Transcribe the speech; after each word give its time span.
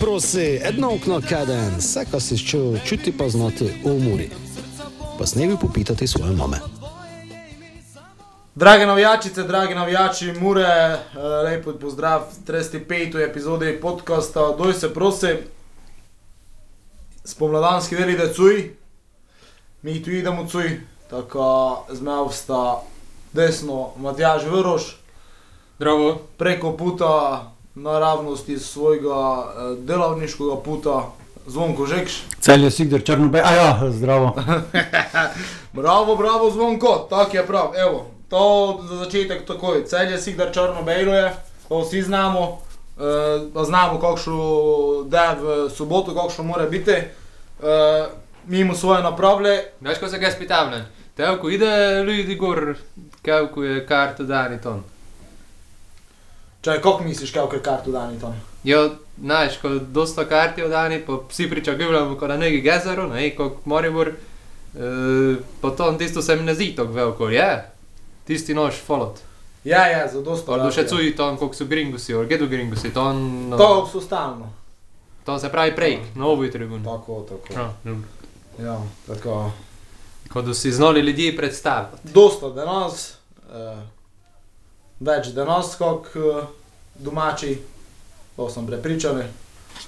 Prosi, 0.00 0.60
edno 0.62 0.94
okno 0.94 1.20
kaden, 1.28 1.76
vse, 1.78 2.04
kar 2.10 2.20
si 2.20 2.38
čutil, 2.38 2.78
čuti 2.84 3.12
pa 3.18 3.28
znati 3.28 3.64
v 3.64 3.92
umori. 3.92 4.30
Pa 5.18 5.26
snevi 5.26 5.56
popitati 5.60 6.06
svoje 6.06 6.32
mame. 6.32 6.60
Drage 8.54 8.86
navijačice, 8.86 9.42
dragi 9.42 9.74
navijači, 9.74 10.32
mure, 10.32 10.62
eh, 10.62 11.18
lepo 11.44 11.72
pozdrav, 11.72 12.22
35. 12.46 13.22
epizodi 13.30 13.78
podcasta, 13.82 14.54
doj 14.58 14.74
se 14.74 14.94
prosi, 14.94 15.26
spomladanski 17.24 17.96
deli 17.96 18.18
da 18.18 18.32
cuj, 18.32 18.70
mi 19.82 20.02
tu 20.02 20.10
idemo 20.10 20.46
cuj, 20.48 20.80
tako 21.10 21.84
zmev 21.92 22.28
sta 22.32 22.82
desno 23.32 23.90
Matjaž 23.96 24.44
Vrroš, 24.44 24.96
Zdravo. 25.76 26.20
preko 26.36 26.76
puta 26.76 27.52
naravnosti 27.76 28.58
svojega 28.58 29.44
eh, 29.44 29.76
delavniškega 29.78 30.56
puta, 30.64 31.02
Zvonko 31.46 31.86
Žekš. 31.86 32.22
Cel 32.40 32.64
je 32.64 32.70
Sigdar 32.70 33.02
Črnobej, 33.02 33.42
a 33.44 33.52
ja, 33.54 33.80
zdravo. 33.90 34.34
Bravo, 35.72 36.16
bravo, 36.16 36.50
zvonko, 36.50 37.06
tako 37.10 37.36
je 37.36 37.46
prav. 37.46 37.72
Evo, 37.76 38.06
to 38.28 38.80
za 38.88 38.96
začetek 38.96 39.46
takoj. 39.46 39.84
Celje 39.84 40.18
si, 40.18 40.32
da 40.32 40.52
črno 40.52 40.82
bejlo 40.82 41.14
je, 41.14 41.34
to 41.68 41.80
vsi 41.80 42.02
znamo. 42.02 42.40
Uh, 42.40 43.52
pa 43.54 43.64
znamo, 43.64 44.00
kakšno 44.00 44.38
da 45.04 45.36
v 45.40 45.70
soboto, 45.70 46.14
kakšno 46.14 46.44
mora 46.44 46.66
biti. 46.66 46.96
Uh, 47.60 47.66
mimo 48.46 48.74
svoje 48.74 49.02
napravle, 49.02 49.58
Veš, 49.80 49.98
ko 49.98 50.08
se 50.08 50.18
ga 50.18 50.30
spitavljam? 50.30 50.86
Tevko 51.16 51.50
ide 51.50 52.04
ljudi 52.04 52.34
gor, 52.34 52.74
kevko 53.22 53.64
je 53.64 53.86
karta 53.86 54.22
dani 54.22 54.60
ton. 54.62 54.82
Če 56.66 56.80
kako 56.82 57.04
misliš, 57.04 57.30
kaj 57.30 57.46
je 57.54 57.62
kartu 57.62 57.92
dani 57.94 58.18
tam. 58.20 58.34
Jo, 58.66 58.90
znaš, 59.20 59.60
ko 59.62 59.68
dosta 59.78 60.24
karti 60.26 60.64
oddani, 60.66 60.98
pa 61.06 61.20
vsi 61.30 61.46
pričakujemo, 61.50 62.16
ko 62.18 62.26
na 62.26 62.36
neki 62.36 62.60
gezeru, 62.64 63.06
ne, 63.12 63.28
kot 63.36 63.62
Moribor, 63.70 64.10
e, 64.10 65.36
pa 65.62 65.70
to 65.70 65.92
tisto 65.98 66.22
se 66.22 66.36
mi 66.36 66.42
ne 66.42 66.54
zdi 66.54 66.72
tako 66.76 66.92
veliko, 66.92 67.28
je? 67.30 67.70
Tisti 68.26 68.54
nož 68.54 68.80
folot. 68.86 69.22
Ja, 69.64 69.86
ja, 69.86 70.08
za 70.10 70.22
dosto. 70.22 70.50
Pa 70.50 70.58
rad 70.58 70.74
še 70.74 70.84
je. 70.84 70.88
cuji 70.90 71.14
ton, 71.16 71.38
koliko 71.38 71.54
so 71.54 71.64
gringusi, 71.70 72.14
orgedu 72.14 72.46
gringusi, 72.50 72.90
ton, 72.94 73.48
no, 73.50 73.56
To 73.58 73.86
so 73.92 74.00
stalno. 74.02 74.50
to 75.26 75.38
se 75.38 75.48
pravi 75.50 75.74
prej, 75.76 75.98
na 76.14 76.26
ovoj 76.26 76.50
tribuni. 76.50 76.84
Tako, 76.84 77.22
tako. 77.28 77.54
No, 77.54 77.70
no. 77.84 78.02
Ja, 78.62 78.80
tako. 79.06 79.52
Ko 80.32 80.42
da 80.42 80.54
si 80.54 80.72
znali 80.72 81.00
ljudi 81.00 81.36
predstavljati. 81.36 82.08
Dosta 82.14 82.50
danes, 82.50 83.14
uh, 83.50 83.78
več 85.00 85.32
danes, 85.36 85.74
kot 85.78 86.12
uh, 86.16 86.44
domači, 86.98 87.58
to 88.36 88.50
sem 88.50 88.66
prepričan. 88.66 89.22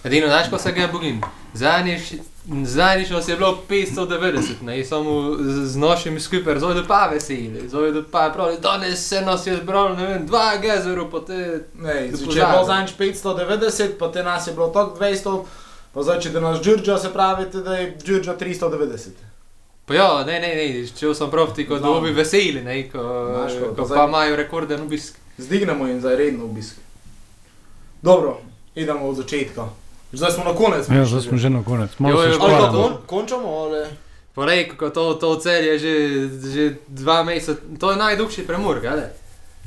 Edino, 0.05 0.29
znaš, 0.29 0.51
ko 0.51 0.59
se 0.59 0.73
ga 0.73 0.89
bogim. 0.93 1.21
Zadnjič 1.55 3.11
nas 3.11 3.29
je 3.29 3.37
bilo 3.37 3.59
590, 3.69 4.63
ne, 4.63 4.85
samo 4.85 5.37
z, 5.37 5.67
z 5.67 5.77
našimi 5.77 6.21
skupaj, 6.21 6.59
zdaj 6.59 6.83
pa 6.89 7.07
veseli, 7.13 7.69
zdaj 7.69 8.03
pa 8.13 8.31
pravi, 8.35 8.57
danes 8.63 9.09
se 9.09 9.21
nas 9.21 9.47
je 9.47 9.57
zbralo, 9.57 9.97
ne 9.97 10.07
vem, 10.07 10.27
dva 10.27 10.57
gezeru, 10.57 11.11
pa 11.11 11.21
te... 11.21 11.65
Ne, 11.75 12.11
če 12.13 12.39
je 12.39 12.47
bilo 12.47 12.65
zanj 12.65 12.93
590, 12.99 13.99
pa 13.99 14.13
te 14.13 14.23
nas 14.23 14.47
je 14.47 14.53
bilo 14.53 14.69
tako 14.69 14.97
200, 15.01 15.43
pa 15.95 16.03
zdaj, 16.03 16.21
če 16.21 16.31
da 16.31 16.41
nas 16.41 16.61
Džurdža, 16.61 16.99
se 16.99 17.13
pravi, 17.13 17.51
da 17.53 17.77
je 17.77 17.97
Džurdža 18.05 18.37
390. 18.41 19.28
Pa 19.89 19.95
ja, 19.95 20.25
ne, 20.25 20.37
ne, 20.37 20.49
ne, 20.51 20.65
če 20.89 21.15
sem 21.15 21.31
prav 21.31 21.55
ti, 21.55 21.65
kot 21.65 21.81
da 21.81 22.01
bi 22.01 22.11
veseli, 22.13 22.61
ne, 22.63 22.83
ko, 22.85 23.01
Znaš, 23.31 23.53
ko- 23.75 23.89
pa 23.89 24.05
imajo 24.05 24.37
rekorden 24.37 24.83
obisk. 24.83 25.17
Zdignemo 25.39 25.87
jim 25.87 26.01
za 26.01 26.13
redno 26.13 26.45
obisk. 26.45 26.77
Dobro, 28.03 28.39
idemo 28.75 29.07
od 29.07 29.17
začetka. 29.17 29.69
Zdaj 30.13 30.31
smo 30.33 30.45
na 30.45 30.55
konec. 30.55 30.89
Ja, 30.89 31.05
zdaj 31.05 31.21
smo 31.23 31.39
že 31.39 31.51
na 31.51 31.63
konec. 31.63 31.91
Jo, 31.91 31.97
Malo 32.01 32.23
jo, 32.23 32.33
se 32.33 32.39
ali 32.41 32.63
to- 32.63 32.73
kon, 32.75 32.93
končamo, 33.09 33.49
ali... 33.49 33.87
Porej, 34.35 34.69
ko 34.71 34.91
to, 34.91 35.15
to 35.15 35.37
cel 35.37 35.65
je 35.65 35.79
že, 35.79 35.95
že 36.47 36.65
dva 36.89 37.23
meseca, 37.23 37.59
to 37.75 37.91
je 37.91 37.97
najdolžji 37.97 38.47
premor, 38.47 38.79
gledaj, 38.79 39.11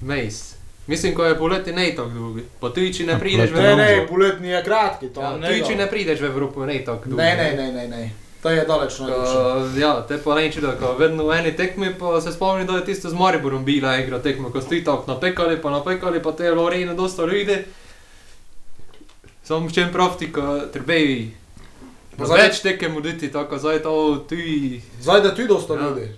mejs. 0.01 0.55
Mislim, 0.87 1.13
ko 1.13 1.25
je 1.25 1.37
poleti 1.37 1.73
ne 1.73 1.91
tako 1.91 2.09
dolgi. 2.09 2.43
Po 2.59 2.69
tujči 2.69 3.03
ne 3.03 3.19
prideš 3.19 3.49
v 3.49 3.53
poleti 3.53 3.75
Ne, 3.75 3.83
Evropo. 3.85 4.01
ne, 4.01 4.07
poletni 4.07 4.47
je 4.47 4.63
kratki, 4.63 5.07
to 5.07 5.21
Ja, 5.21 5.37
ne. 5.37 5.47
tujči 5.49 5.75
ne 5.75 5.87
prideš 5.87 6.19
v 6.19 6.25
Evropo, 6.25 6.65
ne 6.65 6.79
tako 6.79 7.03
dolgi. 7.05 7.17
Ne, 7.17 7.35
ne, 7.35 7.53
ne, 7.53 7.71
ne, 7.73 7.87
ne. 7.89 8.03
To 8.41 8.49
je 8.49 8.65
daleč 8.65 8.99
na 8.99 9.05
duši. 9.07 9.33
Ko, 9.33 9.79
ja, 9.79 10.01
te 10.01 10.17
pa 10.17 10.35
neči, 10.35 10.61
da 10.61 10.71
ko 10.71 10.95
vedno 10.97 11.25
v 11.25 11.35
eni 11.35 11.51
tekmi, 11.53 11.93
pa 11.93 12.21
se 12.21 12.31
spomni, 12.31 12.65
da 12.65 12.73
je 12.73 12.85
tisto 12.85 13.09
z 13.09 13.13
Mariborom 13.13 13.65
bila 13.65 13.97
igra 13.97 14.17
tekma, 14.19 14.49
ko 14.49 14.61
stoji 14.61 14.83
tako 14.83 15.11
napekali, 15.11 15.61
pa 15.61 15.69
napekali, 15.69 16.21
pa 16.21 16.31
te 16.31 16.43
je 16.43 16.53
Lorena 16.53 16.93
dosta 16.93 17.21
ljudi. 17.21 17.59
Samo 19.43 19.67
v 19.67 19.73
čem 19.73 19.91
profti, 19.91 20.31
ko 20.33 20.41
trebeji. 20.73 21.33
Pa 22.17 22.25
zdaj- 22.25 22.37
Več 22.39 22.61
tekem 22.61 22.97
uditi, 22.97 23.29
tako 23.29 23.57
zdaj 23.57 23.79
to 23.79 23.93
tuji. 24.29 24.81
Zdaj, 25.01 25.21
da 25.21 25.35
tu 25.35 25.47
dosta 25.47 25.73
Ja. 25.73 25.81
ljudi. 25.81 26.09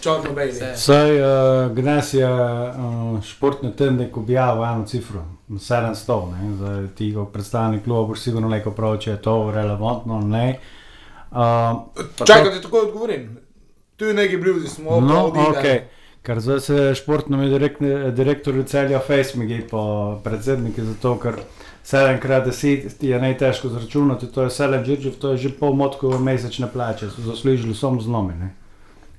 Črno 0.00 0.32
bejli. 0.32 0.52
Vse. 0.52 0.72
Saj 0.76 1.10
uh, 1.12 1.26
Gnes 1.72 2.14
je 2.14 2.24
uh, 2.24 2.72
športni 3.20 3.76
tednik 3.76 4.16
objavil 4.16 4.64
eno 4.64 4.86
cifro, 4.86 5.20
700. 5.50 6.32
Ne? 6.32 6.56
Zdaj 6.56 6.86
ti 6.94 7.14
kot 7.14 7.32
predstavnik 7.32 7.84
kluba 7.84 8.02
boš 8.04 8.20
sigurno 8.20 8.48
rekel 8.48 8.72
prav, 8.72 8.98
če 8.98 9.10
je 9.10 9.22
to 9.22 9.50
relevantno, 9.50 10.20
ne. 10.20 10.48
Uh, 10.50 10.77
pa 11.30 11.84
Čakaj, 12.18 12.44
da 12.44 12.50
ti 12.50 12.62
tako 12.62 12.78
odgovorim. 12.78 13.38
Tu 13.96 14.04
je 14.04 14.14
neki 14.14 14.36
bluzi, 14.36 14.68
smo 14.68 15.00
No, 15.00 15.24
odide. 15.24 15.44
ok. 15.80 15.88
Ker 16.22 16.40
zdaj 16.40 16.60
se 16.60 16.94
športno 16.94 17.48
direkt, 17.48 17.80
direktor 18.12 18.64
celja 18.66 18.98
Facemigi 18.98 19.60
po 19.60 19.80
predsedniki, 20.24 20.82
zato 20.82 21.18
ker 21.18 21.34
7 21.84 22.20
krat 22.20 22.46
10 22.46 22.64
je 23.00 23.20
najtežko 23.20 23.68
zračunati, 23.68 24.26
to 24.26 24.42
je 24.42 24.48
7 24.50 24.84
džirđev, 24.84 25.12
to 25.12 25.30
je 25.30 25.36
že 25.36 25.48
pol 25.50 25.72
motkove 25.72 26.18
mesečne 26.18 26.68
plače, 26.72 27.10
so 27.10 27.22
zaslužili 27.22 27.74
samo 27.74 28.00
z 28.00 28.08
nomi, 28.08 28.34
ne. 28.34 28.54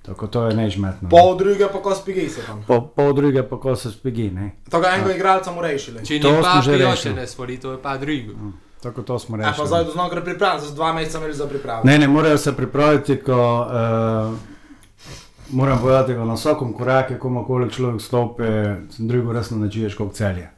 Tako 0.02 0.28
to 0.28 0.46
je 0.46 0.56
nežmetno. 0.56 1.10
Pol 1.10 1.38
druge 1.38 1.68
pa 1.68 1.82
ko 1.82 1.96
spigi 1.96 2.30
se 2.30 2.42
tam. 2.42 2.64
Po, 2.68 2.82
pol 2.84 3.14
druge 3.14 3.44
pa 3.44 3.58
ko 3.58 3.76
se 3.76 3.92
spigi, 3.92 4.32
ne. 4.32 4.52
Tako 4.70 4.86
enega 4.88 5.16
igralca 5.16 5.52
mu 5.52 5.62
rešili. 5.62 6.06
Če 6.06 6.20
smo 6.20 6.42
pa 6.42 6.62
že 6.62 6.72
pijoče 6.72 6.92
rešili. 6.92 7.14
ne 7.16 7.28
svoli, 7.28 7.58
to 7.58 7.72
je 7.72 7.78
pa 7.82 7.98
drugo. 7.98 8.34
Tako 8.84 9.02
to 9.02 9.20
smo 9.20 9.38
Ja, 9.38 9.44
pa 9.44 9.50
rešili. 9.50 9.68
zdaj 9.68 9.84
do 9.84 10.10
gre 10.10 10.24
pripravljen, 10.24 10.68
za 10.68 10.76
dva 10.76 10.94
meseca 10.94 11.18
imeli 11.18 11.34
za 11.34 11.48
pripravo. 11.48 11.82
Ne, 11.84 11.98
ne, 12.00 12.08
morajo 12.08 12.38
se 12.38 12.56
pripraviti, 12.56 13.22
ko 13.24 13.60
uh, 13.60 14.38
moram 15.52 15.80
povedati, 15.80 16.14
da 16.14 16.26
na 16.26 16.34
vsakem 16.34 16.74
koraku, 16.74 17.14
komorkoli 17.20 17.72
človek 17.72 18.02
stopi, 18.02 18.44
sem 18.92 19.08
drugo 19.08 19.34
resno 19.34 19.58
načuješ 19.58 19.96
kot 19.96 20.14
celje. 20.14 20.50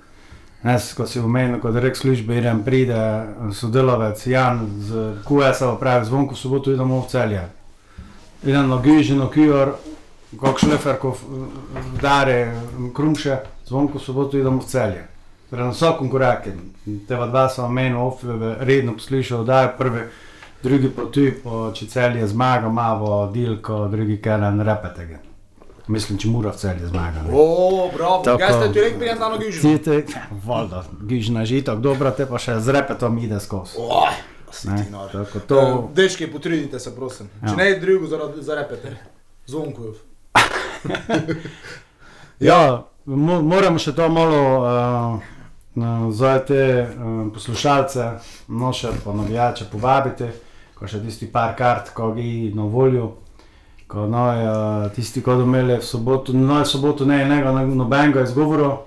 Jaz, 0.64 0.94
ko 0.94 1.08
si 1.08 1.20
omenil, 1.20 1.60
kot 1.60 1.76
rek 1.76 1.98
službe, 1.98 2.38
idem 2.38 2.64
pride 2.64 2.94
eh, 2.94 3.54
sodelavec 3.54 4.28
Jan 4.28 4.68
z 4.80 5.14
QS-a, 5.26 5.76
pravi 5.80 6.06
zvonko 6.06 6.36
soboto 6.36 6.72
idemo 6.72 7.02
v 7.02 7.08
celje. 7.10 7.48
Idem 8.44 8.70
na 8.70 8.78
Gižino, 8.82 9.30
Kijor, 9.30 9.74
kot 10.38 10.60
šlefer, 10.60 11.00
ko 11.02 11.18
dare 12.02 12.54
krumše, 12.94 13.38
zvonko 13.66 14.00
soboto 14.00 14.38
idemo 14.38 14.62
v 14.62 14.66
celje. 14.66 15.08
Torej 15.52 15.66
na 15.68 15.72
vsakem 15.76 16.08
koraku, 16.10 16.52
teva 17.08 17.28
dva 17.28 17.50
sem 17.52 17.66
omenil, 17.66 18.00
ofe, 18.00 18.28
redno 18.64 18.94
poslušal, 18.96 19.44
da 19.44 19.62
je 19.62 19.74
prvi 19.78 20.04
drugi 20.64 20.90
pa 20.90 21.02
tu, 21.12 21.26
po, 21.44 21.72
če 21.76 21.88
celje 21.92 22.28
zmaga, 22.28 22.70
malo 22.70 23.26
dilko, 23.34 23.88
drugi 23.92 24.16
karen 24.22 24.62
repetega. 24.64 25.20
Mislim, 25.92 26.20
če 26.22 26.30
mora 26.32 26.54
v 26.54 26.62
celje 26.62 26.88
zmaga. 26.88 27.26
ne. 27.26 27.34
O, 27.34 27.90
bravo, 27.94 28.22
Tako. 28.24 28.40
kaj 28.40 28.54
ste 28.54 28.70
ti 28.74 28.84
rekli, 28.86 29.00
prijem 29.00 29.20
na 29.20 29.32
gižu? 29.42 29.62
Ti 29.62 29.78
te, 29.84 30.22
voda, 30.46 30.86
gižna 31.10 31.44
žitok, 31.46 31.82
dobro, 31.84 32.14
te 32.16 32.30
pa 32.30 32.40
še 32.40 32.60
z 32.62 32.78
repetom 32.78 33.18
ide 33.20 33.42
skozi. 33.44 33.82
Si 34.52 34.68
Ne, 34.68 34.86
tako 35.12 35.40
To... 35.40 35.48
to, 35.48 35.90
Dečki, 35.96 36.28
potrudite 36.28 36.80
se, 36.80 36.96
prosim. 36.96 37.30
Ja. 37.42 37.50
Če 37.50 37.56
ne 37.56 37.68
drugo, 37.80 38.08
za, 38.08 38.20
za 38.40 38.56
repete. 38.56 38.98
Zvonkujev. 39.48 40.00
ja, 42.50 42.84
mo, 43.06 43.42
moramo 43.42 43.80
še 43.80 43.96
to 43.96 44.10
malo 44.12 44.42
uh, 44.60 45.30
za 46.12 46.40
te 46.40 46.88
uh, 46.88 47.34
poslušalce, 47.34 48.10
noše 48.48 48.88
pa 49.06 49.14
navijače 49.14 49.66
povabiti, 49.72 50.26
ko 50.76 50.88
še 50.88 51.00
tisti 51.00 51.28
par 51.32 51.56
kart, 51.58 51.94
ko 51.94 52.12
gi 52.14 52.52
na 52.56 52.64
voljo. 52.64 53.12
Ko 53.88 54.08
no, 54.08 54.26
uh, 54.28 54.92
tisti, 54.96 55.22
ko 55.22 55.32
bodo 55.36 55.44
imeli 55.44 55.78
v 55.78 55.84
soboto, 55.84 56.34
no, 56.34 56.62
v 56.62 56.68
soboto 56.68 57.06
ne 57.06 57.22
enega 57.24 57.52
no- 57.52 57.66
nobenega 57.68 58.24
izgovora, 58.24 58.78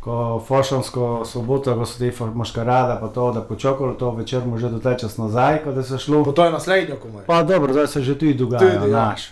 ko 0.00 0.40
fošansko 0.46 1.24
soboto, 1.24 1.74
ko 1.76 1.86
so 1.86 1.98
ti 1.98 2.12
moškarada, 2.34 2.96
pa 3.00 3.08
to, 3.08 3.32
da 3.32 3.40
počakalo 3.40 3.94
to 3.94 4.10
večer, 4.10 4.46
mu 4.46 4.58
že 4.58 4.68
dotečas 4.68 5.18
nazaj, 5.18 5.62
ko 5.64 5.72
da 5.72 5.82
se 5.82 5.98
šlo. 5.98 6.24
Pa 6.24 6.32
to 6.32 6.44
je 6.44 6.52
naslednjo 6.52 6.96
komaj. 6.96 7.24
Pa 7.26 7.42
dobro, 7.42 7.72
zdaj 7.72 7.86
se 7.86 8.02
že 8.02 8.18
tudi 8.18 8.34
dogaja, 8.34 8.80
Tudi, 8.80 8.92
ja. 8.92 9.04
naš. 9.04 9.30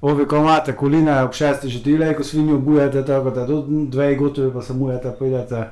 Ovi, 0.00 0.26
ko 0.26 0.36
imate 0.36 0.76
koline 0.76 1.22
ob 1.24 1.32
šesti, 1.32 1.68
že 1.68 1.82
ti 1.82 1.98
lejko 1.98 2.24
svinjo 2.24 2.58
bujete, 2.58 3.04
tako 3.04 3.30
da 3.30 3.46
do 3.46 3.64
dve 3.68 4.14
gotovi 4.14 4.52
pa 4.52 4.62
samujete, 4.62 5.12
pridete. 5.18 5.68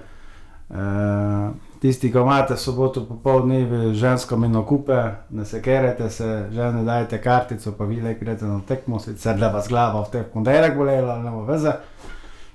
Uh, 0.69 1.55
tisti, 1.81 2.11
ko 2.13 2.25
imate 2.27 2.57
soboto 2.57 3.05
popoldnevi 3.07 3.95
žensko 3.95 4.37
mino 4.37 4.65
kupe, 4.67 5.03
ne 5.31 5.45
se 5.45 5.63
kerete 5.63 6.11
se, 6.11 6.49
žene 6.53 6.83
dajete 6.85 7.21
kartico, 7.23 7.73
pa 7.73 7.85
vi 7.85 8.01
lejko 8.01 8.25
greste 8.25 8.47
na 8.47 8.61
tekmo, 8.69 8.99
sicer 9.01 9.39
da 9.39 9.53
vas 9.55 9.69
glava 9.69 10.03
v 10.03 10.11
teh 10.11 10.25
ponedeljek 10.33 10.75
bolela, 10.77 11.21
ne 11.23 11.31
bo 11.31 11.45
veze. 11.47 11.77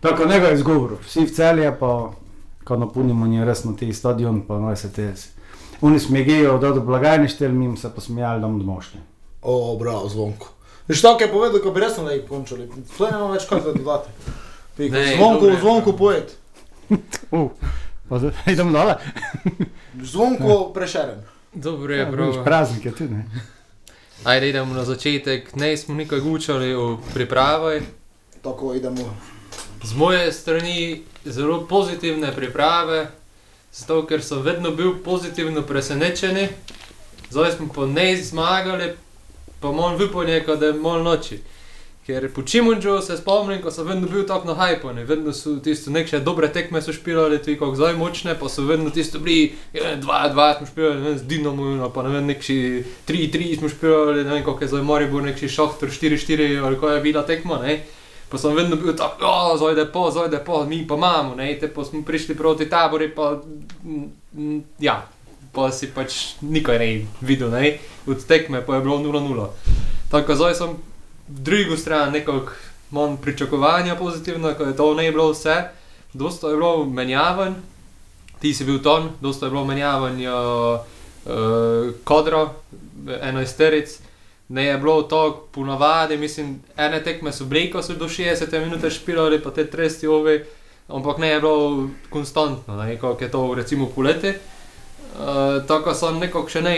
Tako 0.01 0.25
nego 0.25 0.49
izgovor, 0.51 0.97
vsi 1.05 1.25
v 1.25 1.35
celje 1.35 1.71
pa 1.79 1.93
ko 2.63 2.77
napolnimo 2.77 3.27
nje 3.27 3.45
resno 3.45 3.73
ti 3.73 3.93
stadion, 3.93 4.41
pa 4.47 4.59
noj 4.59 4.75
se 4.75 4.91
te. 4.93 5.13
Oni 5.81 5.99
smegejo, 5.99 6.57
da 6.57 6.71
do 6.71 6.81
blagajne 6.81 7.27
štel, 7.27 7.51
mi 7.51 7.65
jim 7.65 7.77
se 7.77 7.89
posmejali, 7.89 8.41
da 8.41 8.47
bomo 8.47 8.59
domošli. 8.59 8.99
O, 9.41 9.77
bravo, 9.79 10.09
zvonko. 10.09 10.47
Veš, 10.87 11.01
tako 11.01 11.23
je 11.23 11.31
povedal, 11.31 11.61
ko 11.61 11.71
bi 11.71 11.79
resno 11.79 12.03
da 12.03 12.11
jih 12.11 12.27
končali. 12.29 12.69
To 12.97 13.05
je 13.05 13.11
nema 13.11 13.31
več 13.31 13.47
kaj 13.49 13.61
za 13.61 13.73
dodati. 13.73 14.09
Ne, 14.77 15.15
Zvonko, 15.15 15.45
je. 15.45 15.59
zvonko 15.59 15.93
poet. 15.97 16.37
Uh, 17.31 17.47
idemo 18.47 18.71
dole. 18.71 18.95
Zvonko 20.01 20.71
prešeren. 20.73 21.23
Dobro 21.53 21.93
je, 21.93 21.99
Ja, 21.99 22.05
vidiš, 22.05 22.35
bro. 22.35 22.43
praznik 22.43 22.85
je 22.85 22.91
tudi, 22.91 23.13
ne. 23.13 23.25
Ajde, 24.23 24.49
idemo 24.49 24.73
na 24.73 24.83
začetek. 24.83 25.55
Ne 25.55 25.77
smo 25.77 25.95
nikaj 25.95 26.19
gučali 26.19 26.73
o 26.73 26.99
pripravi. 27.13 27.81
Tako 28.41 28.73
idemo. 28.73 29.17
Z 29.83 29.93
moje 29.93 30.31
strani 30.31 31.01
zelo 31.25 31.67
pozitivne 31.67 32.35
priprave, 32.35 33.07
zato 33.73 34.05
ker 34.07 34.23
so 34.23 34.39
vedno 34.39 34.71
bil 34.71 34.93
pozitivno 35.05 35.61
presenečeni. 35.61 36.47
Zdaj 37.29 37.51
smo 37.51 37.67
pa 37.75 37.85
ne 37.85 38.17
zmagali, 38.17 38.93
pa 39.59 39.71
malo 39.71 39.97
vypolnje, 39.97 40.57
da 40.57 40.65
je 40.65 40.73
malo 40.73 41.03
noči. 41.03 41.39
Ker 42.06 42.31
po 42.33 42.42
Čimunču 42.42 43.01
se 43.01 43.18
spomnim, 43.18 43.62
ko 43.62 43.71
so 43.71 43.83
vedno 43.83 44.07
bil 44.09 44.24
tako 44.27 44.48
na 44.48 44.53
hajpani, 44.57 45.03
vedno 45.06 45.33
so 45.33 45.59
tisto 45.62 45.92
neke 45.92 46.19
dobre 46.19 46.48
tekme 46.50 46.81
so 46.81 46.94
špilali, 46.94 47.38
ti 47.42 47.53
kako 47.59 47.75
zdaj 47.75 47.94
močne, 47.94 48.33
pa 48.39 48.50
so 48.50 48.65
vedno 48.65 48.89
tisto 48.89 49.19
bili, 49.19 49.53
2-2 49.74 50.57
smo 50.57 50.68
špilali, 50.68 50.95
ne 51.01 51.09
vem, 51.09 51.18
z 51.18 51.24
Dinamo, 51.30 51.89
pa 51.94 52.03
ne 52.03 52.09
vem, 52.09 52.25
neki 52.25 52.57
3-3 53.07 53.59
smo 53.59 53.69
špilali, 53.69 54.24
ne 54.24 54.33
vem, 54.33 54.44
koliko 54.44 54.63
je 54.63 54.68
zdaj 54.68 54.81
Maribor, 54.81 55.24
neki 55.24 55.50
Šahtor 55.50 55.89
4-4 55.89 56.65
ali 56.65 56.80
ko 56.80 56.89
je 56.89 57.01
bila 57.01 57.24
tekma, 57.24 57.62
ne. 57.62 57.83
Pa 58.30 58.38
sem 58.38 58.56
vedno 58.56 58.75
bil 58.75 58.95
tako, 58.97 59.25
oh, 59.27 59.54
zojde 59.59 59.86
po, 59.86 60.09
zojde 60.12 60.42
po, 60.45 60.65
mi 60.65 60.88
pa 60.88 60.95
imamo, 60.95 61.36
ne, 61.36 61.54
te 61.59 61.68
pa 61.68 61.86
smo 61.86 62.01
prišli 62.01 62.36
proti 62.36 62.69
tabori, 62.69 63.12
pa 63.15 63.42
mm, 63.83 64.06
mm, 64.33 64.62
ja, 64.80 65.04
pa 65.54 65.71
si 65.71 65.94
pač 65.94 66.39
nikaj 66.42 66.80
ne 66.80 66.94
videl, 67.21 67.51
ne, 67.51 67.77
od 68.07 68.25
tekme 68.25 68.65
pa 68.65 68.75
je 68.75 68.81
bilo 68.81 68.97
0-0. 68.97 69.50
Tako 70.12 70.36
zdaj 70.36 70.56
sem 70.56 70.80
drugo 71.39 71.78
stran 71.78 72.12
nekako 72.12 72.51
manj 72.92 73.18
pričakovanja 73.22 73.95
pozitivno, 73.95 74.54
ko 74.54 74.63
je 74.63 74.75
to 74.75 74.94
ne 74.94 75.12
bilo 75.12 75.31
vse, 75.31 75.63
dosta 76.13 76.48
je 76.48 76.56
bilo 76.56 76.86
menjavanj, 76.86 77.54
ti 78.39 78.54
si 78.54 78.66
bil 78.66 78.81
ton, 78.81 79.10
dosta 79.22 79.45
je 79.45 79.50
bilo 79.50 79.66
menjavanj 79.66 80.28
uh, 80.28 80.80
uh, 81.25 81.94
kodro, 82.04 82.50
enajsteric. 83.22 84.00
Ne 84.50 84.66
je 84.66 84.78
bilo 84.78 85.01
to 85.01 85.48
ponavadi, 85.51 86.18
mislim, 86.18 86.60
ene 86.78 87.04
tekme 87.04 87.31
so 87.31 87.45
bile, 87.45 87.69
ko 87.72 87.81
so 87.83 87.94
do 87.94 88.10
60 88.10 88.60
minut 88.60 88.92
špilali, 88.92 89.39
pa 89.44 89.51
te 89.51 89.63
tresti 89.69 90.07
ove, 90.07 90.45
ampak 90.88 91.18
ne 91.18 91.30
je 91.30 91.39
bilo 91.39 91.88
konstantno, 92.10 92.75
ne, 92.83 92.98
kot 93.00 93.22
je 93.22 93.31
to 93.31 93.54
recimo 93.56 93.88
poleti. 93.95 94.33
Uh, 95.11 95.67
tako 95.67 95.93
sem 95.93 96.19
nekako 96.19 96.49
še 96.49 96.61
ne, 96.63 96.75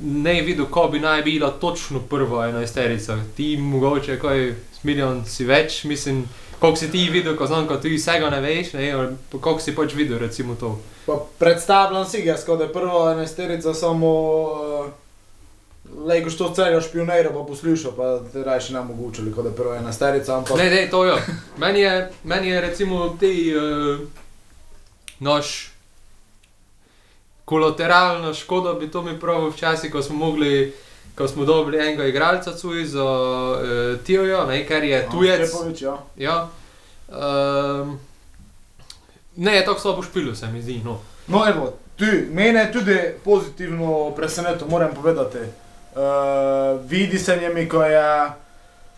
ne 0.00 0.34
videl, 0.44 0.66
ko 0.68 0.88
bi 0.92 1.00
naj 1.00 1.22
bila 1.24 1.48
točno 1.50 2.02
prva 2.10 2.48
enajsterica. 2.50 3.16
Ti 3.36 3.56
mogoče 3.56 4.18
kaj 4.20 4.52
milijon 4.82 5.24
si 5.24 5.46
več, 5.48 5.84
mislim, 5.88 6.26
koliko 6.60 6.78
si 6.78 6.90
ti 6.92 7.08
videl, 7.12 7.36
ko 7.36 7.48
znam, 7.48 7.66
ko 7.68 7.80
ti 7.80 7.94
vsega 7.96 8.28
ne 8.30 8.40
veš, 8.44 8.74
ne, 8.76 8.92
koliko 9.30 9.58
si 9.64 9.74
pač 9.76 9.96
videl, 9.96 10.20
recimo 10.20 10.54
to. 10.60 10.74
Pa 11.06 11.16
predstavljam 11.38 12.04
si 12.06 12.22
ga, 12.22 12.36
da 12.46 12.64
je 12.64 12.72
prva 12.72 13.12
enajsterica 13.12 13.74
samo 13.74 14.12
uh, 14.44 14.90
Lejko 16.06 16.30
što 16.30 16.52
celjo 16.54 16.80
špionira, 16.80 17.32
pa 17.32 17.42
posluša, 17.48 17.88
pa 17.96 18.20
te 18.32 18.44
rajši 18.44 18.72
ne 18.72 18.80
mogočili, 18.80 19.32
kot 19.32 19.44
je 19.44 19.56
prva 19.56 19.76
enajsterica, 19.80 20.36
ampak 20.36 20.58
Ne, 20.58 20.70
ne, 20.70 20.84
to 20.90 21.04
je. 21.04 21.16
Meni 21.58 21.80
je, 21.80 22.10
meni 22.24 22.48
je 22.48 22.60
recimo 22.60 23.16
ti 23.20 23.54
uh, 23.56 24.00
naš 25.18 25.72
kolateralna 27.50 28.34
škoda, 28.34 28.74
bi 28.74 28.90
to 28.90 29.02
mi 29.02 29.20
pravil 29.20 29.50
včasih, 29.50 29.92
ko 29.92 30.02
smo 30.02 30.16
mogli, 30.16 30.72
ko 31.18 31.28
smo 31.28 31.44
dobili 31.44 31.78
enega 31.78 32.06
igralca 32.06 32.52
cuj 32.56 32.84
za 32.84 33.04
uh, 33.04 34.04
Tijojo, 34.06 34.44
ne, 34.46 34.62
ker 34.66 34.84
je 34.84 35.00
tujec. 35.10 35.48
Štepovič, 35.48 35.82
ja. 35.82 35.96
Ja. 36.16 36.36
Um, 37.08 37.98
ne, 39.36 39.56
je 39.56 39.64
tako 39.64 39.80
slabo 39.80 40.02
špilo, 40.02 40.34
se 40.34 40.46
mi 40.46 40.62
zdi. 40.62 40.78
No. 40.84 41.00
No, 41.26 41.42
evo, 41.48 41.72
tu, 41.98 42.06
mene 42.30 42.70
tudi 42.72 42.98
pozitivno 43.24 44.12
presenetilo, 44.16 44.70
moram 44.70 44.94
povedati. 44.94 45.42
Uh, 45.42 46.86
vidi 46.86 47.18
se 47.18 47.36
njemi, 47.36 47.68
ko 47.68 47.82
je 47.82 47.98
eh, 47.98 48.30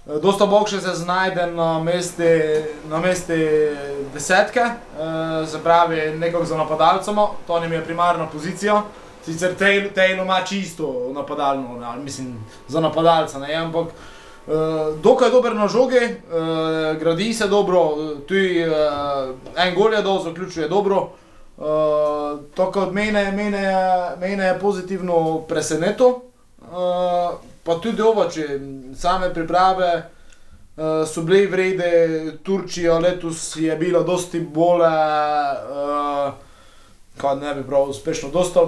dosta 0.07 0.47
boljše 0.47 0.81
se 0.81 0.91
znajde 0.91 1.47
na 1.47 1.79
mesti, 1.79 2.41
na 2.85 2.99
mesti 2.99 3.47
desetke, 4.15 4.61
uh, 4.61 5.49
se 5.49 5.59
pravi 5.59 6.11
nekog 6.11 6.45
za 6.45 6.57
napadalcema, 6.57 7.27
to 7.47 7.61
njim 7.61 7.73
je 7.73 7.85
primarna 7.85 8.27
pozicija. 8.27 8.83
Sicer 9.25 9.55
Taylor, 9.57 9.93
Taylor 9.93 10.23
ima 10.23 10.41
čisto 10.41 11.11
napadalno, 11.13 11.69
ne, 11.77 12.03
mislim 12.03 12.35
za 12.69 12.81
napadalca, 12.81 13.39
ne, 13.39 13.55
ampak 13.55 13.87
uh, 13.87 14.53
dokaj 14.97 15.31
dober 15.31 15.55
na 15.55 15.69
žogi, 15.69 15.97
uh, 15.97 16.99
gradi 16.99 17.35
se 17.35 17.49
dobro, 17.49 17.79
tu 18.19 18.35
uh, 18.35 19.35
en 19.57 19.75
gol 19.75 19.95
je 19.95 20.03
dol, 20.03 20.23
zaključuje 20.23 20.69
dobro. 20.69 21.09
Uh, 21.57 21.65
to 22.55 22.73
kot 22.73 22.93
mene, 22.93 23.33
mene, 23.33 23.59
je- 23.59 23.77
mene 24.19 24.45
je 24.45 24.59
pozitivno 24.59 25.39
presenetilo, 25.39 26.09
uh, 26.09 27.52
pa 27.65 27.79
tudi 27.81 28.03
ovače, 28.03 28.61
same 28.95 29.35
priprave 29.35 30.11
uh, 30.77 31.09
so 31.09 31.23
bile 31.23 31.47
vrede, 31.47 31.91
Turčija 32.43 32.99
letos 32.99 33.57
je 33.57 33.77
bila 33.77 34.03
dosti 34.03 34.41
bolj, 34.41 34.81
uh, 34.81 36.33
kaj 37.17 37.37
ne 37.37 37.55
bi 37.55 37.63
prav 37.67 37.91
uspešno, 37.91 38.31
dosta, 38.31 38.67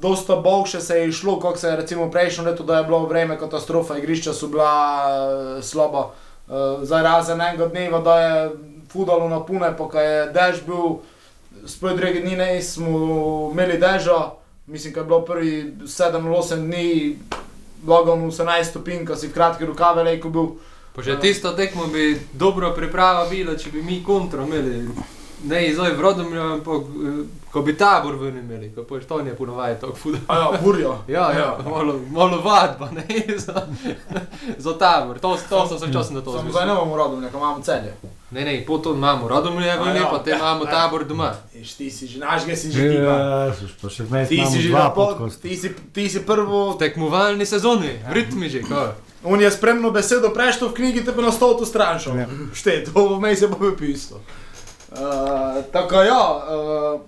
dosta 0.00 0.36
boljše 0.36 0.80
se 0.80 0.98
je 0.98 1.08
išlo, 1.08 1.38
kot 1.40 1.58
se 1.58 1.68
je 1.68 1.76
recimo 1.76 2.10
prejšnjo 2.10 2.44
leto, 2.44 2.64
da 2.64 2.78
je 2.78 2.84
bilo 2.84 3.06
vreme 3.06 3.38
katastrofa, 3.38 3.98
igrišča 3.98 4.32
so 4.32 4.48
bila 4.48 4.74
uh, 5.06 5.64
slaba. 5.64 6.10
Uh, 6.48 6.82
zdaj 6.82 7.02
razen 7.02 7.40
enega 7.40 7.66
dneva, 7.66 7.98
da 7.98 8.20
je 8.20 8.50
fudalo 8.92 9.28
na 9.28 9.40
pune, 9.44 9.76
pa 9.78 9.88
ko 9.88 10.00
je 10.00 10.26
dež 10.32 10.64
bil, 10.66 10.98
sploh 11.66 11.96
druge 11.96 12.20
dni 12.20 12.36
ne 12.36 12.62
smo 12.62 12.90
imeli 13.52 13.78
deža, 13.78 14.32
mislim, 14.66 14.94
da 14.94 15.00
je 15.00 15.06
bilo 15.06 15.24
prvi 15.24 15.74
7-8 15.86 16.66
dni, 16.66 17.18
lagano 17.86 18.26
18 18.26 18.70
stopinj, 18.70 19.06
ko 19.06 19.16
si 19.16 19.28
v 19.28 19.34
kratki 19.34 19.66
rokave 19.66 20.04
lejko 20.04 20.30
bil. 20.30 20.48
Pa 20.92 21.02
že 21.02 21.16
tisto 21.16 21.52
tekmo 21.56 21.86
bi 21.88 22.20
dobro 22.32 22.74
priprava 22.76 23.24
bila, 23.30 23.56
če 23.56 23.70
bi 23.72 23.82
mi 23.82 24.02
kontro 24.04 24.44
imeli. 24.44 24.90
Ne, 25.42 25.74
zdaj 25.74 25.92
v 25.92 26.00
Rodomlju, 26.00 26.40
ampak 26.52 26.82
ko 27.50 27.62
bi 27.62 27.74
tabor 27.74 28.14
ven 28.14 28.38
imeli, 28.38 28.70
ko 28.70 28.84
pač 28.84 29.02
to 29.04 29.18
ne 29.22 29.34
ponovaj 29.34 29.74
tako 29.76 29.94
fudal. 29.94 30.20
A 30.26 30.34
ja, 30.36 30.48
burjo. 30.56 30.92
Ja, 31.08 31.30
ja, 31.30 31.58
malo, 31.60 31.98
malo 32.08 32.38
vadba, 32.38 32.88
ne, 32.88 33.02
za, 33.36 33.66
za 34.58 34.72
tabor. 34.72 35.18
To, 35.18 35.34
to 35.40 35.66
sem 35.66 35.78
se 35.78 35.86
včasih 35.86 36.14
na 36.14 36.20
to 36.20 36.30
Samo 36.30 36.46
zdaj 36.46 36.62
zmislil. 36.62 36.66
ne 36.68 36.74
bomo 36.74 36.96
rodom, 36.96 37.20
nekaj 37.20 37.36
imamo 37.36 37.60
celje. 37.60 37.92
Ne, 38.30 38.44
ne, 38.44 38.64
potom 38.64 38.96
imamo 38.96 39.28
Rodomlje, 39.28 39.70
A 39.70 39.82
ven, 39.82 39.96
ja. 39.96 40.08
pa 40.08 40.18
te 40.18 40.30
imamo 40.30 40.64
tabor 40.64 41.04
doma. 41.04 41.34
Iš, 41.52 41.74
ti 41.74 41.90
si 41.90 42.06
že, 42.06 42.18
naš 42.18 42.46
ga 42.46 42.56
si 42.56 42.70
že 42.70 42.88
giba. 42.88 43.12
Ja, 43.12 43.52
pa 43.76 43.88
še 43.88 44.02
vmes 44.04 44.28
Ti 44.28 44.36
si 44.36 44.40
imamo 44.40 44.56
že 44.56 44.68
dva 44.68 44.78
na 44.78 44.90
pot, 44.90 45.08
podkosta. 45.10 45.42
ti 45.42 45.56
si, 45.56 45.68
ti 45.92 46.04
si 46.08 46.20
prvo, 46.20 46.72
V 46.72 46.78
tekmovalni 46.78 47.44
sezoni, 47.44 47.92
v 48.00 48.12
ritmi 48.12 48.48
že, 48.48 48.62
ko. 48.62 48.94
on 49.24 49.36
je 49.36 49.50
spremno 49.50 49.90
besedo 49.90 50.30
prešto 50.30 50.70
v 50.70 50.74
knjigi, 50.74 51.02
te 51.02 51.12
pa 51.12 51.20
na 51.20 51.28
stolto 51.28 51.66
stranšo. 51.66 52.14
Ja. 52.14 52.24
Šte, 52.52 52.88
to 52.88 52.94
v 53.10 53.20
mej 53.20 53.36
se 53.36 53.46
bo 53.46 53.58
pisalo. 53.74 54.22
Uh, 54.92 55.64
tako 55.72 56.02
ja, 56.02 56.36
uh, 56.36 57.00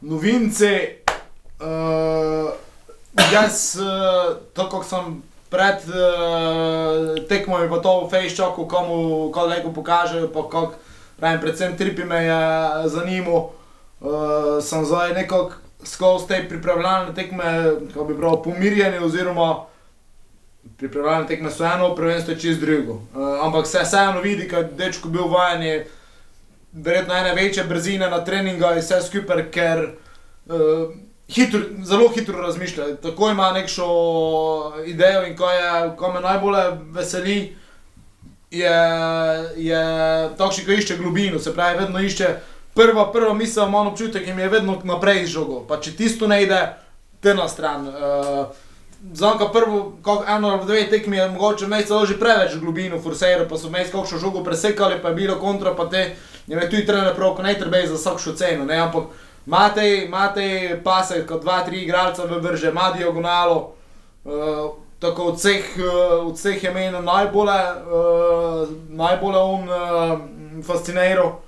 novinci, 0.00 0.78
uh, 1.60 2.50
jaz, 3.32 3.76
uh, 3.80 4.36
tako 4.54 4.78
kot 4.78 4.86
sem 4.86 5.22
pred 5.50 5.82
uh, 5.90 7.18
tekmami 7.26 7.66
pa 7.66 7.82
to 7.82 8.06
v 8.06 8.10
Facebooku, 8.10 8.68
komu 8.70 9.32
kolegu 9.34 9.72
pokažejo, 9.74 10.30
pa 10.30 10.46
kako, 10.46 10.78
pravim, 11.18 11.40
predvsem 11.40 11.74
tripi 11.76 12.06
me 12.06 12.22
je 12.24 12.40
zanimal, 12.94 13.50
uh, 14.00 14.62
sem 14.62 14.86
zdaj 14.86 15.14
nekako 15.14 15.58
skozi 15.82 16.28
te 16.28 16.44
pripravljalne 16.48 17.14
tekme, 17.14 17.74
ko 17.94 18.04
bi 18.04 18.14
prav 18.14 18.42
pomirjeni 18.42 19.02
oziroma 19.02 19.66
pripravljalne 20.78 21.26
tekme 21.26 21.50
so 21.50 21.66
eno, 21.66 21.94
prvenstvo 21.94 22.38
je 22.38 22.40
čist 22.40 22.60
drugo. 22.60 23.02
Uh, 23.10 23.42
ampak 23.42 23.66
se 23.66 23.82
vseeno 23.82 24.20
vidi, 24.20 24.46
je 24.46 24.64
dečko 24.78 25.08
bil 25.08 25.26
vajen, 25.26 25.62
je 25.62 25.88
verjetno 26.72 27.14
ene 27.14 27.34
večje 27.34 27.64
brzine 27.64 28.10
na 28.10 28.24
treningu 28.24 28.64
in 28.72 28.78
vse 28.78 29.00
skupaj, 29.02 29.50
ker 29.50 29.84
uh, 30.46 30.92
hitro, 31.28 31.60
zelo 31.84 32.08
hitro 32.08 32.42
razmišlja. 32.42 32.96
Tako 33.02 33.30
ima 33.30 33.52
neko 33.52 34.82
idejo 34.86 35.26
in 35.26 35.36
ko, 35.36 35.50
je, 35.50 35.96
ko 35.96 36.12
me 36.12 36.20
najbolj 36.20 36.56
veseli, 36.92 37.56
je, 38.50 38.78
je 39.56 39.82
takšni, 40.38 40.64
ki 40.64 40.78
išče 40.78 40.96
globino, 40.96 41.38
se 41.38 41.54
pravi, 41.54 41.78
vedno 41.78 42.00
išče. 42.00 42.34
Prva, 42.74 43.12
prva 43.12 43.34
misel, 43.34 43.68
imam 43.68 43.86
občutek, 43.86 44.26
jim 44.26 44.38
je 44.38 44.48
vedno 44.48 44.78
naprej 44.84 45.26
žogo. 45.26 45.64
Pa 45.68 45.80
če 45.82 45.96
tisto 45.96 46.26
ne 46.30 46.42
ide, 46.42 46.60
te 47.20 47.34
na 47.34 47.48
stran. 47.48 47.88
Uh, 47.88 48.58
Zanka 49.12 49.46
prvo, 49.48 49.96
kako 50.04 50.24
eno 50.28 50.48
ali 50.48 50.66
dve 50.66 50.90
tekmi 50.90 51.16
je 51.16 51.28
mogoče 51.28 51.64
imeti 51.64 51.86
celo 51.86 52.06
že 52.06 52.18
preveč 52.20 52.56
globino, 52.60 52.98
forseiro, 53.00 53.46
pa 53.48 53.56
so 53.56 53.68
imeli 53.68 53.88
kakšno 53.88 54.18
žogo 54.18 54.42
presekali, 54.44 54.98
pa 55.02 55.08
je 55.08 55.14
bilo 55.14 55.38
kontra, 55.40 55.72
pa 55.74 55.88
te 55.88 56.16
je 56.50 56.56
me 56.56 56.70
tudi 56.70 56.86
trener 56.86 57.14
prav, 57.14 57.34
ko 57.36 57.42
naj 57.42 57.58
treba 57.58 57.86
za 57.86 57.94
vsakšo 57.94 58.32
ceno, 58.34 58.64
ne, 58.64 58.78
ampak 58.82 59.04
imate, 59.46 59.84
imate 60.04 60.80
pase, 60.84 61.22
kot 61.26 61.44
dva, 61.44 61.60
tri 61.66 61.84
igralca 61.84 62.26
v 62.26 62.40
vrže, 62.42 62.72
ima 62.74 62.90
diagonalo, 62.96 63.60
uh, 64.24 64.72
tako 64.98 65.30
od 65.30 65.38
vseh, 65.38 65.68
uh, 65.78 66.32
vseh 66.32 66.64
je 66.64 66.72
meni 66.74 67.04
najbolj, 67.06 67.52
uh, 67.52 68.74
najbolj 68.88 69.38
on 69.38 69.70
uh, 69.70 70.18
fasciniral. 70.66 71.38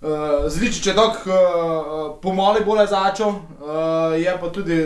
Uh, 0.00 0.48
Zličič 0.48 0.86
je 0.86 0.96
tako 0.96 1.28
uh, 1.28 2.16
pomoli 2.22 2.64
bolj 2.64 2.86
začel, 2.88 3.28
uh, 3.28 4.16
je 4.16 4.32
pa 4.40 4.48
tudi 4.48 4.80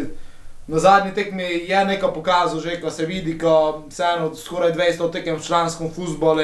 na 0.67 0.79
zadnji 0.79 1.15
tekmi 1.15 1.45
je 1.69 1.85
nekaj 1.85 2.15
pokazal, 2.15 2.61
že 2.61 2.81
ko 2.81 2.91
se 2.91 3.07
vidi, 3.07 3.39
ko 3.39 3.83
se 3.91 4.03
eno 4.03 4.35
skoraj 4.35 4.73
200 4.73 5.13
tekem 5.13 5.37
v 5.37 5.47
članskem 5.47 5.91
futbolu, 5.95 6.43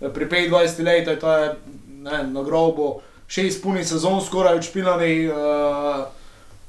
pri 0.00 0.24
25 0.26 0.84
letih, 0.84 1.20
to 1.20 1.32
je 1.32 1.54
ne, 2.00 2.22
na 2.24 2.42
grobu, 2.42 3.00
šest 3.28 3.62
punih 3.62 3.86
sezon 3.88 4.20
skoraj 4.24 4.58
odšpilani, 4.58 5.28
uh, 5.28 5.36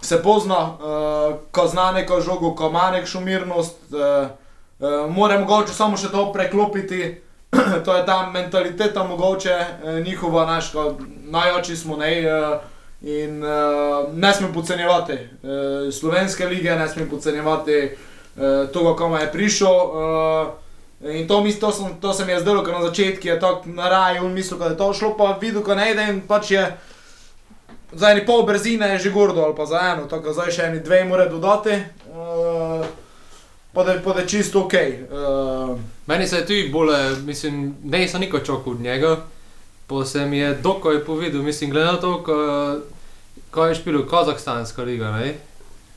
se 0.01 0.21
pozna, 0.23 0.59
uh, 0.59 1.35
ko 1.51 1.67
zna 1.67 1.91
neko 1.91 2.21
žogo, 2.21 2.55
ko 2.55 2.69
ima 2.69 2.91
neko 2.91 3.07
šumirnost, 3.07 3.77
uh, 3.93 4.29
uh, 4.79 5.09
mora 5.09 5.39
mogoče 5.39 5.73
samo 5.73 5.97
še 5.97 6.11
to 6.11 6.31
preklopiti. 6.33 7.21
to 7.85 7.95
je 7.95 8.05
ta 8.05 8.29
mentaliteta, 8.31 9.03
mogoče 9.03 9.49
eh, 9.49 10.03
njihova, 10.05 10.45
naš, 10.45 10.71
najoči 11.27 11.75
smo 11.75 11.97
ne. 11.97 12.11
Eh, 12.23 12.59
in 13.01 13.43
eh, 13.43 13.49
ne 14.13 14.33
smemo 14.33 14.53
podcenjevati 14.53 15.13
eh, 15.13 15.91
slovenske 15.91 16.45
lige, 16.45 16.75
ne 16.75 16.87
smemo 16.87 17.09
podcenjevati 17.09 17.73
eh, 17.73 17.97
tega, 18.73 18.95
kam 18.97 19.13
je 19.13 19.31
prišel. 19.31 19.67
Eh, 19.67 20.60
in 21.03 21.27
to, 21.27 21.41
mis, 21.41 21.59
to, 21.59 21.71
sem, 21.71 21.95
to 22.01 22.13
se 22.13 22.25
mi 22.25 22.31
je 22.31 22.39
zdelo, 22.39 22.63
ker 22.63 22.73
na 22.73 22.81
začetku 22.81 23.27
je 23.27 23.39
tako 23.39 23.69
na 23.69 23.89
raju, 23.89 24.29
mislil, 24.29 24.59
da 24.59 24.65
je 24.65 24.77
to 24.77 24.93
šlo, 24.93 25.15
pa 25.17 25.37
videl, 25.41 25.63
ko 25.63 25.75
ne 25.75 25.91
ide 25.91 26.07
in 26.09 26.21
pač 26.27 26.51
je. 26.51 26.65
Za 27.91 28.11
eno 28.11 28.21
pol 28.25 28.45
brzine 28.47 28.99
že 28.99 29.11
gordo, 29.11 29.41
ali 29.43 29.55
pa 29.55 29.65
za 29.65 29.79
eno, 29.93 30.07
tako 30.07 30.29
da 30.29 30.33
zdaj 30.33 30.51
še 30.51 30.67
eni 30.69 30.79
dve 30.79 31.03
more 31.05 31.25
dodati. 31.29 31.81
Uh, 32.07 32.85
pa 33.73 33.83
da, 33.83 33.97
pa 34.03 34.13
da 34.13 34.21
je 34.21 34.27
čisto 34.27 34.63
ok. 34.63 34.73
Uh, 35.11 35.79
Meni 36.07 36.27
se 36.27 36.37
je 36.37 36.45
tudi 36.45 36.69
bolje, 36.69 37.15
mislim, 37.25 37.75
ne 37.83 38.07
sem 38.07 38.21
niko 38.21 38.39
čakal 38.39 38.73
od 38.73 38.81
njega, 38.81 39.17
pa 39.87 40.05
se 40.05 40.25
mi 40.25 40.37
je 40.37 40.53
dokaj 40.53 41.03
povedal, 41.05 41.41
mislim, 41.41 41.69
glede 41.69 41.85
na 41.85 41.99
to, 41.99 42.23
ko, 42.23 42.35
ko 43.51 43.65
je 43.65 43.75
špil 43.75 44.05
Kazahstanska 44.07 44.83
liga, 44.83 45.11
ne? 45.11 45.33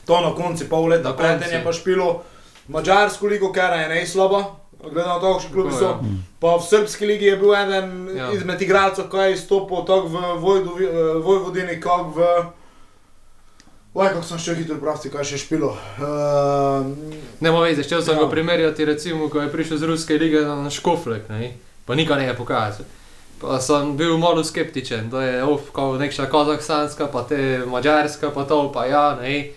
To 0.05 0.21
na 0.21 0.35
koncu 0.35 0.69
pol 0.69 0.85
leta, 0.87 1.13
preden 1.13 1.51
je 1.51 1.63
pa 1.63 1.73
špilo 1.73 2.23
Mačarsko 2.67 3.27
ligo, 3.27 3.51
ker 3.53 3.73
je 3.79 3.87
ne 3.89 4.05
slaba. 4.07 4.43
Glede 4.85 5.07
na 5.07 5.19
to, 5.19 5.33
kakšni 5.33 5.51
klubi 5.51 5.71
so. 5.71 5.85
ja. 5.85 5.99
Pa 6.39 6.55
v 6.55 6.61
srpski 6.61 7.05
ligi 7.05 7.25
je 7.25 7.37
bil 7.37 7.55
eden 7.55 7.87
Ja. 8.11 8.31
izmed 8.31 8.61
igralcev, 8.61 9.05
ki 9.05 9.17
je 9.19 9.33
izstopil 9.33 9.81
tako 9.83 10.07
v 10.07 10.15
Vojdovi- 10.37 10.87
eh, 10.87 11.19
Vojvodini, 11.19 11.79
kot 11.79 12.13
v... 12.13 12.19
Oj, 13.95 14.09
kako 14.09 14.23
sem 14.23 14.37
še 14.39 14.55
hitro 14.55 14.75
pravci, 14.75 15.07
kaj 15.07 15.21
je 15.21 15.27
še 15.27 15.37
špilo. 15.39 15.69
Uh, 15.95 16.83
Ne 17.39 17.47
morem 17.47 17.69
vedeti, 17.69 17.87
če 17.87 18.01
sem 18.01 18.13
Ja. 18.13 18.21
ga 18.21 18.29
primerjati, 18.29 18.85
recimo, 18.85 19.29
ko 19.29 19.39
je 19.39 19.47
prišel 19.49 19.77
z 19.77 19.83
ruske 19.85 20.13
lige 20.13 20.41
na 20.41 20.67
Škoflek, 20.69 21.29
ne? 21.29 21.53
pa 21.81 21.95
nikaj 21.95 22.17
ne 22.17 22.25
je 22.25 22.35
pokazal. 22.35 22.85
Pa 23.37 23.55
sem 23.57 23.95
bil 23.95 24.17
malo 24.17 24.41
skeptičen, 24.41 25.09
da 25.09 25.21
je 25.21 25.43
of, 25.45 25.71
kot 25.71 25.95
nekša 25.95 26.25
kazahstanska, 26.25 27.07
pa 27.07 27.23
te 27.23 27.37
mađarska, 27.61 28.31
pa 28.31 28.43
to, 28.43 28.67
pa 28.69 28.85
ja, 28.85 29.15
ne. 29.15 29.51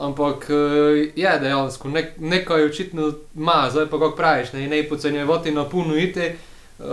Ampak 0.00 0.46
eh, 0.50 1.12
je 1.16 1.38
dejansko, 1.40 1.88
nek, 1.88 2.06
nekaj 2.18 2.64
očitno 2.64 3.12
ima, 3.36 3.68
zdaj 3.70 3.86
pa 3.86 3.98
kako 3.98 4.16
praviš, 4.16 4.52
ne, 4.52 4.68
ne 4.68 4.88
podcenjevati 4.88 5.50
na 5.50 5.64
puno 5.68 5.96
iti, 5.96 6.30
uh, 6.78 6.86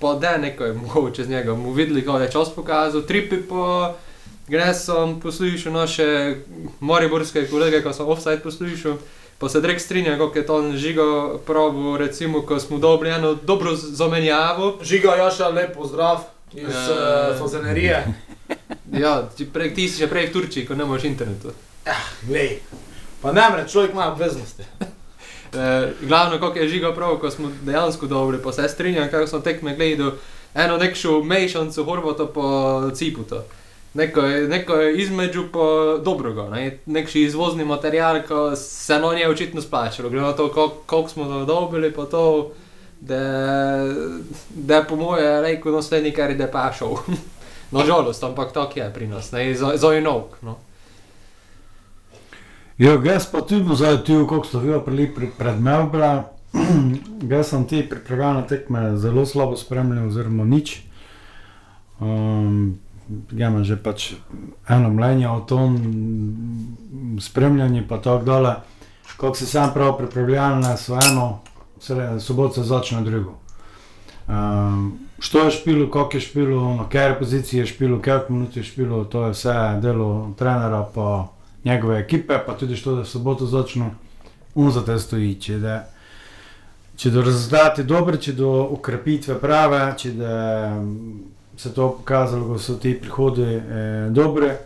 pa 0.00 0.14
da 0.14 0.36
nekaj 0.36 0.72
mogoče 0.82 1.24
z 1.24 1.28
njega, 1.28 1.54
mu 1.54 1.72
videli, 1.72 2.04
kako 2.04 2.18
je 2.18 2.30
čas 2.30 2.54
pokazal, 2.54 3.02
tripi 3.02 3.36
pa, 3.48 3.94
gre 4.48 4.74
sem 4.74 5.20
poslušal 5.20 5.72
naše 5.72 6.36
moriborske 6.80 7.46
kolege, 7.46 7.82
ko 7.82 7.92
sem 7.92 8.08
offside 8.08 8.40
poslušal, 8.42 8.94
pa 9.38 9.48
se 9.48 9.60
drek 9.60 9.80
strinja, 9.80 10.18
kako 10.18 10.38
je 10.38 10.46
to 10.46 10.72
žigo 10.76 11.38
pravo, 11.46 11.96
recimo, 11.96 12.42
ko 12.42 12.60
smo 12.60 12.78
dobili 12.78 13.10
eno 13.10 13.34
dobro 13.34 13.74
zamenjavo. 13.74 14.78
Žiga 14.82 15.14
Jaša, 15.14 15.48
lepo 15.48 15.86
zdrav 15.86 16.18
iz 16.52 16.62
Ja. 16.62 17.30
uh, 17.32 17.38
Fazenerije. 17.38 18.04
Ja, 19.00 19.28
ti, 19.36 19.46
prej, 19.52 19.74
ti 19.74 19.88
si 19.88 19.98
še 19.98 20.06
prej 20.06 20.28
v 20.28 20.32
Turčiji, 20.32 20.66
ko 20.68 20.76
nemaš 20.78 21.04
internetu. 21.84 22.32
Lej. 22.32 22.60
Pa 23.22 23.32
ne 23.32 23.50
mre, 23.50 23.68
človek 23.68 23.92
ima 23.92 24.12
obveznosti. 24.12 24.62
E, 25.54 25.92
glavno, 26.02 26.40
kako 26.40 26.58
je 26.58 26.68
žiga 26.68 26.94
prav, 26.94 27.16
ko 27.16 27.30
smo 27.30 27.48
dejansko 27.62 28.06
dobri, 28.06 28.38
pa 28.44 28.52
se 28.52 28.68
strinjam, 28.68 29.10
kako 29.10 29.26
sem 29.26 29.42
tekme 29.42 29.76
gledal, 29.76 30.10
eno 30.54 30.76
nekšo 30.76 31.22
mešanco 31.22 31.84
Horvata 31.84 32.26
pa 32.26 32.90
Ciputa. 32.94 33.44
Neko 33.94 34.20
je, 34.20 34.48
neko 34.48 34.74
je 34.74 34.96
između 35.02 35.44
pa 35.52 35.98
dobrega, 36.04 36.48
ne? 36.48 36.78
nekši 36.86 37.22
izvozni 37.22 37.64
material, 37.64 38.22
ko 38.28 38.56
se 38.56 38.98
no 38.98 39.14
nje 39.14 39.28
očitno 39.28 39.62
splačalo. 39.62 40.10
Glede 40.10 40.26
na 40.26 40.32
to, 40.32 40.48
kol- 40.48 40.82
koliko 40.86 41.08
smo 41.08 41.24
to 41.24 41.44
dobili, 41.44 41.92
pa 41.92 42.04
to, 42.04 42.50
da, 43.00 43.20
da 44.50 44.82
po 44.82 44.96
moje 44.96 45.42
rekel 45.42 45.72
naslednji, 45.72 46.12
kar 46.12 46.30
je 46.30 46.36
da 46.36 46.46
pa 46.46 46.72
šel. 46.78 46.96
Nažalost, 47.70 48.24
ampak 48.24 48.52
tako 48.52 48.80
je 48.80 48.92
pri 48.94 49.06
nas, 49.06 49.32
ne, 49.32 49.54
enok. 49.98 50.42
No. 50.42 50.56
Ja, 52.78 52.92
jaz 53.04 53.26
pa 53.30 53.40
tudi 53.40 53.76
zdaj 53.76 54.04
ti, 54.04 54.12
kako 54.12 54.46
so 54.46 54.82
prili 54.84 55.06
pri, 55.14 55.28
pred 55.38 55.60
Melbra, 55.60 56.24
jaz 57.30 57.46
sem 57.46 57.66
ti 57.70 57.86
pripravljene 57.90 58.46
tekme 58.46 58.96
zelo 58.96 59.26
slabo 59.26 59.56
spremljal, 59.56 60.06
oziroma 60.06 60.44
nič. 60.44 60.82
Um, 62.00 62.78
ja, 63.32 63.48
imam 63.48 63.64
že 63.64 63.76
pač 63.76 64.12
eno 64.68 64.90
mnenje 64.90 65.28
o 65.28 65.40
tom 65.40 65.78
spremljanju, 67.20 67.84
pa 67.88 67.98
tako 67.98 68.24
dole. 68.24 68.54
Kako 69.16 69.34
si 69.34 69.46
sam 69.46 69.70
prav 69.74 69.94
pripravljen, 69.98 70.66
so 70.76 70.98
eno, 70.98 71.38
sre- 71.78 72.18
soboto 72.20 72.62
začne 72.62 73.02
drugo. 73.02 73.38
Um, 74.28 74.98
što 75.18 75.44
je 75.44 75.50
špilo, 75.50 75.90
kako 75.90 76.16
je 76.16 76.20
špilo, 76.20 76.74
na 76.74 76.88
kateri 76.88 77.14
poziciji 77.18 77.60
je 77.60 77.66
špilo, 77.66 78.02
koliko 78.02 78.32
minut 78.32 78.56
je 78.56 78.62
špilo, 78.62 79.04
to 79.04 79.24
je 79.24 79.30
vse 79.30 79.78
delo 79.82 80.34
trenera 80.38 80.82
pa 80.94 81.28
njegove 81.64 81.98
ekipe, 82.00 82.38
pa 82.46 82.56
tudi 82.56 82.76
što 82.76 82.94
da 82.94 83.00
v 83.00 83.06
soboto 83.06 83.46
začne, 83.46 83.90
on 84.54 84.70
za 84.70 84.84
te 84.84 84.98
stoji. 84.98 85.34
Če, 85.40 85.58
da, 85.58 85.76
če 86.96 87.10
do 87.10 87.22
rezultati 87.22 87.84
dobri, 87.84 88.20
če 88.20 88.32
do 88.32 88.50
ukrepitve 88.76 89.38
prave, 89.40 89.94
če 89.98 90.12
da 90.12 90.34
mm, 90.80 91.22
se 91.56 91.74
to 91.74 91.88
pokazalo, 91.98 92.52
da 92.54 92.58
so 92.58 92.74
ti 92.74 92.94
prihodi 93.00 93.42
eh, 93.42 94.08
dobre, 94.10 94.56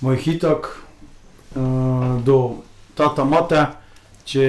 moj 0.00 0.16
hitok 0.16 0.70
eh, 0.70 1.60
do 2.24 2.38
tata 2.94 3.24
mata, 3.24 3.66
če 4.24 4.46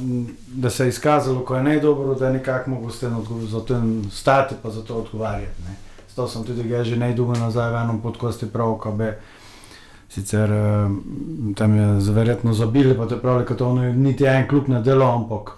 mm, 0.00 0.22
da 0.62 0.70
se 0.70 0.86
je 0.86 0.94
izkazalo, 0.94 1.44
ko 1.44 1.56
je 1.56 1.62
ne 1.62 1.80
dobro, 1.80 2.14
da 2.14 2.32
nekako 2.32 2.70
mogo 2.70 2.90
s 2.90 3.00
tem 3.00 3.16
odgo- 3.18 3.46
za 3.46 3.60
tem 3.66 4.10
stati 4.12 4.54
pa 4.62 4.70
za 4.70 4.82
to 4.82 5.02
odgovarjati. 5.02 5.62
Ne. 5.68 5.76
To 6.16 6.24
sem 6.28 6.44
tudi 6.44 6.64
že 6.64 6.96
najdugo 6.96 7.34
nazaj 7.36 7.72
v 7.72 7.76
enem 7.76 7.98
podkosti 8.00 8.46
prav, 8.48 8.78
ko 8.80 8.92
bi 8.92 9.10
sicer 10.08 10.52
eh, 10.52 10.88
tam 11.56 11.76
je 11.76 12.12
verjetno 12.12 12.52
zabili, 12.52 12.96
pa 12.96 13.08
te 13.08 13.16
pravi, 13.20 13.44
da 13.58 13.72
ni 13.72 13.92
niti 13.92 14.24
en 14.24 14.48
klub 14.48 14.68
ne 14.68 14.82
delo, 14.82 15.06
ampak 15.06 15.52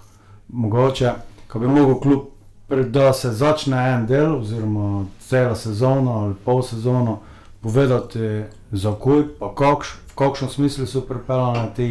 mogoče, 0.47 1.11
ko 1.47 1.59
bi 1.59 1.67
mogel 1.67 1.99
klub, 1.99 2.21
da 2.69 3.13
se 3.13 3.31
začne 3.31 3.77
en 3.93 4.05
del, 4.05 4.35
oziroma 4.39 5.05
cela 5.19 5.55
sezona 5.55 6.11
ali 6.11 6.35
pol 6.45 6.61
sezono, 6.63 7.19
povedati 7.61 8.43
za 8.71 8.93
kuj, 8.95 9.23
pa 9.39 9.53
kakš, 9.55 9.95
v 10.11 10.15
kakšnem 10.15 10.49
smislu 10.49 10.85
so 10.87 11.01
pripeljane 11.01 11.69
te 11.75 11.89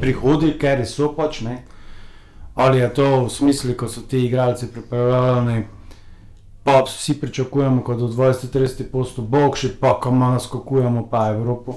prihodi, 0.00 0.52
ker 0.60 0.84
so 0.86 1.12
pač 1.16 1.40
ne. 1.40 1.62
Ali 2.54 2.78
je 2.78 2.88
to 2.94 3.08
v 3.24 3.30
smislu, 3.30 3.74
ko 3.78 3.88
so 3.88 4.00
ti 4.00 4.24
igralci 4.26 4.66
pripeljani, 4.72 5.64
pa 6.68 6.82
vsi 6.84 7.20
pričakujemo, 7.20 7.82
kot 7.82 7.98
do 7.98 8.06
20-30 8.06 8.82
postov 8.92 9.24
boljši, 9.24 9.68
pa 9.80 10.00
ko 10.00 10.10
malo 10.10 10.32
naskakujemo 10.32 11.08
pa 11.10 11.28
Evropo. 11.28 11.74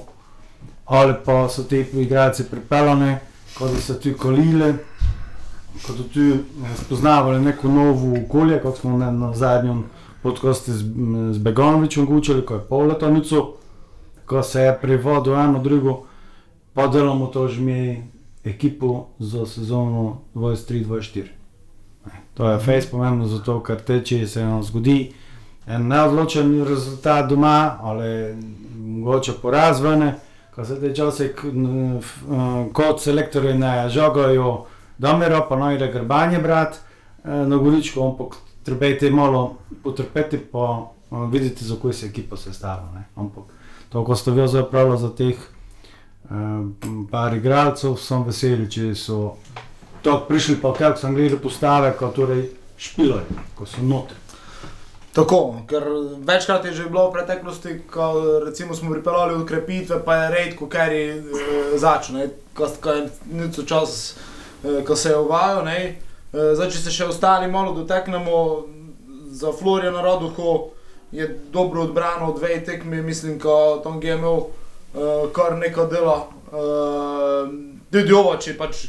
Ali 0.84 1.14
pa 1.24 1.48
so 1.48 1.62
ti 1.62 1.86
igralci 1.94 2.44
pripeljani, 2.50 3.16
kot 3.58 3.70
da 3.72 3.80
so 3.80 3.94
tu 3.94 4.12
kolili, 4.18 4.74
kot 5.86 5.96
da 5.96 6.04
tu 6.12 6.20
eh, 6.20 6.76
spoznavali 6.84 7.40
neko 7.40 7.68
novo 7.68 8.18
okolje, 8.24 8.60
kot 8.60 8.78
smo 8.78 8.98
na, 8.98 9.10
na 9.10 9.32
zadnjem 9.34 9.84
podkosti 10.22 10.72
z, 10.72 10.84
z 11.32 11.38
Begonovičem 11.38 12.16
učili, 12.16 12.46
ko 12.46 12.54
je 12.54 12.66
pol 12.68 12.86
leta 12.86 13.10
nico, 13.10 13.54
ko 14.26 14.42
se 14.42 14.60
je 14.60 14.78
privodil 14.82 15.40
eno 15.40 15.62
drugo, 15.62 16.02
pa 16.74 16.86
delamo 16.86 17.26
to 17.26 17.48
že 17.48 17.60
mi 17.60 18.08
ekipo 18.44 19.06
za 19.18 19.46
sezono 19.46 20.18
23-24. 20.34 21.41
To 22.34 22.50
je 22.50 22.58
fejs 22.58 22.86
pomembno 22.90 23.26
zato, 23.26 23.60
ker 23.60 23.80
teče 23.80 24.26
se 24.26 24.44
nam 24.44 24.62
zgodi 24.62 25.12
en 25.66 25.86
neodločen 25.88 26.64
rezultat 26.64 27.28
doma 27.28 27.78
ali 27.82 28.34
mogoče 28.76 29.32
porazvene, 29.42 30.14
ko 30.54 30.64
se 30.64 30.80
te 30.80 30.94
čase 30.94 31.34
kot 32.72 33.00
selektorji 33.00 33.54
ne 33.58 33.88
žogajo 33.88 34.64
domero, 34.98 35.46
pa 35.48 35.56
noj 35.56 35.76
gre 35.76 35.92
grbanje 35.92 36.38
brat 36.38 36.74
eh, 36.76 37.28
na 37.46 37.56
goričko, 37.56 38.08
ampak 38.10 38.36
trebate 38.62 39.10
malo 39.10 39.54
potrpeti, 39.82 40.38
pa 40.38 40.92
uh, 41.10 41.30
vidite, 41.30 41.64
za 41.64 41.76
koj 41.82 41.92
se 41.92 42.06
ekipa 42.06 42.36
sestavlja. 42.36 43.02
Ampak 43.16 43.44
to, 43.88 44.04
ko 44.04 44.16
ste 44.16 44.30
vi 44.30 44.48
zdaj 44.48 44.70
pravili 44.70 44.98
za 44.98 45.10
teh 45.10 45.36
uh, 45.36 46.30
par 47.10 47.34
igralcev, 47.34 47.96
sem 47.96 48.22
vesel, 48.24 48.66
če 48.70 48.94
so 48.94 49.34
tako 50.02 50.26
prišli, 50.28 50.58
pa 50.62 50.74
kako 50.74 50.98
sem 50.98 51.14
gledal 51.14 51.38
postave, 51.38 51.92
kot 51.98 52.14
torej 52.16 52.48
špilajo, 52.76 53.44
ko 53.54 53.66
so 53.66 53.82
noter. 53.82 54.16
Tako, 55.12 55.56
ker 55.68 55.84
večkrat 56.24 56.64
je 56.64 56.72
že 56.72 56.88
bilo 56.88 57.10
v 57.10 57.12
preteklosti, 57.12 57.82
ko 57.90 58.40
recimo 58.46 58.74
smo 58.74 58.94
pripeljali 58.94 59.42
ukrepitve, 59.42 60.00
pa 60.04 60.14
je 60.16 60.30
redko, 60.30 60.68
ker 60.72 60.92
je 60.92 61.08
e, 61.16 61.78
začel, 61.78 62.16
ne, 62.16 62.28
ko, 62.56 62.68
ko 62.80 62.94
je 62.96 63.02
nico 63.32 63.62
čas, 63.62 64.16
e, 64.64 64.80
ko 64.84 64.96
se 64.96 65.12
je 65.12 65.18
uvajal, 65.18 65.64
ne. 65.64 65.78
E, 66.32 66.46
zdaj, 66.56 66.70
če 66.72 66.80
se 66.80 66.94
še 66.96 67.10
ostali 67.12 67.50
malo 67.52 67.74
doteknemo, 67.76 68.38
za 69.32 69.52
Floriana 69.52 70.00
Roduho 70.00 70.72
je 71.12 71.28
dobro 71.52 71.82
odbrano 71.82 72.32
v 72.32 72.38
dveh 72.40 72.64
tekmi, 72.64 73.02
mislim, 73.02 73.36
ko 73.40 73.82
tam 73.84 74.00
je 74.02 74.16
imel 74.16 74.40
e, 74.40 75.28
kar 75.36 75.60
neko 75.60 75.86
delo. 75.92 76.16
E, 76.48 76.64
tudi 77.92 78.16
ovo, 78.16 78.32
če 78.40 78.56
pač 78.56 78.86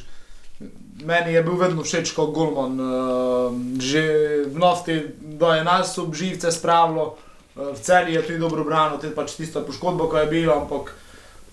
Meni 1.03 1.33
je 1.33 1.43
bil 1.43 1.55
vedno 1.60 1.83
všeč 1.83 2.13
kot 2.15 2.31
Gulman. 2.31 2.79
Uh, 2.79 3.53
že 3.79 4.03
v 4.48 4.55
Nofti 4.57 5.01
do 5.19 5.51
je 5.53 5.63
nas 5.63 5.98
obživce 5.98 6.51
spravilo, 6.51 7.15
uh, 7.55 7.75
v 7.75 7.79
celi 7.79 8.13
je 8.13 8.22
tudi 8.24 8.39
dobro 8.39 8.63
branil, 8.63 8.98
tudi 8.98 9.15
pač 9.15 9.36
tista 9.36 9.62
poškodba, 9.62 10.07
ko 10.07 10.17
je 10.17 10.27
bila, 10.31 10.62
ampak 10.63 10.95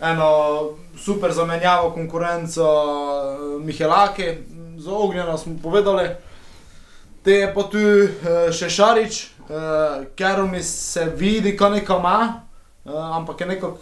eno 0.01 0.31
super 0.97 1.33
zamenjavo 1.33 1.91
konkurenco 1.91 2.65
uh, 2.65 3.63
Mihelake, 3.63 4.39
za 4.79 4.91
ognjeno 4.91 5.39
smo 5.39 5.59
povedali. 5.63 6.09
Te 7.23 7.45
je 7.45 7.49
pa 7.53 7.63
tu 7.69 7.83
še 8.55 8.71
Šarič, 8.71 9.29
uh, 9.51 10.09
ker 10.17 10.47
mi 10.49 10.63
se 10.63 11.05
vidi, 11.13 11.53
ko 11.57 11.69
neko 11.69 11.99
ima, 12.01 12.47
uh, 12.87 13.17
ampak 13.21 13.41
je 13.41 13.47
nekako 13.47 13.79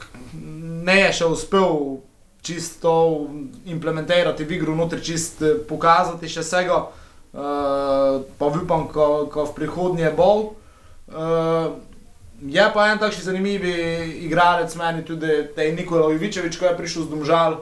ne 0.89 1.01
je 1.01 1.13
še 1.21 1.29
uspel 1.29 2.01
čisto 2.49 3.27
implementirati 3.67 4.45
v 4.45 4.57
igro, 4.57 4.75
notri 4.75 5.05
čist 5.05 5.43
eh, 5.43 5.59
pokazati 5.69 6.29
še 6.29 6.41
vsega, 6.41 6.79
uh, 6.89 8.25
pa 8.41 8.47
upam, 8.49 8.89
ko, 8.89 9.29
ko 9.29 9.45
v 9.51 9.55
prihodnje 9.59 10.13
bo. 10.17 10.31
Uh, 11.09 11.77
je 12.41 12.65
pa 12.73 12.89
en 12.89 13.01
takšen 13.01 13.29
zanimiv 13.29 13.65
igralec 14.25 14.73
meni 14.81 15.05
tudi, 15.05 15.49
te 15.57 15.69
Nikola 15.73 16.13
Jovičevič, 16.13 16.57
ko 16.57 16.71
je 16.71 16.79
prišel 16.79 17.05
z 17.05 17.13
Domžal. 17.13 17.59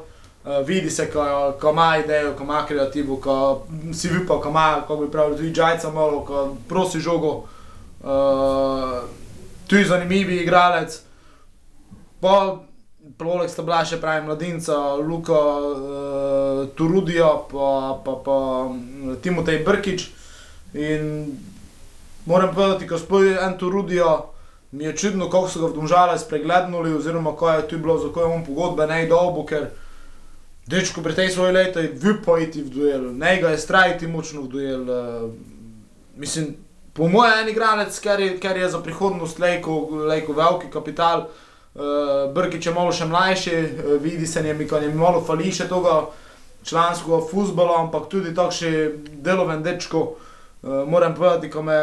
Uh, 0.46 0.62
vidi 0.62 0.90
se, 0.90 1.08
ko, 1.10 1.26
ko 1.58 1.74
ima 1.74 1.96
idejo, 1.98 2.36
ko 2.38 2.46
ima 2.46 2.62
kreativo, 2.68 3.18
ko 3.18 3.66
si 3.90 4.12
upa, 4.12 4.38
ko 4.38 4.54
ima, 4.54 4.68
kako 4.84 5.02
bi 5.02 5.10
pravili, 5.10 5.40
tudi 5.42 5.54
Džajca 5.56 5.90
malo, 5.90 6.22
ko 6.22 6.54
prosi 6.70 7.02
žogo. 7.02 7.48
Uh, 8.06 9.02
tu 9.66 9.74
je 9.76 9.88
zanimiv 9.90 10.30
igralec. 10.30 11.02
Pa 12.22 12.62
Poleg 13.14 13.46
sta 13.46 13.62
bila 13.62 13.84
še 13.86 14.00
pravi 14.02 14.24
mladinca, 14.26 14.76
Luka 14.98 15.38
uh, 15.38 16.62
Turudijo, 16.74 17.46
pa, 17.46 17.68
pa, 18.02 18.16
pa 18.24 18.38
Timotej 19.22 19.62
Brkič. 19.62 20.08
In 20.74 21.36
moram 22.26 22.50
povedati, 22.50 22.88
ko 22.90 22.98
spojim 22.98 23.38
en 23.38 23.54
Turudijo, 23.60 24.10
mi 24.74 24.88
je 24.88 24.96
čudno, 24.98 25.30
kako 25.30 25.48
so 25.48 25.62
ga 25.62 25.70
v 25.70 25.78
Domžale 25.78 26.18
spreglednuli, 26.18 26.96
oziroma 26.98 27.36
ko 27.38 27.52
je 27.54 27.68
tu 27.70 27.78
bilo, 27.78 27.94
za 28.02 28.10
ko 28.10 28.26
je 28.26 28.32
on 28.40 28.44
pogodbe 28.44 28.90
ne 28.90 29.06
dolgo, 29.06 29.46
ker 29.46 29.70
dečko 30.66 31.06
pri 31.06 31.14
tej 31.14 31.30
svoji 31.30 31.54
leti 31.54 31.86
je 31.86 31.94
vipo 31.94 32.34
iti 32.42 32.66
v 32.66 32.74
duel, 32.74 33.08
ne 33.14 33.38
ga 33.38 33.54
je 33.54 33.62
strajiti 33.62 34.10
močno 34.10 34.48
v 34.48 34.50
duel. 34.50 34.82
Uh, 34.82 35.30
mislim, 36.18 36.56
po 36.90 37.06
mojem, 37.06 37.44
en 37.44 37.54
igralec, 37.54 37.94
ker 38.02 38.18
je, 38.18 38.34
ker 38.42 38.58
je 38.58 38.74
za 38.74 38.82
prihodnost 38.82 39.38
lejko, 39.38 40.02
lejko 40.10 40.34
veliki 40.34 40.74
kapital. 40.74 41.30
Uh, 41.30 41.45
Brkič 42.32 42.66
je 42.66 42.72
malo 42.72 42.92
še 42.92 43.04
mlajši, 43.04 43.56
uh, 43.56 43.96
vidi 44.02 44.26
se 44.26 44.42
njemi, 44.42 44.68
ko 44.68 44.80
je 44.80 44.92
malo 44.94 45.20
fali 45.20 45.52
še 45.52 45.68
tega 45.68 46.06
članskega 46.64 47.20
futbola, 47.30 47.82
ampak 47.84 48.08
tudi 48.08 48.34
takšni 48.34 48.70
deloven 49.24 49.62
dečko. 49.62 50.02
Uh, 50.06 50.86
moram 50.88 51.14
povedati, 51.14 51.50
ko 51.50 51.62
me 51.62 51.78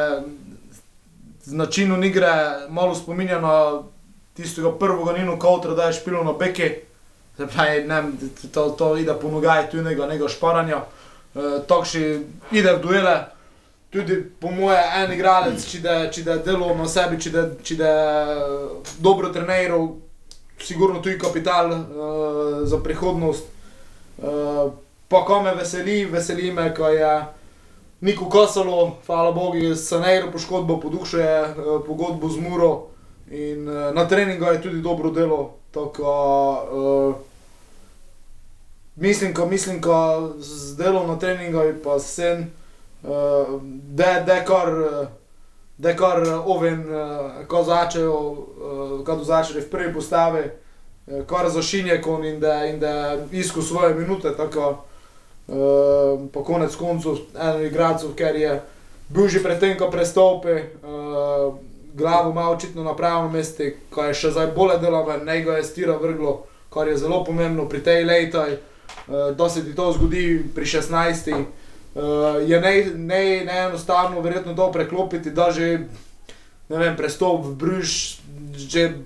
z 1.44 1.54
načinom 1.54 2.04
igre 2.04 2.32
malo 2.70 2.96
spominja 2.96 3.40
na 3.42 3.84
tistega 4.34 4.72
prvega 4.80 5.14
Nino 5.18 5.38
Kautra, 5.40 5.76
da 5.78 5.92
je 5.92 6.00
špilo 6.00 6.24
na 6.24 6.34
beke. 6.34 6.72
Se 7.38 7.48
pravi, 7.48 7.86
ne, 7.88 8.02
to, 8.54 8.70
to 8.78 8.96
ide 8.98 9.14
po 9.22 9.30
nogaj, 9.30 9.70
tu 9.72 9.82
nekega, 9.82 10.30
šparanja. 10.30 10.84
Uh, 11.34 11.62
takšni 11.70 12.26
ide 12.52 12.74
v 12.74 12.82
duele 12.82 13.33
tudi 13.94 14.24
po 14.40 14.52
moje 14.52 14.80
en 14.96 15.12
igralec, 15.14 15.62
če 15.70 15.80
da, 15.80 15.98
da 16.26 16.38
delo 16.42 16.72
na 16.76 16.88
sebi, 16.90 17.20
če 17.22 17.30
da, 17.30 17.44
da 17.78 17.92
dobro 18.98 19.30
treniral, 19.34 19.92
sigurno 20.58 21.02
tudi 21.04 21.20
kapital 21.22 21.70
uh, 21.70 22.64
za 22.66 22.80
prihodnost. 22.82 23.46
Uh, 24.18 24.72
pa 25.08 25.22
ko 25.28 25.44
me 25.46 25.54
veseli, 25.54 26.04
veseli 26.10 26.50
me, 26.52 26.72
ko 26.74 26.90
je 26.90 27.12
Niko 28.04 28.26
Kosalo, 28.30 28.98
hvala 29.06 29.32
Bogu, 29.32 29.76
se 29.76 30.00
najro 30.00 30.32
poškodbo, 30.32 30.80
podušuje 30.82 31.30
uh, 31.44 31.78
pogodbo 31.86 32.30
z 32.34 32.42
Muro 32.42 32.72
in 33.30 33.70
uh, 33.70 33.94
na 33.94 34.08
treningu 34.10 34.50
je 34.56 34.62
tudi 34.62 34.82
dobro 34.82 35.12
delo. 35.14 35.54
Tako, 35.72 36.10
uh, 36.74 37.16
mislim, 38.96 39.34
ko 39.34 39.46
mislim, 39.46 39.82
ko 39.82 40.34
z 40.40 40.76
delom 40.82 41.08
na 41.14 41.20
treningu 41.20 41.62
pa 41.84 42.00
sen. 42.00 42.42
Uh, 42.42 42.63
da 43.04 44.34
je 44.34 44.46
kar, 44.46 44.68
da 45.78 45.90
je 45.90 45.98
kar 45.98 46.24
oven, 46.46 46.86
uh, 46.90 47.48
ko 47.48 47.64
začejo, 47.64 48.20
uh, 48.20 49.06
ko 49.06 49.24
začejo 49.24 49.62
v 49.62 49.70
prvi 49.70 49.94
postavi, 49.94 50.44
uh, 51.08 51.26
kar 51.28 51.50
zašinje 51.50 52.02
kon 52.02 52.26
in 52.26 52.40
da, 52.40 52.66
in 52.66 52.80
da 52.80 53.18
isko 53.32 53.62
svoje 53.62 53.96
minute, 53.96 54.32
tako 54.38 54.70
uh, 54.70 56.30
po 56.34 56.44
konec 56.44 56.76
koncu 56.76 57.18
eno 57.40 57.64
igralcev, 57.64 58.16
ker 58.16 58.36
je 58.36 58.62
bil 59.10 59.28
že 59.28 59.44
predtem, 59.44 59.78
ko 59.78 59.92
prestopi, 59.92 60.56
uh, 60.84 61.56
glavo 61.94 62.32
ima 62.32 62.50
očitno 62.50 62.84
na 62.84 62.96
pravem 62.96 63.32
mestu, 63.32 63.64
ko 63.90 64.04
je 64.04 64.14
še 64.14 64.32
zdaj 64.32 64.54
bolje 64.56 64.80
deloven, 64.80 65.26
ne 65.26 65.42
ga 65.42 65.58
je 65.60 65.64
stira 65.64 65.98
vrglo, 65.98 66.46
kar 66.74 66.88
je 66.88 66.98
zelo 66.98 67.24
pomembno 67.24 67.68
pri 67.70 67.84
tej 67.84 68.06
letaj, 68.06 68.56
uh, 68.56 69.36
da 69.36 69.50
se 69.50 69.66
ti 69.66 69.76
to 69.76 69.92
zgodi 69.92 70.40
pri 70.56 70.66
16. 70.66 71.44
Uh, 71.94 72.50
je 72.50 72.60
neenostavno, 72.96 74.16
ne, 74.16 74.16
ne 74.16 74.22
verjetno 74.22 74.56
to 74.58 74.72
preklopiti, 74.72 75.32
da 75.32 75.52
že 75.52 75.86
ne 76.70 76.78
vem, 76.78 76.96
prestop 76.98 77.46
v 77.46 77.56
Brž, 77.56 78.18
že 78.58 78.98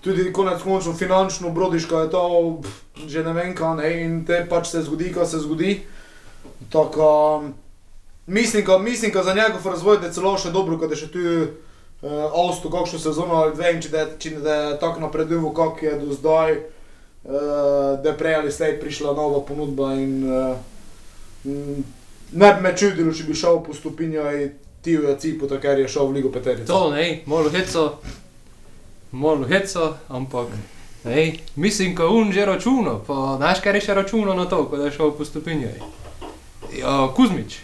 tudi 0.00 0.32
konec 0.32 0.62
koncev 0.62 0.96
finančno 0.96 1.50
brodiš, 1.50 1.84
ko 1.88 2.00
je 2.00 2.10
to 2.10 2.24
že 3.06 3.24
ne 3.24 3.32
vem 3.32 3.54
kaj, 3.54 3.76
ne, 3.76 3.88
in 4.04 4.24
te 4.24 4.44
pač 4.48 4.70
se 4.70 4.82
zgodi, 4.82 5.12
ko 5.12 5.26
se 5.26 5.38
zgodi. 5.38 5.82
Tako, 6.72 7.44
mislim, 8.26 8.64
ko, 8.64 8.78
mislim, 8.78 9.12
ko 9.12 9.22
za 9.22 9.34
njegov 9.34 9.66
razvoj 9.66 9.98
je 10.04 10.12
celo 10.12 10.38
še 10.38 10.52
dobro, 10.54 10.78
ko 10.78 10.86
je 10.86 10.96
še 10.96 11.08
tu 11.12 11.20
uh, 11.20 12.30
Avsto, 12.30 12.70
kakšno 12.70 12.98
sezono 12.98 13.34
ali 13.34 13.56
dve, 13.56 13.72
in 13.74 13.82
če 13.82 13.90
da, 13.90 14.06
če 14.16 14.30
je 14.38 14.78
tako 14.80 15.02
napredujo, 15.04 15.50
kako 15.52 15.84
je 15.84 15.98
do 15.98 16.14
zdaj, 16.14 16.56
uh, 16.56 18.00
da 18.00 18.14
je 18.14 18.16
prej 18.16 18.38
ali 18.38 18.54
slej 18.54 18.78
prišla 18.80 19.12
nova 19.12 19.42
ponudba 19.44 19.92
in 19.98 20.22
uh, 20.24 20.56
Ne 22.34 22.54
bi 22.54 22.62
me 22.62 22.76
čudilo, 22.76 23.12
če 23.14 23.24
bi 23.28 23.34
šel 23.38 23.60
po 23.62 23.74
stopinju 23.74 24.22
in 24.42 24.52
ti 24.82 24.96
v 24.98 25.14
Cipu, 25.18 25.48
ker 25.48 25.78
je 25.78 25.88
šel 25.88 26.10
v 26.10 26.18
Ligo 26.18 26.30
Peterice. 26.34 26.66
To 26.66 26.90
ne, 26.90 27.22
malo 27.26 27.50
heco, 27.50 27.84
malo 29.12 29.46
heco, 29.48 29.94
ampak 30.08 30.48
ne, 31.04 31.32
mislim, 31.56 31.94
ko 31.96 32.08
un 32.10 32.32
že 32.32 32.46
računa, 32.46 32.98
pa 33.06 33.36
znaš, 33.38 33.62
kaj 33.62 33.78
je 33.78 33.84
še 33.86 33.94
računa 33.94 34.34
na 34.34 34.48
to, 34.50 34.64
ko 34.66 34.82
je 34.82 34.90
šel 34.92 35.14
po 35.14 35.24
stopinju. 35.24 35.70
Ja, 36.74 37.08
Kuzmič, 37.16 37.60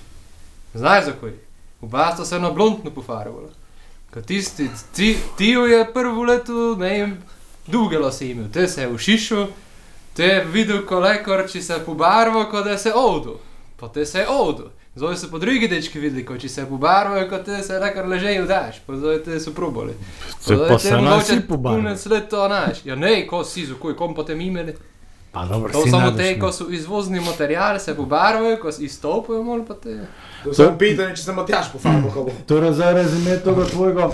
znaš 0.75 1.05
za 1.11 1.17
koj, 1.21 1.35
oba 1.83 2.13
sta 2.15 2.25
se 2.25 2.39
na 2.39 2.51
blondno 2.51 2.95
pofarvala. 2.95 3.51
Ko 4.15 4.23
tisti, 4.23 4.71
ti, 4.95 5.17
ti 5.39 5.51
je 5.51 5.85
prvo 5.93 6.25
leto, 6.25 6.77
ne 6.79 6.89
vem, 6.95 7.19
dolge 7.67 7.99
lase 7.99 8.31
imel, 8.31 8.49
te 8.53 8.69
se 8.69 8.87
je 8.87 8.89
v 8.89 8.99
šišu, 8.99 9.45
te 10.15 10.25
je 10.25 10.45
videl 10.45 10.87
kolekor, 10.87 11.45
če 11.51 11.63
se 11.63 11.83
pobarva, 11.87 12.47
kot 12.51 12.65
da 12.65 12.79
se 12.79 12.95
ovdu. 12.95 13.39
Pa 13.81 13.89
te 13.89 14.07
se 14.07 14.19
je 14.19 14.29
ovdu. 14.29 14.71
Zdaj 14.95 15.17
so 15.17 15.31
po 15.31 15.39
drugi 15.39 15.69
dečki 15.69 15.99
videli, 15.99 16.25
ko 16.27 16.37
če 16.39 16.49
se 16.49 16.67
pobarvajo, 16.69 17.29
kot 17.31 17.45
te 17.45 17.63
se 17.63 17.79
rekar 17.79 18.09
ležejo 18.09 18.45
daš, 18.47 18.83
pa 18.87 18.97
zdaj 18.97 19.23
te 19.25 19.41
so 19.41 19.55
probali. 19.57 19.95
Se 20.41 20.57
pa 20.69 20.79
se 20.79 20.97
nas 20.97 21.25
vsi 21.25 21.41
pobarvajo. 21.49 21.83
Punec 21.83 22.07
let 22.07 22.29
to 22.29 22.49
naš. 22.49 22.85
Ja 22.85 22.97
ne, 22.97 23.27
ko 23.27 23.45
si, 23.45 23.65
za 23.67 23.79
koj, 23.81 23.97
kom 23.97 24.15
potem 24.15 24.41
imeli. 24.41 24.75
Pa 25.33 25.47
dobro, 25.47 25.73
To 25.73 25.87
samo 25.87 26.11
te, 26.11 26.39
ko 26.41 26.53
so 26.53 26.67
izvozni 26.71 27.21
materiali, 27.21 27.81
se 27.81 27.97
pobarvajo, 27.97 28.59
ko 28.61 28.69
izstopajo, 28.79 29.43
mol 29.43 29.65
pa 29.65 29.75
te. 29.75 29.97
Sem 30.53 30.79
pitanje, 30.79 31.17
če 31.17 31.23
se 31.23 31.33
Matjaš 31.33 31.73
pofarbo, 31.73 32.09
kako 32.09 32.25
bo. 32.29 32.37
Torej, 32.47 32.73
za 32.73 32.93
rezime 32.93 33.39
tega 33.45 33.65
tvojega, 33.71 34.11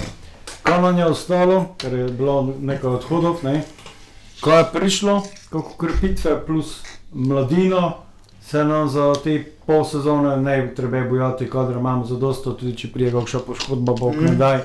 kaj 0.62 0.82
nam 0.82 0.98
je 0.98 1.06
ostalo, 1.06 1.60
ker 1.80 1.94
je 2.04 2.08
bilo 2.12 2.54
nekaj 2.60 3.00
odhodov, 3.00 3.40
ne? 3.42 3.62
Ko 4.40 4.52
je 4.52 4.64
prišlo, 4.72 5.22
kako 5.50 5.78
krepitve 5.80 6.36
plus 6.46 6.82
mladino, 7.12 8.05
se 8.46 8.64
nam 8.64 8.88
za 8.88 9.14
te 9.16 9.34
pol 9.66 9.84
sezone 9.84 10.36
ne 10.38 10.62
bi 10.62 10.74
treba 10.74 11.00
bojati, 11.02 11.50
kadar 11.50 11.76
imamo 11.76 12.04
zadosto, 12.04 12.52
tudi 12.52 12.76
če 12.76 12.88
prije 12.88 13.12
kakšna 13.12 13.40
poškodba, 13.40 13.92
bog 13.94 14.16
ne 14.16 14.30
Mm. 14.30 14.38
daj. 14.38 14.58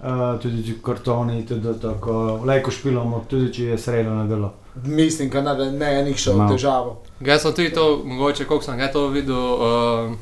uh, 0.00 0.06
tudi 0.38 0.62
če 0.64 0.74
kartoni, 0.82 1.46
tudi 1.46 1.80
tako, 1.82 2.12
lajko 2.44 2.70
špilamo, 2.70 3.24
tudi 3.28 3.52
če 3.52 3.64
je 3.64 3.78
sredo 3.78 4.10
na 4.12 4.26
delo. 4.26 4.52
Mislim, 4.76 5.30
da 5.30 5.54
ne, 5.54 5.72
ne 5.72 5.86
je 5.88 6.04
nikšel 6.04 6.36
No. 6.36 6.48
težavo. 6.48 6.96
Jaz 7.20 7.42
sem 7.42 7.52
tudi 7.52 7.72
to, 7.72 8.02
mogoče, 8.04 8.44
koliko 8.44 8.64
sem 8.64 8.78
ga 8.78 8.88
to 8.88 9.08
videl. 9.08 9.36
Uh, 9.36 10.14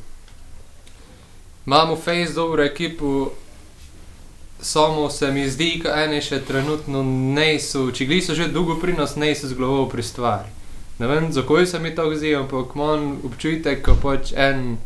imamo 1.66 1.96
face 1.96 2.32
dobro 2.34 2.64
ekipo, 2.64 3.30
samo 4.58 5.10
se 5.10 5.30
mi 5.30 5.44
zdi, 5.46 5.80
da 5.84 6.04
eni 6.04 6.20
še 6.20 6.40
trenutno 6.40 7.02
niso, 7.02 7.90
če 7.90 8.04
gli 8.04 8.20
so 8.20 8.34
že 8.34 8.48
dolgo 8.48 8.76
pri 8.76 8.92
nas, 8.94 9.16
niso 9.16 9.46
zglobo 9.46 9.86
pri 9.86 10.02
stvari. 10.02 10.48
Ne 10.98 11.06
vem, 11.06 11.32
zakaj 11.32 11.66
se 11.66 11.78
mi 11.78 11.94
to 11.94 12.14
zdi, 12.14 12.35
ampak 12.37 12.72
imam 12.74 13.18
občutek, 13.24 13.82
ko 13.85 13.96
pač 14.00 14.32
en, 14.32 14.78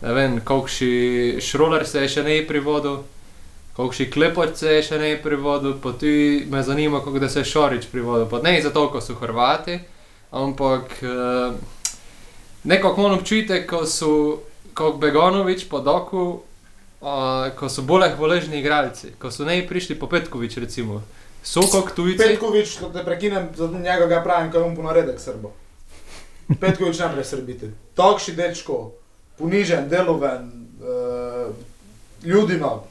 ne 0.00 0.12
vem, 0.16 0.38
kakšni 0.40 1.40
šroler 1.44 1.84
se 1.86 2.06
je 2.06 2.08
še 2.08 2.24
ne 2.24 2.38
privodil. 2.48 3.02
Kakšni 3.76 4.08
klepoč 4.12 4.56
se 4.60 4.78
je 4.78 4.86
še 4.86 5.00
ne 5.00 5.10
privodil, 5.20 5.76
pa 5.80 5.92
tudi 5.92 6.46
me 6.48 6.62
zanima, 6.64 7.02
kako 7.04 7.20
da 7.20 7.28
se 7.28 7.40
je 7.40 7.50
Šorič 7.52 7.90
privodil. 7.92 8.26
Pa 8.32 8.40
ne 8.44 8.56
zato, 8.64 8.86
ker 8.92 9.04
so 9.04 9.16
Hrvati, 9.20 9.76
ampak 10.32 10.96
uh, 11.04 11.52
nekako 12.64 13.04
imam 13.04 13.18
občutek, 13.20 13.68
ko 13.68 13.84
so 13.84 14.12
kot 14.72 14.96
Begonovič 15.00 15.68
po 15.68 15.80
doku, 15.84 16.26
uh, 17.04 17.48
ko 17.56 17.68
so 17.68 17.84
bolj 17.84 18.14
hvaležni 18.16 18.60
igralci, 18.60 19.12
ko 19.20 19.28
so 19.28 19.44
ne 19.44 19.60
prišli 19.68 20.00
po 20.00 20.08
Petkovič, 20.08 20.56
recimo. 20.64 21.02
So 21.42 21.60
kot 21.60 21.94
tujci. 21.96 22.18
Petkovič, 22.18 22.78
da 22.92 23.04
prekinem, 23.04 23.48
za 23.56 23.66
njega 23.66 24.06
ga 24.06 24.22
pravim, 24.22 24.52
kaj 24.52 24.62
on 24.62 24.76
ponaredek 24.76 25.20
Srbo. 25.20 25.52
Petkovič 26.60 26.98
ne 26.98 27.08
more 27.08 27.24
srbiti. 27.24 27.70
Takšni 27.94 28.34
dečko, 28.34 28.92
ponižen, 29.38 29.88
deloven, 29.88 30.50
uh, 30.80 31.54
ljudino. 32.24 32.84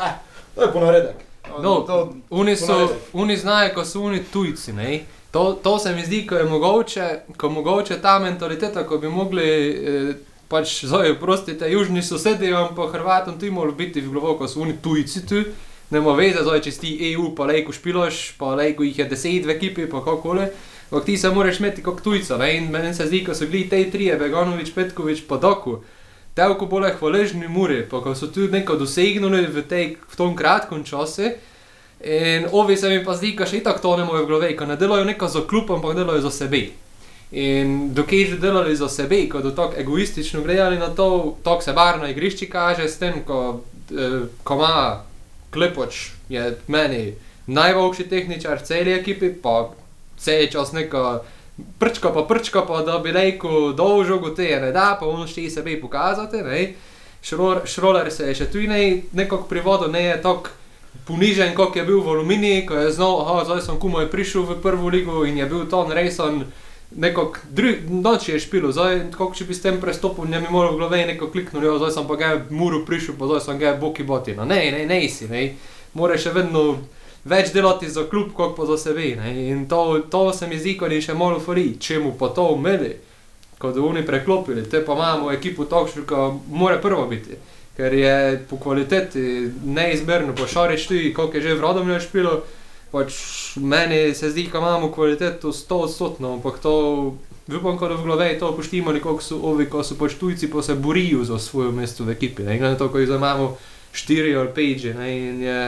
Eh, 0.00 0.12
to 0.54 0.62
je 0.62 0.72
ponaredek. 0.72 1.16
No, 1.62 1.80
to, 1.80 2.14
Oni 2.30 2.56
so, 2.56 2.66
ponaredek. 2.66 2.96
oni 3.12 3.36
znajo, 3.36 3.74
ko 3.74 3.84
so 3.84 4.02
oni 4.02 4.24
tujci. 4.24 4.72
Ne? 4.72 5.00
To, 5.30 5.52
to 5.52 5.78
se 5.78 5.94
mi 5.94 6.04
zdi, 6.04 6.26
ko 6.26 6.34
je 6.34 6.44
mogoče, 6.44 7.20
ko 7.36 7.50
mogoče 7.50 8.00
ta 8.02 8.18
mentaliteta, 8.18 8.86
ko 8.86 8.98
bi 8.98 9.08
mogli, 9.08 9.70
eh, 9.70 10.14
pač 10.48 10.84
zdaj, 10.84 11.18
prostite, 11.20 11.70
južni 11.70 12.02
sosedi, 12.02 12.52
ampak 12.54 12.92
Hrvatom 12.92 13.34
tudi 13.34 13.50
morajo 13.50 13.74
biti 13.74 14.00
v 14.00 14.12
glavu, 14.12 14.38
ko 14.38 14.48
so 14.48 14.60
oni 14.60 14.76
tujci 14.82 15.26
tu. 15.26 15.42
Nema 15.90 16.12
veze, 16.12 16.42
zdaj, 16.44 16.60
če 16.66 16.72
si 16.72 16.90
EU, 17.12 17.30
pa 17.36 17.46
lejko 17.48 17.72
špiloš, 17.72 18.34
pa 18.36 18.52
lejko 18.58 18.84
jih 18.84 18.98
je 18.98 19.06
deset 19.08 19.46
v 19.48 19.54
ekipi, 19.56 19.86
pa 19.88 20.02
kakole. 20.04 20.50
Ampak 20.90 21.04
ti 21.04 21.16
se 21.18 21.30
moraš 21.32 21.60
imeti 21.60 21.82
kot 21.82 22.02
tujca. 22.04 22.36
Ne? 22.36 22.56
In 22.56 22.70
meni 22.72 22.94
se 22.94 23.06
zdi, 23.06 23.22
ko 23.24 23.34
so 23.34 23.48
bili 23.48 23.68
te 23.68 23.80
trije, 23.90 24.16
Begonovič, 24.20 24.72
Petkovič, 24.76 25.24
pa 25.28 25.36
Doku. 25.40 25.78
Telko 26.36 26.68
bolj 26.68 26.92
hvaležni 27.00 27.48
muri, 27.48 27.82
pa 27.88 28.02
ko 28.04 28.14
so 28.14 28.28
tudi 28.32 28.52
nekaj 28.52 28.76
dosegnili 28.76 29.46
v, 29.48 29.64
tej, 29.68 29.86
v 29.96 30.16
tom 30.16 30.36
kratkem 30.36 30.84
času. 30.84 31.32
In 32.04 32.46
ovi 32.52 32.76
se 32.76 32.88
mi 32.88 33.00
pa 33.04 33.16
zdi, 33.16 33.32
da 33.34 33.48
še 33.48 33.62
tako 33.64 33.82
to 33.82 33.96
ne 33.98 34.04
mojo 34.06 34.22
v 34.22 34.28
glavi, 34.28 34.52
ko 34.56 34.68
ne 34.68 34.76
delajo 34.78 35.08
neko 35.08 35.28
za 35.28 35.42
klub, 35.48 35.72
ampak 35.72 35.96
delajo 35.98 36.22
za 36.28 36.30
sebe. 36.30 36.68
In 37.32 37.90
dokaj 37.96 38.24
že 38.24 38.36
delali 38.40 38.76
za 38.76 38.88
sebe, 38.88 39.24
ko 39.28 39.40
do 39.44 39.50
tako 39.50 39.80
egoistično 39.80 40.44
gledali 40.44 40.78
na 40.78 40.92
to, 40.94 41.36
tako 41.44 41.64
se 41.64 41.72
bar 41.72 41.98
na 42.00 42.08
igrišči 42.08 42.46
kaže, 42.48 42.88
s 42.88 43.00
tem, 43.00 43.24
ko, 43.26 43.60
eh, 43.90 44.30
ko 44.44 44.54
ima 44.54 45.07
klepoč, 45.50 46.10
je 46.28 46.44
meni 46.66 47.14
najboljši 47.46 48.08
tehničar 48.08 48.62
celi 48.64 48.92
ekipi, 48.92 49.32
pa 49.42 49.70
vse 50.18 50.32
je 50.32 50.50
čas 50.50 50.72
neko 50.72 51.20
prčko, 51.78 52.12
pa 52.14 52.22
prčko, 52.28 52.64
pa 52.68 52.82
da 52.82 52.98
bi 52.98 53.12
rekel, 53.12 53.72
dolžo 53.72 54.18
go 54.18 54.30
te 54.30 54.60
ne 54.60 54.72
da, 54.72 54.96
pa 55.00 55.06
on 55.06 55.26
še 55.26 55.48
sebe 55.50 55.80
pokazati. 55.80 56.44
Šroler 57.64 58.12
se 58.14 58.28
je 58.28 58.34
še 58.34 58.46
tu 58.52 58.62
ne, 58.62 59.02
nekako 59.12 59.48
privodil, 59.50 59.90
ne 59.92 60.04
je 60.04 60.22
tako 60.22 60.54
ponižen, 61.08 61.54
kot 61.56 61.76
je 61.76 61.84
bil 61.84 62.00
v 62.04 62.14
Aluminiji, 62.14 62.66
ko 62.66 62.76
je 62.76 62.92
znal, 62.92 63.20
aha, 63.24 63.44
zdaj 63.44 63.62
sem 63.64 63.80
komaj 63.80 64.10
prišel 64.12 64.44
v 64.44 64.58
prvo 64.62 64.88
ligo 64.92 65.24
in 65.24 65.38
je 65.40 65.46
bil 65.48 65.66
ton 65.70 65.90
resen. 65.92 66.44
Nekako 66.96 67.36
noč 67.88 68.28
je 68.28 68.38
špilo, 68.40 68.72
zdaj, 68.72 69.10
kako 69.12 69.34
če 69.36 69.44
bi 69.44 69.54
s 69.54 69.62
tem 69.62 69.80
prestopil, 69.80 70.24
ne 70.24 70.40
bi 70.40 70.46
moral 70.50 70.72
v 70.72 70.78
glavi 70.80 71.02
neko 71.10 71.28
klikniti, 71.28 71.66
jo, 71.66 71.76
zdaj 71.78 71.92
sem 71.98 72.06
pa 72.08 72.16
ga 72.16 72.30
muru 72.50 72.80
prišel, 72.86 73.18
pa 73.18 73.28
zdaj 73.28 73.42
sem 73.44 73.58
ga 73.60 73.74
boki 73.76 74.06
boti. 74.08 74.32
No, 74.36 74.46
ne, 74.48 74.62
ne, 74.72 74.86
ne 74.88 75.02
si, 75.08 75.28
ne. 75.28 75.50
Moraš 75.94 76.24
še 76.28 76.32
vedno 76.32 76.62
več 77.28 77.52
delati 77.52 77.90
za 77.92 78.06
klub, 78.08 78.32
kot 78.32 78.56
pa 78.56 78.64
za 78.66 78.78
sebe. 78.80 79.12
Ne. 79.20 79.34
In 79.50 79.66
to, 79.68 80.00
to 80.10 80.32
se 80.32 80.48
mi 80.48 80.58
zdi, 80.58 80.78
kot 80.80 80.92
je 80.92 81.02
še 81.04 81.16
malo 81.18 81.40
fori, 81.44 81.74
če 81.80 82.00
mu 82.00 82.14
pa 82.18 82.32
to 82.32 82.48
umeli, 82.54 82.94
kot 83.58 83.76
da 83.76 83.84
oni 83.84 84.06
preklopili, 84.06 84.64
te 84.64 84.80
pa 84.84 84.96
imamo 84.96 85.32
ekipo 85.34 85.68
takšno, 85.68 86.06
ki 86.08 86.24
mora 86.56 86.80
prvo 86.80 87.04
biti. 87.10 87.36
Ker 87.76 87.94
je 87.94 88.14
po 88.50 88.56
kvaliteti 88.58 89.22
neizmerno, 89.64 90.32
pa 90.34 90.48
šariš 90.50 90.88
tudi, 90.88 91.12
koliko 91.14 91.36
je 91.36 91.42
že 91.42 91.54
v 91.54 91.62
Radomlju 91.62 92.00
špilo. 92.00 92.40
Pač 92.90 93.14
meni 93.56 94.14
se 94.14 94.30
zdi, 94.30 94.48
da 94.52 94.58
imamo 94.58 94.92
kvaliteto 94.92 95.52
100 95.52 95.80
odstotno, 95.84 96.32
ampak 96.32 96.58
to, 96.58 97.16
upam, 97.48 97.76
da 97.78 97.94
v 97.94 98.04
glavi 98.04 98.38
to 98.38 98.52
poštimo, 98.56 98.94
koliko 99.02 99.22
so 99.22 99.40
ovi, 99.42 99.68
ko 99.68 99.84
so 99.84 99.98
pač 99.98 100.16
tujci, 100.20 100.50
pa 100.50 100.62
se 100.62 100.74
borijo 100.74 101.24
za 101.24 101.38
svoje 101.38 101.72
mesto 101.72 102.04
v 102.04 102.16
ekipi. 102.16 102.42
Ne 102.42 102.58
glede 102.58 102.72
na 102.72 102.78
to, 102.78 102.88
ko 102.88 102.98
jih 102.98 103.08
imamo 103.08 103.56
štiri 103.92 104.36
ali 104.36 104.48
pet, 104.54 104.78
že, 104.78 104.94
ne, 104.94 105.08
in 105.18 105.42
je 105.42 105.58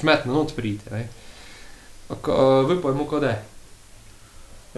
šmetno 0.00 0.32
not 0.32 0.52
uh, 2.28 2.70
Upajmo, 2.78 3.04
kot 3.04 3.22
je. 3.22 3.36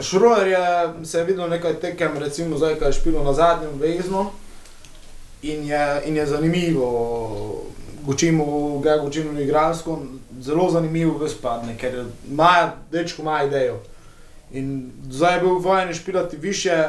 Šrojer 0.03 0.47
je 0.47 1.07
se 1.07 1.19
je 1.19 1.25
videl 1.25 1.49
nekaj 1.49 1.75
tekem, 1.81 2.19
recimo 2.19 2.57
zdaj, 2.57 2.75
ko 2.79 2.85
je 2.85 2.93
špilo 2.93 3.25
na 3.25 3.33
zadnjem 3.33 3.79
vezno. 3.79 4.31
In 5.43 5.67
je, 5.67 6.03
in 6.07 6.17
je 6.17 6.27
zanimivo, 6.27 7.65
gočimo, 8.07 8.79
ga 8.79 8.97
gočimo 8.97 9.41
igralsko, 9.41 10.03
zelo 10.45 10.71
zanimivo 10.71 11.19
vespadne, 11.19 11.77
ker 11.81 12.05
ima, 12.29 12.73
dečko 12.93 13.23
ima 13.23 13.43
idejo. 13.43 13.79
In 14.53 14.93
zdaj 15.11 15.35
je 15.35 15.41
bil 15.41 15.59
vojen 15.59 15.95
špilati 15.95 16.37
više, 16.37 16.89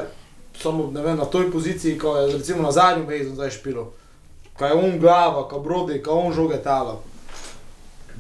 samo 0.61 0.91
ne 0.91 1.01
vem, 1.01 1.17
na 1.17 1.25
toj 1.25 1.51
poziciji, 1.51 1.97
ko 1.99 2.17
je 2.17 2.37
recimo 2.37 2.63
na 2.63 2.71
zadnjem 2.71 3.07
vezno 3.07 3.35
zdaj 3.35 3.51
špilo. 3.51 3.93
Kaj 4.57 4.69
je 4.69 4.73
on 4.73 4.99
glava, 4.99 5.47
ko 5.49 5.59
brodi, 5.59 6.01
ko 6.03 6.11
on 6.11 6.33
žoge 6.33 6.57
tala. 6.63 6.99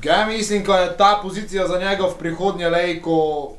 Ga 0.01 0.25
mislim, 0.27 0.65
ko 0.65 0.73
je 0.73 0.97
ta 0.97 1.19
pozicija 1.23 1.67
za 1.67 1.79
njega 1.79 2.07
v 2.07 2.17
prihodnje 2.19 2.69
lejko 2.69 3.51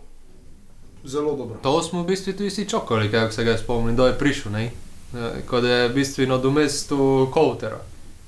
zelo 1.04 1.36
dobra. 1.36 1.58
To 1.62 1.82
smo 1.82 2.02
v 2.02 2.06
bistvu 2.06 2.32
tudi 2.32 2.48
vsi 2.48 2.68
čakali, 2.68 3.10
kako 3.10 3.32
se 3.32 3.44
ga 3.44 3.50
je 3.50 3.58
spomnil, 3.58 3.96
da 3.96 4.06
je 4.06 4.18
prišel, 4.18 4.52
ne? 4.52 4.70
Eh, 5.14 5.60
da 5.60 5.68
je 5.68 5.88
v 5.88 5.94
bistvu 5.94 6.26
nadomestil 6.26 7.30
Koutera. 7.30 7.80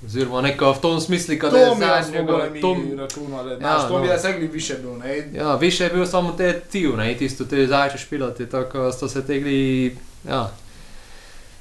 Oziroma 0.06 0.40
neko 0.40 0.72
v 0.72 0.80
tom 0.80 1.00
smislu, 1.00 1.34
da 1.50 1.58
je 1.58 2.02
zelo 2.02 2.40
mi 2.52 2.60
tom, 2.60 2.82
računali. 2.98 3.50
Ja, 3.50 3.58
Ja, 3.60 3.88
to 3.88 3.98
no. 3.98 4.02
bi 4.02 4.08
rekli 4.24 4.46
više 4.46 4.74
bil, 4.74 4.98
ne? 4.98 5.28
ja, 5.34 5.54
više 5.54 5.84
je 5.84 5.90
bil 5.90 6.06
samo 6.06 6.32
te 6.32 6.60
tiv, 6.60 6.96
ne, 6.96 7.14
tisto 7.14 7.44
te 7.44 7.66
zajče 7.66 7.98
špilati, 7.98 8.46
tako 8.46 8.92
so 8.92 9.08
se 9.08 9.26
tegli, 9.26 9.96
ja. 10.28 10.50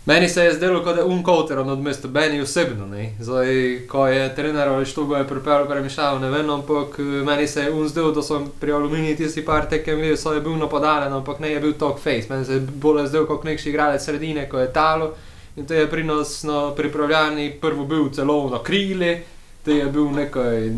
Meni 0.06 0.30
se 0.30 0.44
je 0.44 0.54
zdelo, 0.54 0.84
kot 0.84 0.96
da 0.96 1.02
je 1.02 1.08
un 1.08 1.24
Kouter 1.24 1.58
nadomestil, 1.58 2.10
meni 2.10 2.42
osebno, 2.42 2.86
ne. 2.88 3.16
Zdaj, 3.20 3.80
ko 3.90 4.08
je 4.08 4.36
trener 4.36 4.68
ali 4.68 4.86
što 4.86 5.06
ga 5.06 5.18
je 5.18 5.28
pripeljal, 5.28 5.68
premišljal, 5.68 6.20
ne 6.20 6.30
vem, 6.30 6.50
ampak 6.50 7.00
eh, 7.00 7.04
meni 7.04 7.48
se 7.48 7.62
je 7.62 7.72
un 7.72 7.88
zdel, 7.88 8.14
da 8.14 8.22
sem 8.22 8.52
pri 8.60 8.72
Aluminiji 8.72 9.16
tisti 9.16 9.46
par 9.46 9.66
tekem 9.70 10.00
videl, 10.00 10.18
so 10.18 10.34
je 10.34 10.42
bil 10.42 10.56
napadalen, 10.56 11.14
ampak 11.14 11.40
ne 11.40 11.52
je 11.52 11.60
bil 11.60 11.74
talk 11.74 12.00
face. 12.00 12.28
Meni 12.30 12.46
se 12.46 12.54
je 12.54 12.60
bolj 12.60 13.08
zdel 13.08 13.26
kot 13.26 13.44
nekši 13.44 13.70
igralec 13.70 14.04
sredine, 14.06 14.50
ko 14.50 14.60
je 14.60 14.74
talo. 14.74 15.14
In 15.58 15.66
to 15.66 15.74
je 15.74 15.90
pri 15.90 16.04
nas 16.04 16.44
na 16.44 16.76
pripravljanju 16.76 17.52
prvo 17.62 17.86
bil 17.86 18.10
celo 18.14 18.50
na 18.50 18.64
krili, 18.64 19.24
to 19.66 19.72
je 19.72 19.86
bil 19.86 20.12
nekaj 20.12 20.70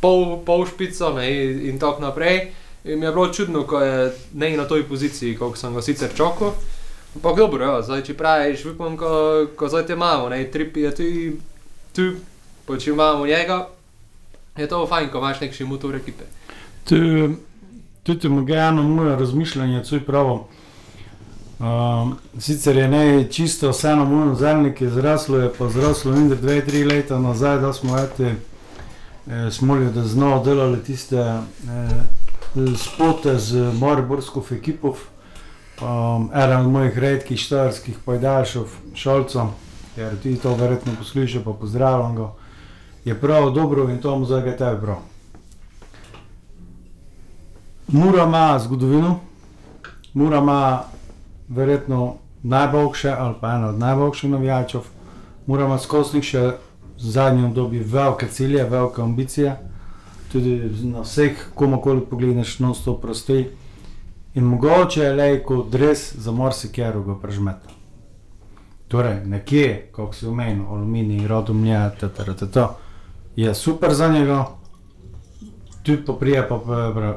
pol, 0.00 0.40
pol 0.44 0.66
špico 0.66 1.12
ne, 1.12 1.28
in 1.68 1.78
tako 1.78 2.02
naprej. 2.02 2.52
In 2.84 2.98
mi 2.98 3.06
je 3.06 3.12
bilo 3.12 3.28
čudno, 3.32 3.62
ko 3.62 3.80
je 3.80 4.12
ne 4.34 4.56
na 4.56 4.64
toj 4.64 4.88
poziciji, 4.88 5.36
kot 5.36 5.58
sem 5.58 5.74
ga 5.74 5.82
sicer 5.82 6.10
čakal. 6.16 6.54
Ampak 7.16 7.36
dobro, 7.36 7.64
ja, 7.64 7.82
zdaj 7.82 8.02
če 8.02 8.14
praviš, 8.14 8.64
upam, 8.72 8.96
ko, 8.96 9.10
ko 9.56 9.68
zdaj 9.68 9.86
te 9.86 9.92
imamo, 9.96 10.28
ne, 10.28 10.44
tripi 10.52 10.84
je 10.84 10.90
tu, 10.94 11.04
tu, 11.96 12.08
pa 12.66 12.76
če 12.76 12.90
imamo 12.92 13.26
njega, 13.26 13.68
je 14.56 14.68
to 14.68 14.82
fajn, 14.86 15.08
ko 15.12 15.18
imaš 15.18 15.40
nekši 15.40 15.64
motor 15.64 15.96
ekipe. 15.96 16.28
Tu, 16.88 16.98
tudi 18.02 18.28
moje 18.28 18.58
eno 18.68 18.82
moje 18.82 19.16
razmišljanje, 19.16 19.84
co 19.84 19.96
je 19.96 20.04
pravo. 20.04 20.48
Um, 21.58 22.16
sicer 22.38 22.76
je 22.76 22.88
ne 22.88 23.30
čisto 23.30 23.70
vseeno 23.70 24.04
mojno 24.04 24.34
zelnik, 24.34 24.82
zraslo 24.82 25.38
je 25.38 25.52
pa 25.58 25.68
zraslo 25.68 26.12
vendar 26.12 26.38
dve, 26.38 26.64
tri 26.64 26.84
leta 26.84 27.18
nazaj, 27.18 27.58
da 27.58 27.72
smo 27.72 27.98
eti, 27.98 28.24
eh, 28.24 29.50
smo 29.50 29.74
li 29.74 29.92
da 29.92 30.04
znova 30.04 30.44
delali 30.44 30.84
tiste 30.84 31.16
eh, 31.16 31.40
spote 32.76 33.38
z 33.38 33.72
Mariborsko 33.80 34.42
ekipo. 34.50 34.94
Um, 35.82 36.30
eden 36.34 36.56
od 36.56 36.70
mojih 36.72 36.98
redkih 36.98 37.40
štajerskih 37.40 37.98
pajdašov, 38.04 38.64
Šolcom, 38.94 39.50
ker 39.94 40.16
ti 40.22 40.36
to 40.36 40.54
verjetno 40.54 40.92
poslušajo, 40.98 41.44
pa 41.44 41.52
pozdravljam 41.52 42.16
ga, 42.16 42.30
je 43.04 43.20
prav 43.20 43.50
dobro 43.50 43.90
in 43.90 43.98
to 44.00 44.18
mu 44.18 44.24
zdaj 44.24 44.48
je 44.48 44.56
tebi 44.56 44.80
prav. 44.80 44.96
Mura 47.88 48.24
ima 48.24 48.58
zgodovino, 48.58 49.18
Mura 50.14 50.38
ima 50.38 50.82
verjetno 51.48 52.14
najboljše 52.42 53.10
ali 53.10 53.34
pa 53.40 53.54
eno 53.54 53.68
od 53.68 53.78
najboljših 53.78 54.30
navijačev, 54.30 54.80
Mura 55.46 55.64
ima 55.64 55.78
skozi 55.78 56.22
še 56.22 56.40
v 56.42 56.54
zadnjem 56.98 57.44
obdobju 57.44 57.84
velike 57.86 58.26
cilje, 58.26 58.64
velike 58.64 59.02
ambicije. 59.02 59.56
tudi 60.32 60.70
na 60.82 61.00
vseh, 61.00 61.38
komokoli 61.54 62.00
pogledeš, 62.10 62.58
non 62.58 62.74
stop 62.74 63.00
prosti. 63.02 63.46
In 64.34 64.44
mogoče 64.44 65.00
je 65.00 65.12
le 65.14 65.42
kot 65.42 65.70
dres 65.70 66.14
za 66.16 66.32
marsikero 66.32 67.02
ga 67.02 67.14
prežmeta. 67.14 67.70
Torej, 68.88 69.22
nekje, 69.24 69.90
kako 69.94 70.12
si 70.12 70.26
omenil, 70.26 70.66
aluminij, 70.66 71.26
rodomlja, 71.26 71.90
tata, 72.00 72.76
je 73.36 73.54
super 73.54 73.94
za 73.94 74.08
njega, 74.08 74.46
tudi 75.82 76.04
pa 76.06 76.12
prije 76.12 76.48
pa 76.48 76.58
pre, 76.58 77.14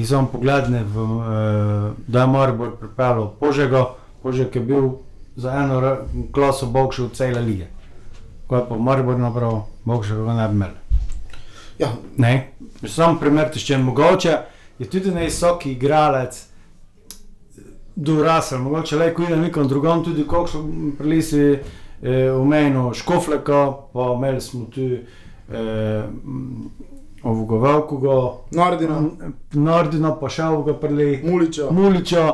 In 0.00 0.06
sem 0.06 0.26
pogledal, 0.26 0.70
da 2.06 2.20
je 2.20 2.26
Maribor 2.26 2.76
pripeljal 2.80 3.30
Požego, 3.40 3.96
Požeg 4.22 4.56
je 4.56 4.60
bil 4.60 4.90
za 5.36 5.52
eno 5.52 5.96
klaso 6.32 6.66
boljši 6.66 7.02
od 7.02 7.12
cele 7.12 7.40
lige. 7.40 7.66
Ko 8.46 8.56
je 8.56 8.62
pa 8.68 8.76
Maribor 8.76 9.18
napravil, 9.18 9.60
boljše 9.84 10.14
ga 10.14 10.34
ne 10.34 10.48
bi 10.48 10.54
imel. 10.54 10.68
Ja, 11.78 11.88
Ne, 12.16 12.52
sam 12.88 13.18
primer 13.18 13.50
tišče 13.52 13.78
mogoče, 13.78 14.36
je 14.78 14.90
tudi 14.90 15.10
najvisoki 15.10 15.72
igralec, 15.72 16.46
dorasel, 17.96 18.58
mogoče 18.58 18.96
le 18.96 19.14
ko 19.14 19.22
ide 19.22 19.36
nekom 19.36 19.68
drugom, 19.68 20.04
tudi 20.04 20.24
kakšno 20.28 20.64
prelisi 20.98 21.58
eh, 22.02 22.30
omenil 22.32 22.92
Škofleka, 22.94 23.72
pa 23.92 24.12
imeli 24.16 24.40
smo 24.40 24.64
tu 24.64 24.80
eh, 24.80 26.04
ovoga 27.22 27.56
velikega, 27.58 28.14
Nordina, 28.52 29.00
Nordina, 29.52 30.14
pa 30.14 30.28
še 30.28 30.44
ovoga 30.44 30.74
preli, 30.74 31.20
Muliča. 31.24 31.66
Muliča, 31.70 32.24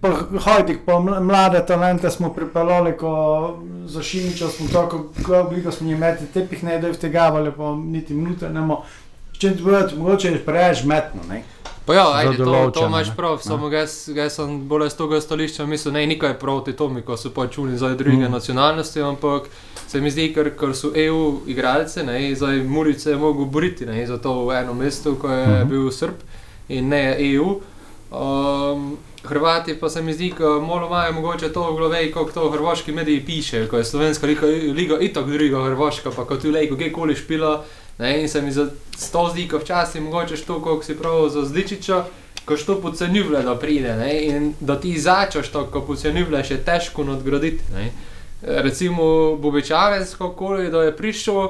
pa 0.00 0.08
Hajdik, 0.40 0.84
pa 0.86 0.92
mla- 0.92 1.20
mlade 1.20 1.66
talente 1.66 2.10
smo 2.10 2.30
pripeljali, 2.30 2.96
ko 2.96 3.12
za 3.86 4.02
Šimiča 4.02 4.48
smo 4.48 4.68
tako, 4.72 5.00
ko 5.26 5.42
veliko 5.42 5.72
smo 5.72 5.88
jim 5.90 5.98
meti 5.98 6.26
tepih 6.26 6.64
ne 6.64 6.78
da 6.78 6.88
vtegavali, 6.88 7.52
pa 7.56 7.74
niti 7.76 8.14
minute 8.14 8.48
ne 8.48 8.60
mo. 8.60 8.82
Če 9.32 9.56
ti 9.56 9.62
povedati, 9.62 9.96
mogoče 9.96 10.30
je 10.30 10.44
preveč 10.44 10.84
metno, 10.84 11.20
ne? 11.28 11.42
Pa 11.86 11.94
ja, 11.94 12.06
ajde, 12.14 12.36
to, 12.38 12.70
to 12.70 12.86
imaš 12.86 13.08
ne. 13.08 13.16
prav, 13.16 13.38
samo 13.38 13.68
jaz, 13.68 14.08
jaz 14.08 14.32
sem 14.34 14.68
bolj 14.68 14.86
iz 14.86 14.96
tega 14.96 15.20
stališča 15.20 15.66
mislil, 15.66 15.92
ne, 15.94 16.06
nikaj 16.06 16.38
proti 16.38 16.72
tome, 16.72 17.02
ko 17.02 17.16
so 17.16 17.30
pač 17.30 17.52
čuli 17.54 17.76
za 17.78 17.88
druge 17.94 18.16
Mm. 18.16 18.28
mm. 18.28 18.32
nacionalnosti, 18.32 19.02
ampak 19.02 19.42
se 19.88 20.00
mi 20.00 20.10
zdi, 20.10 20.32
ker, 20.34 20.50
ker 20.58 20.74
so 20.74 20.92
EU 20.94 21.40
igralce, 21.46 22.02
ne, 22.04 22.34
zdaj 22.34 22.62
Murice 22.62 23.10
je 23.10 23.16
mogel 23.16 23.44
boriti, 23.44 23.86
ne, 23.86 24.06
za 24.06 24.18
to 24.18 24.44
v 24.46 24.56
eno 24.56 24.74
mesto, 24.74 25.14
ko 25.14 25.28
je 25.28 25.46
mm 25.46 25.50
Mhm. 25.50 25.62
-hmm. 25.62 25.68
bil 25.68 25.90
Srb 25.90 26.14
in 26.68 26.88
ne 26.88 27.16
EU. 27.34 27.60
Um, 28.10 28.96
Hrvati 29.26 29.74
pa 29.74 29.88
se 29.90 30.02
mi 30.02 30.12
zdi, 30.12 30.34
da 30.38 30.44
malo 30.48 30.86
imajo 30.86 31.12
mogoče 31.12 31.52
to 31.52 31.72
v 31.72 31.76
glavi, 31.76 32.12
kako 32.12 32.30
to 32.30 32.48
v 32.48 32.52
hrvaški 32.52 32.92
mediji 32.92 33.24
piše, 33.26 33.68
ko 33.68 33.76
je 33.76 33.84
slovenska 33.84 34.26
liga, 34.26 34.46
liga 34.46 34.98
itak 35.00 35.26
druga 35.26 35.64
hrvaška, 35.64 36.10
pa 36.10 36.24
kot 36.24 36.42
tu 36.42 36.50
lejko 36.50 36.76
kjerkoli 36.76 37.16
špila. 37.16 37.64
Ne, 37.98 38.22
in 38.22 38.28
se 38.28 38.42
mi 38.42 38.52
za 38.52 38.68
to 39.12 39.28
zdi, 39.32 39.48
ko 39.48 39.58
včasih 39.58 40.02
mogoče 40.02 40.36
to, 40.36 40.62
kako 40.62 40.82
si 40.82 40.96
prav 40.96 41.28
za 41.28 41.44
zličiča, 41.44 42.04
ko 42.44 42.56
što 42.56 42.80
podcenjuje, 42.80 43.42
da 43.42 43.54
pride 43.58 43.96
ne, 43.96 44.22
in 44.22 44.54
da 44.60 44.80
ti 44.80 44.98
začneš 45.00 45.48
to, 45.48 45.64
ko 45.66 45.80
podcenjuješ, 45.80 46.50
je 46.50 46.64
težko 46.64 47.04
nadgraditi. 47.04 47.64
Ne. 47.74 47.92
Recimo 48.42 49.36
Bobečavec, 49.36 50.14
kako 50.14 50.56
da 50.56 50.82
je 50.82 50.96
prišel, 50.96 51.48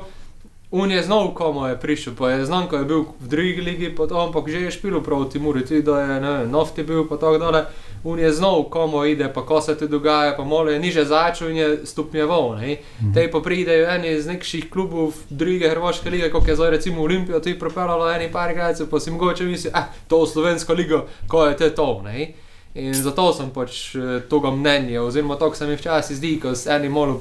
on 0.70 0.90
je 0.90 1.02
znal, 1.02 1.34
komu 1.34 1.66
je 1.66 1.80
prišel, 1.80 2.12
pa 2.18 2.30
je 2.30 2.46
znan, 2.46 2.66
ko 2.68 2.76
je 2.76 2.84
bil 2.84 3.02
v 3.20 3.28
drugi 3.28 3.60
ligi, 3.60 3.94
to, 3.94 4.18
ampak 4.18 4.48
že 4.48 4.60
je 4.60 4.70
špil 4.70 5.00
proti 5.00 5.38
Muri, 5.38 5.64
tudi 5.66 5.82
da 5.82 6.00
je 6.00 6.20
ne, 6.20 6.30
vem, 6.30 6.50
Nofti 6.50 6.82
bil, 6.82 7.06
pa 7.08 7.16
tako 7.16 7.38
dalje. 7.38 7.64
On 8.04 8.18
je 8.18 8.32
znal, 8.32 8.64
komu 8.70 9.04
ide, 9.04 9.32
pa 9.34 9.42
ko 9.46 9.60
se 9.60 9.78
ti 9.78 9.88
dogaja, 9.88 10.36
pa 10.36 10.44
mole 10.44 10.72
je 10.72 10.78
niže 10.78 11.04
začel 11.04 11.50
in 11.50 11.56
je 11.56 11.86
stopnjeval. 11.86 12.56
Mhm. 12.56 13.14
Te 13.14 13.30
pa 13.30 13.40
pridejo 13.40 13.88
eni 13.90 14.12
iz 14.14 14.26
nekših 14.26 14.70
klubov 14.70 15.14
druge 15.30 15.70
hrvaške 15.70 16.10
lige, 16.10 16.30
kot 16.30 16.48
je 16.48 16.56
zdaj 16.56 16.70
recimo 16.70 17.02
Olimpija, 17.02 17.40
ti 17.40 17.58
pripeljalo 17.58 18.10
eni 18.10 18.32
par 18.32 18.50
igralcev, 18.50 18.90
pa 18.90 19.00
si 19.00 19.10
mogoče 19.10 19.44
misli, 19.44 19.70
ah, 19.74 19.86
to 20.08 20.20
je 20.22 20.26
slovenska 20.26 20.72
liga, 20.72 21.04
ko 21.28 21.46
je 21.46 21.56
te 21.56 21.70
to. 21.74 22.02
Ne. 22.04 22.45
In 22.76 22.94
zato 22.94 23.32
sem 23.32 23.50
pač 23.50 23.94
eh, 23.96 24.20
tega 24.28 24.50
mnenja, 24.52 25.02
oziroma 25.02 25.36
to, 25.40 25.48
kar 25.50 25.56
se 25.58 25.66
mi 25.66 25.76
včasih 25.76 26.16
zdi, 26.16 26.34
ko 26.42 26.54
se 26.54 26.70
eni 26.74 26.88
malo, 26.92 27.20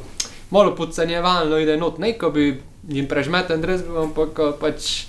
malo 0.51 0.75
podcenjevalno 0.75 1.57
ide 1.57 1.77
not, 1.77 1.97
ne 1.99 2.13
ko 2.19 2.29
bi 2.29 2.49
jim 2.89 3.07
prežmeten 3.07 3.61
dres 3.63 3.81
bil, 3.87 4.01
ampak 4.03 4.41
pač. 4.59 5.05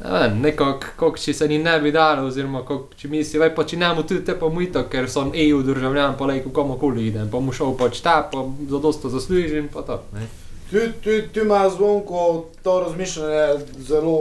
ne 0.00 0.10
vem, 0.12 0.38
Nekako, 0.40 0.78
kako 0.96 1.18
če 1.20 1.34
se 1.36 1.48
ni 1.48 1.58
ne 1.58 1.74
bi 1.80 1.92
dalo, 1.92 2.24
oziroma 2.30 2.62
kako 2.64 2.96
če 2.96 3.08
misli, 3.12 3.38
vaj 3.38 3.50
pa 3.54 3.64
če 3.68 3.76
nemo 3.76 4.02
tudi 4.02 4.24
te 4.24 4.34
pomito, 4.34 4.80
ker 4.88 5.10
sem 5.12 5.32
EU 5.34 5.60
državljan, 5.62 6.16
pa 6.16 6.26
lejko 6.30 6.50
komu 6.56 6.78
koli 6.80 7.10
idem, 7.10 7.28
pa 7.28 7.40
mu 7.40 7.52
šel 7.52 7.76
pač 7.76 8.00
ta, 8.00 8.22
pa 8.32 8.46
zadosto 8.70 9.12
zaslužim, 9.12 9.68
pa 9.68 9.82
to. 9.84 10.00
Ne. 10.16 10.24
Tu, 10.70 10.86
tu, 11.04 11.10
tu 11.34 11.40
ima 11.44 11.68
zvonko 11.68 12.46
to 12.62 12.80
razmišljanje 12.86 13.66
zelo, 13.84 14.16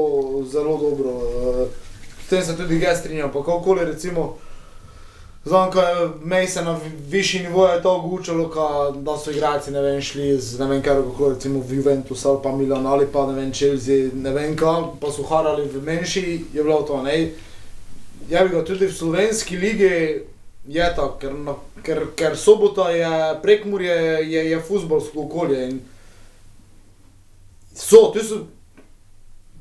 zelo 0.51 0.77
dobro. 0.81 1.15
eh, 1.63 1.67
S 2.25 2.29
tem 2.29 2.43
se 2.43 2.57
tudi 2.57 2.81
jaz 2.81 2.99
strinjam. 2.99 3.31
Pa 3.31 3.39
kakorkoli 3.39 3.85
recimo, 3.85 4.35
zvonko 5.45 5.79
je 5.79 5.95
mej 6.23 6.47
se 6.47 6.61
na 6.61 6.71
vi- 6.73 6.91
višji 7.07 7.39
nivo 7.39 7.67
je 7.67 7.81
to 7.81 7.95
ogučalo, 7.95 8.51
da 8.95 9.17
so 9.17 9.31
igralci 9.31 9.71
ne 9.71 9.81
vem 9.81 10.01
šli 10.01 10.37
z 10.37 10.59
ne 10.59 10.65
vem 10.67 10.81
kaj, 10.81 10.95
kako 10.95 11.29
recimo 11.29 11.59
v 11.59 11.73
Juventus 11.73 12.25
ali 12.25 12.39
pa 12.43 12.51
Milan 12.51 12.87
ali 12.87 13.07
pa 13.07 13.25
ne 13.25 13.33
vem 13.33 13.53
Chelsea, 13.53 14.09
ne 14.13 14.31
vem 14.31 14.55
kam, 14.55 14.97
pa 14.99 15.11
so 15.11 15.23
harali 15.23 15.67
v 15.67 15.81
menjši, 15.81 16.45
je 16.53 16.63
bilo 16.63 16.81
to 16.81 17.01
ne. 17.03 17.31
Ja 18.29 18.43
bi 18.43 18.49
ga 18.49 18.65
tudi 18.65 18.85
v 18.85 18.93
slovenski 18.93 19.57
ligi 19.57 20.21
je 20.67 20.93
tako, 20.95 21.17
ker, 21.19 21.33
na- 21.33 21.55
ker, 21.83 22.05
ker 22.15 22.37
sobota 22.37 22.89
je 22.89 23.09
prekmurje, 23.41 23.95
je, 24.29 24.49
je 24.49 24.59
futbolsko 24.59 25.21
okolje 25.21 25.69
in 25.69 25.79
so, 27.75 28.11
tu 28.13 28.19
so, 28.19 28.43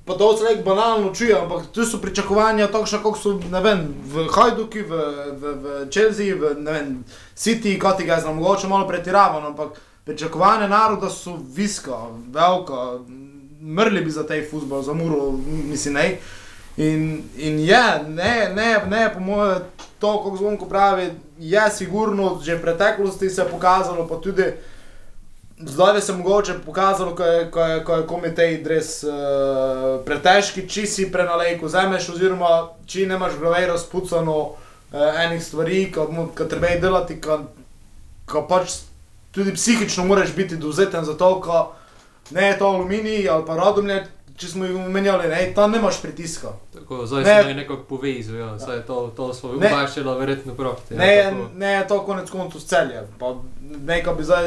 pa 0.09 0.15
to 0.15 0.37
se 0.37 0.45
nek 0.45 0.65
banalno 0.65 1.15
čuje, 1.15 1.35
ampak 1.37 1.67
tu 1.73 1.85
so 1.85 2.01
pričakovanja 2.01 2.71
takšna, 2.73 3.03
kot 3.05 3.19
so, 3.21 3.35
vem, 3.63 3.83
v 4.09 4.25
Hajduki, 4.33 4.81
v, 4.83 5.03
v, 5.37 5.53
v 5.63 5.75
Chelsea, 5.93 6.33
v, 6.33 6.55
vem, 6.65 7.05
City, 7.37 7.77
kot 7.79 8.01
ga 8.01 8.17
znam, 8.21 8.41
mogoče 8.41 8.69
malo 8.69 8.89
pretiravam, 8.89 9.51
ampak 9.53 9.77
pričakovanja 10.09 10.69
naroda 10.69 11.11
so 11.13 11.37
viska, 11.55 11.99
velika, 12.33 13.05
mrli 13.61 14.01
bi 14.01 14.11
za 14.11 14.25
tej 14.27 14.47
futbol, 14.49 14.83
za 14.83 14.97
muro, 14.97 15.33
mislim, 15.45 15.95
ne. 15.95 16.17
In, 16.77 17.23
in 17.37 17.61
je, 17.61 17.85
ne, 18.09 18.49
ne, 18.55 18.71
ne, 18.89 19.11
po 19.15 19.21
mojem, 19.21 19.61
to, 19.99 20.17
kako 20.25 20.37
zvonko 20.37 20.67
pravi, 20.67 21.11
je 21.39 21.71
sigurno, 21.71 22.41
že 22.43 22.57
v 22.57 22.63
preteklosti 22.63 23.31
se 23.31 23.43
je 23.43 23.49
pokazalo, 23.51 24.09
pa 24.09 24.17
tudi 24.17 24.53
zdaj 25.67 25.95
bi 25.95 26.01
se 26.01 26.13
mogoče 26.13 26.55
pokazalo, 26.67 27.15
ko 27.17 27.23
je, 27.25 27.51
ko 27.51 27.61
je, 27.61 27.85
ko 27.85 27.95
je 27.95 28.07
komitej 28.07 28.65
res 28.67 29.05
uh, 29.05 29.13
pretežki, 30.07 30.69
če 30.69 30.87
si 30.87 31.09
prenalej, 31.13 31.59
ko 31.61 31.67
vzameš, 31.67 32.09
oziroma 32.15 32.51
če 32.87 33.07
nemaš 33.07 33.33
v 33.39 33.47
glavi 33.47 33.67
razpucano 33.67 34.37
uh, 34.39 35.25
enih 35.25 35.43
stvari, 35.45 35.81
ki 35.93 36.49
treba 36.49 36.67
je 36.75 36.81
delati, 36.81 37.19
ki 37.21 38.45
pač 38.49 38.79
tudi 39.35 39.55
psihično 39.55 40.05
moraš 40.05 40.33
biti 40.37 40.57
dovzeten 40.57 41.05
za 41.05 41.17
to, 41.17 41.41
ko 41.41 41.73
ne 42.31 42.47
je 42.49 42.59
to 42.59 42.67
aluminij 42.67 43.29
ali 43.31 43.45
pa 43.47 43.57
radomlje, 43.57 44.07
če 44.39 44.49
smo 44.49 44.65
jih 44.65 44.77
omenjali, 44.77 45.29
ne, 45.29 45.53
tam 45.55 45.73
nemaš 45.73 45.99
pritiska. 46.03 46.53
Tako, 46.75 47.07
zdaj 47.07 47.25
Ne. 47.25 47.35
ne. 47.35 47.49
jih 47.49 47.57
nekako 47.57 47.83
povezal, 47.83 48.37
ja, 48.37 48.59
saj 48.59 48.85
to, 48.87 49.13
to 49.17 49.35
smo 49.35 49.53
Ne. 49.53 49.67
upaščali, 49.67 50.19
verjetno 50.21 50.55
prav. 50.55 50.77
Ne, 50.91 51.33
ne 51.57 51.73
je 51.73 51.87
to 51.89 51.99
konec 52.07 52.31
koncev 52.31 52.61
celje, 52.61 53.03
pa 53.19 53.35
nekaj 53.61 54.15
bi 54.15 54.25
zdaj, 54.25 54.47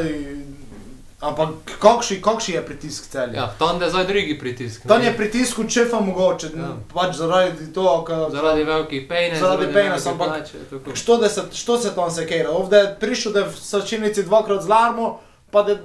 ampak 1.21 1.49
kakšni, 1.79 2.21
kakšni 2.21 2.53
je 2.53 2.65
pritisk 2.65 3.07
celje? 3.07 3.35
Ja, 3.35 3.47
tam 3.49 3.81
je 3.81 3.89
zdaj 3.89 4.05
drugi 4.05 4.39
pritisk. 4.39 4.87
Tam 4.87 5.03
je 5.03 5.17
pritisk 5.17 5.59
od 5.59 5.69
šefa 5.69 5.99
mogoče, 5.99 6.47
Ja. 6.47 6.69
pač 6.93 7.15
zaradi 7.15 7.73
toho, 7.73 8.03
ker 8.03 8.15
Zaradi 8.31 8.63
velikih 8.63 9.05
pejne, 9.09 9.39
Zaradi 9.39 9.65
velike 9.65 10.09
ampak- 10.09 10.95
što, 10.95 11.29
se, 11.29 11.41
što 11.53 11.77
se 11.77 11.95
tam 11.95 12.11
sekira. 12.11 12.49
Ovdje 12.51 12.77
je 12.77 12.95
prišel, 12.99 13.31
da 13.31 13.39
je 13.39 13.45
v 13.45 13.55
sačinici 13.55 14.23
dvakrat 14.23 14.63
zlarmo, 14.63 15.19
pa 15.51 15.63
da 15.63 15.71
je 15.71 15.81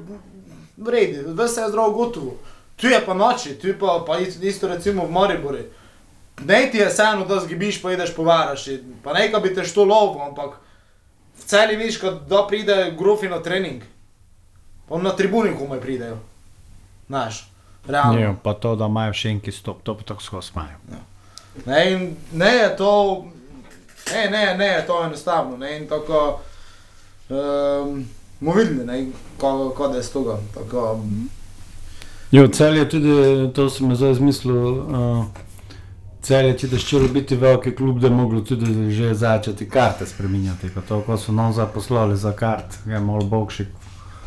v 0.77 0.89
redu, 0.89 1.35
vse 1.35 1.61
je 1.61 1.69
zdravo 1.69 1.91
gotovo. 1.93 2.37
Tu 2.77 2.87
je 2.87 3.01
pa 3.01 3.15
noči, 3.15 3.55
tu 3.55 3.69
pa, 3.81 4.05
pa 4.07 4.19
isto, 4.19 4.45
isto 4.45 4.69
recimo 4.69 5.05
v 5.05 5.11
Maribori. 5.11 5.65
Ne 6.41 6.69
ti 6.71 6.79
je 6.79 6.87
vseeno, 6.87 7.25
da 7.25 7.41
zgibiš, 7.41 7.83
pa 7.83 7.93
ideš 7.93 8.15
povaraš, 8.15 8.67
pa 9.03 9.13
nekaj 9.13 9.41
bi 9.41 9.55
te 9.55 9.65
što 9.65 9.85
lovo, 9.85 10.21
ampak 10.23 10.51
v 11.37 11.45
celi 11.45 11.77
viš, 11.77 12.01
da 12.29 12.47
pride 12.47 12.95
grofi 12.99 13.29
na 13.29 13.43
trening. 13.43 13.83
Pa 14.89 14.99
na 15.03 15.11
tribuni 15.17 15.57
komaj 15.59 15.81
pridejo. 15.81 16.19
Znaš, 17.07 17.53
realno. 17.87 18.21
Ja, 18.21 18.35
pa 18.43 18.55
to, 18.55 18.77
da 18.77 18.87
imajo 18.87 19.15
še 19.15 19.31
enki 19.37 19.53
stop, 19.53 19.83
to 19.83 19.95
pa 19.97 20.03
tako 20.03 20.23
skozi 20.23 20.53
imajo. 20.55 21.01
Ne, 21.67 21.81
in 21.93 22.17
ne 22.33 22.51
je 22.53 22.69
to, 22.77 22.93
ne, 24.13 24.29
ne, 24.31 24.45
ne 24.59 24.67
je 24.67 24.85
to 24.87 25.05
enostavno. 25.05 25.57
Ne, 25.57 25.77
in 25.79 25.89
tako, 25.89 26.41
um, 27.29 28.05
bomo 28.41 28.59
videli, 28.59 28.85
ne, 28.87 29.01
ko, 29.39 29.71
ko 29.77 29.89
da 29.89 29.97
je 29.97 30.03
s 30.03 30.13
toga. 30.13 30.39
Tako, 30.55 30.99
Jo, 32.31 32.49
cel 32.49 32.77
je 32.77 32.89
tudi, 32.91 33.11
to 33.55 33.69
sem 33.71 33.95
zdaj 33.95 34.17
zmislil, 34.19 34.57
uh, 34.59 35.27
cel 36.27 36.49
je, 36.51 36.57
če 36.59 36.71
da 36.73 36.79
ščelo 36.83 37.09
biti 37.15 37.39
veliki 37.39 37.71
klub, 37.79 38.01
da 38.03 38.11
je 38.11 38.15
moglo 38.19 38.41
tudi 38.43 38.91
že 38.91 39.15
začeti 39.15 39.69
karte 39.71 40.07
spreminjati, 40.11 40.73
ko 40.75 40.83
to, 40.89 41.01
ko 41.07 41.17
so 41.17 41.33
nam 41.33 41.55
zaposlali 41.55 42.17
za 42.19 42.35
kart, 42.35 42.81
je 42.87 43.01
malo 43.01 43.25
boljši 43.31 43.69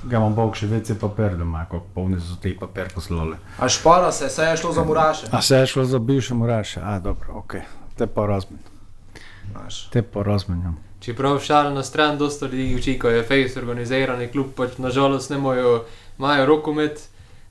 ga 0.04 0.18
imam 0.18 0.36
bog 0.36 0.56
še 0.56 0.68
vece 0.68 0.96
papir 1.00 1.36
doma, 1.38 1.66
kako 1.66 1.86
polni 1.94 2.20
so 2.22 2.36
ti 2.42 2.56
papir 2.60 2.92
poslali. 2.96 3.38
A 3.60 3.70
špara 3.70 4.12
se, 4.12 4.30
se 4.30 4.44
je 4.44 4.58
šlo 4.58 4.74
za 4.74 4.84
muraše. 4.84 5.28
A 5.32 5.42
se 5.42 5.56
je 5.56 5.68
šlo 5.68 5.86
za 5.86 6.00
bivše 6.00 6.34
muraše? 6.34 6.82
A, 6.84 7.00
dobro, 7.00 7.34
ok. 7.44 7.56
Te 7.98 8.08
pa 8.08 8.26
razmen. 8.26 8.60
Te 9.92 10.02
pa 10.02 10.24
razmenjam. 10.24 10.78
Čeprav 11.00 11.40
šal 11.40 11.74
na 11.74 11.84
stran, 11.84 12.18
dosta 12.18 12.46
ljudi 12.46 12.76
uči, 12.76 13.00
ko 13.00 13.10
je 13.10 13.24
face 13.24 13.60
organizirani 13.60 14.28
klub, 14.28 14.52
pač 14.56 14.78
nažalost 14.78 15.30
ne 15.30 15.38
mojo, 15.38 15.84
imajo 16.18 16.46
rokomet. 16.46 17.08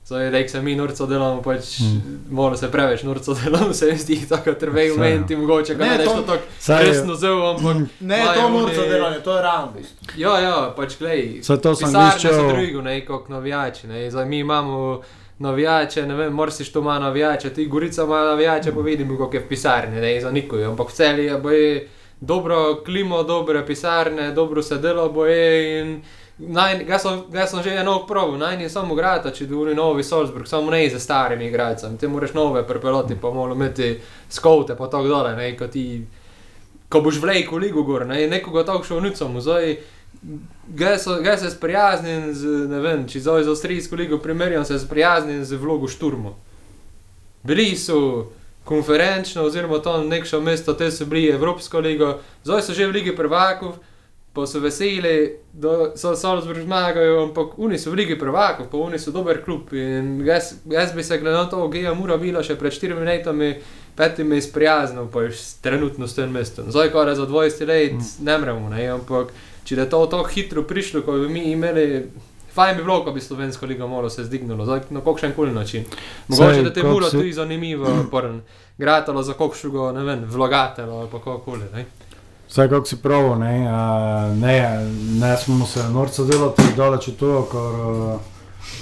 Zdaj, 0.09 0.31
da 0.31 0.47
se 0.47 0.61
mi 0.61 0.75
norco 0.75 1.05
delamo, 1.05 1.41
pač 1.41 1.79
Mm. 1.79 1.85
mm. 1.85 2.19
mora 2.31 2.57
se 2.57 2.67
preveč 2.67 3.03
norco 3.03 3.33
delamo, 3.35 3.73
se 3.73 3.85
mi 3.85 3.97
zdi 3.97 4.25
tako 4.25 4.53
trvej 4.53 4.87
Saj, 4.87 4.89
ja. 4.89 4.93
momenti, 4.95 5.35
mogoče, 5.35 5.75
Ne, 5.75 5.85
ne, 5.87 5.93
je 5.93 6.05
to- 6.05 6.15
to 6.15 6.21
tako 6.23 6.43
Saj 6.59 6.81
je- 6.81 6.87
resno 6.87 7.15
zelo, 7.15 7.49
ampak 7.51 7.75
Ne, 8.01 8.17
imajo 8.17 8.33
to 8.35 8.49
norco 8.49 8.81
oni- 8.81 8.89
delanje, 8.89 9.19
to 9.19 9.35
je 9.35 9.41
realno. 9.41 9.73
Ja, 10.17 10.39
ja, 10.39 10.73
pač 10.75 10.97
glej. 10.99 11.43
Saj 11.43 11.57
to 11.57 11.75
sem 11.75 11.87
pisarne 11.87 12.11
so 12.11 12.27
viščal- 12.27 12.49
drugo, 12.63 12.81
ne, 12.81 13.05
kot 13.05 13.29
navijači, 13.29 13.87
ne. 13.87 14.11
Zdaj 14.11 14.25
mi 14.25 14.39
imamo 14.39 15.01
navijače, 15.39 16.03
ne 16.03 16.15
vem, 16.15 16.33
Morsiš 16.33 16.71
to 16.71 16.79
ima 16.79 16.99
navijače, 16.99 17.49
ti 17.49 17.65
Gorica 17.67 18.03
ima 18.03 18.23
navijače, 18.23 18.71
pa 18.71 18.81
vidimo, 18.81 19.17
kako 19.17 19.35
je 19.35 19.39
v 19.39 19.47
pisarni, 19.47 19.95
ne, 19.97 20.21
za 20.21 20.31
nikojo, 20.31 20.69
ampak 20.69 20.89
v 20.89 20.93
celi 20.93 21.25
je 21.25 21.37
boje 21.37 21.87
dobro 22.21 22.57
klimo, 22.77 23.23
dobre 23.23 23.61
pisarne, 23.63 24.31
dobro 24.31 24.61
se 24.61 24.77
delo 24.77 25.09
boje 25.09 25.47
in 25.79 26.01
Naj, 26.39 26.83
ga, 26.87 26.99
sem, 26.99 27.21
ga 27.31 27.47
sem 27.47 27.63
že 27.63 27.73
eno 27.75 28.05
probil, 28.07 28.37
naj 28.39 28.57
ni 28.57 28.69
samo 28.69 28.93
igrati, 28.95 29.33
če 29.35 29.45
duri 29.45 29.75
novi 29.75 30.03
Salzburg, 30.03 30.47
samo 30.47 30.71
ne 30.71 30.89
za 30.89 30.99
starimi 30.99 31.47
igralci. 31.47 31.85
Ti 31.99 32.07
moraš 32.07 32.33
nove 32.33 32.63
prepeloti, 32.67 33.17
pa 33.21 33.29
moraš 33.29 33.55
imeti 33.55 33.99
skote, 34.29 34.75
pa 34.75 34.87
tako 34.87 35.07
dole, 35.07 35.35
ne, 35.35 35.57
ko 35.57 35.67
ti 35.67 36.05
ko 36.89 37.01
boš 37.01 37.19
vlejko 37.21 37.57
ligo 37.57 37.83
gor, 37.83 38.05
ne, 38.07 38.27
nekoga 38.27 38.63
tako 38.65 38.83
šel 38.83 39.01
nucom, 39.01 39.41
zdaj 39.41 39.77
ga 40.67 40.97
so- 40.97 41.21
ga 41.21 41.37
se 41.37 41.49
sprijaznim 41.49 42.33
z, 42.33 42.47
ne 42.69 42.79
vem, 42.79 43.07
če 43.07 43.19
zdaj 43.19 43.43
z 43.43 43.49
avstrijsko 43.49 43.95
ligo 43.95 44.17
primerjam, 44.17 44.65
se 44.65 44.79
sprijaznim 44.79 45.45
z 45.45 45.55
vlogo 45.55 45.87
šturmo. 45.87 46.35
Bili 47.43 47.75
so 47.75 48.31
konferenčno, 48.63 49.43
oziroma 49.43 49.79
to 49.79 50.03
nekšo 50.03 50.41
mesto, 50.41 50.73
te 50.73 50.91
so 50.91 51.05
bili 51.05 51.29
Evropsko 51.29 51.79
ligo, 51.79 52.19
zdaj 52.43 52.61
so 52.61 52.73
že 52.73 52.87
v 52.87 52.91
Ligi 52.91 53.15
prvakov, 53.15 53.75
pa 54.39 54.47
so 54.47 54.59
veseli, 54.59 55.35
da 55.53 55.91
so 55.95 56.15
Salzburg 56.15 56.61
zmagajo, 56.63 57.23
ampak 57.23 57.57
oni 57.59 57.77
so 57.79 57.91
v 57.91 57.99
Ligi 57.99 58.15
prvakov, 58.19 58.69
pa 58.71 58.77
oni 58.77 58.99
so 58.99 59.11
dober 59.11 59.41
klub 59.43 59.73
in 59.75 60.21
jaz, 60.25 60.53
jaz 60.71 60.93
bi 60.95 61.03
se 61.03 61.17
glede 61.19 61.37
na 61.37 61.49
to, 61.49 61.67
Gea 61.67 61.93
Mura 61.93 62.17
bila 62.17 62.43
še 62.43 62.55
pred 62.55 62.73
štirimi 62.73 63.03
letami, 63.03 63.51
petimi 63.99 64.39
sprijaznil, 64.41 65.09
pa 65.11 65.25
je 65.27 65.35
trenutno 65.61 66.07
s 66.07 66.15
tem 66.15 66.31
mestom. 66.31 66.71
Zdaj, 66.71 66.91
ko 66.93 67.03
je 67.03 67.15
za 67.19 67.27
20 67.27 67.67
let, 67.67 67.93
mm. 67.99 68.25
ne 68.25 68.37
moremo, 68.37 68.71
ampak 68.95 69.35
če 69.67 69.75
je 69.75 69.89
to 69.91 70.05
tako 70.07 70.31
hitro 70.31 70.63
prišlo, 70.63 71.03
ko 71.03 71.19
bi 71.19 71.29
mi 71.29 71.51
imeli. 71.51 72.07
Fajn 72.49 72.79
bi 72.79 72.83
bilo, 72.83 73.03
ko 73.05 73.11
bi 73.13 73.21
slovensko 73.21 73.67
ligo 73.69 73.87
malo 73.87 74.09
se 74.09 74.23
zdignilo, 74.25 74.65
zdaj 74.65 74.87
na 74.89 75.03
kakšen 75.05 75.35
koli 75.35 75.51
način. 75.53 75.83
Mogoče 76.27 76.55
Saj, 76.55 76.63
da 76.63 76.73
te 76.73 76.81
kako 76.81 76.93
muro 76.93 77.09
se- 77.09 77.17
tudi 77.17 77.33
zanimivo, 77.33 77.91
porn, 78.11 78.41
gratalo 78.77 79.23
za 79.23 79.35
kakšnega, 79.37 79.91
ne 79.99 80.03
vem, 80.03 80.23
vlagatelja 80.25 81.03
ali 81.03 81.09
pa 81.11 81.19
kakoli, 81.19 81.67
ne. 81.73 81.85
Vsaj 82.49 82.69
kako 82.69 82.85
si 82.85 82.95
prav, 82.97 83.39
ne, 83.39 83.67
a, 83.69 83.81
ne, 84.35 84.85
ne 85.19 85.37
smo 85.37 85.65
se 85.65 85.83
norca 85.83 86.23
delati 86.23 86.61
daleč 86.77 87.07
od 87.07 87.15
tega, 87.15 87.41
kar, 87.51 88.19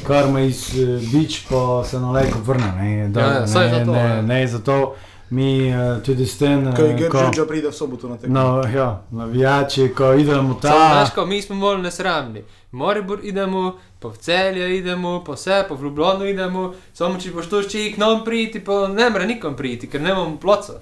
kar 0.07 0.31
me 0.31 0.47
iz 0.47 0.69
eh, 0.71 0.99
bič 1.11 1.41
pa 1.49 1.83
se 1.83 1.99
na 1.99 2.11
lajko 2.11 2.39
vrne. 2.45 2.71
Ne, 2.71 3.09
da, 3.09 3.19
Ja, 3.19 3.27
ja, 3.27 3.39
ne, 3.39 3.47
zato, 3.47 3.91
ne, 3.91 3.99
ja. 3.99 4.21
ne, 4.21 4.47
zato 4.47 4.95
mi 5.29 5.67
eh, 5.69 5.75
tudi 6.05 6.25
s 6.25 6.37
tem, 6.37 6.75
Ko 6.75 6.81
je 6.81 6.93
eh, 6.95 7.09
ko, 7.09 7.17
Grčiča 7.19 7.45
pride 7.45 7.67
v 7.67 7.73
soboto 7.73 8.07
na 8.07 8.17
tekmo. 8.17 8.33
no, 8.33 8.63
ja, 8.75 9.01
navijači, 9.11 9.89
ko 9.97 10.13
idemo 10.13 10.53
Ta. 10.53 10.67
Znaš, 10.69 11.09
ko 11.11 11.25
mi 11.25 11.41
smo 11.41 11.55
bolj 11.55 11.81
nesramni. 11.81 12.43
Moribor 12.71 13.19
idemo, 13.23 13.73
v 14.03 14.17
celje 14.17 14.77
idemo, 14.77 15.23
pa 15.25 15.33
vse, 15.33 15.65
v 15.69 15.83
Ljubljano 15.83 16.25
idemo, 16.25 16.73
samo 16.93 17.19
če 17.19 17.31
boš 17.31 17.49
to 17.49 17.61
še 17.63 17.91
k 17.93 17.97
nam 17.97 18.23
priti, 18.23 18.63
pa 18.63 18.87
ne 18.87 19.09
more 19.09 19.25
nikom 19.25 19.55
priti, 19.55 19.87
ker 19.87 20.01
nemamo 20.01 20.37
ploca. 20.37 20.79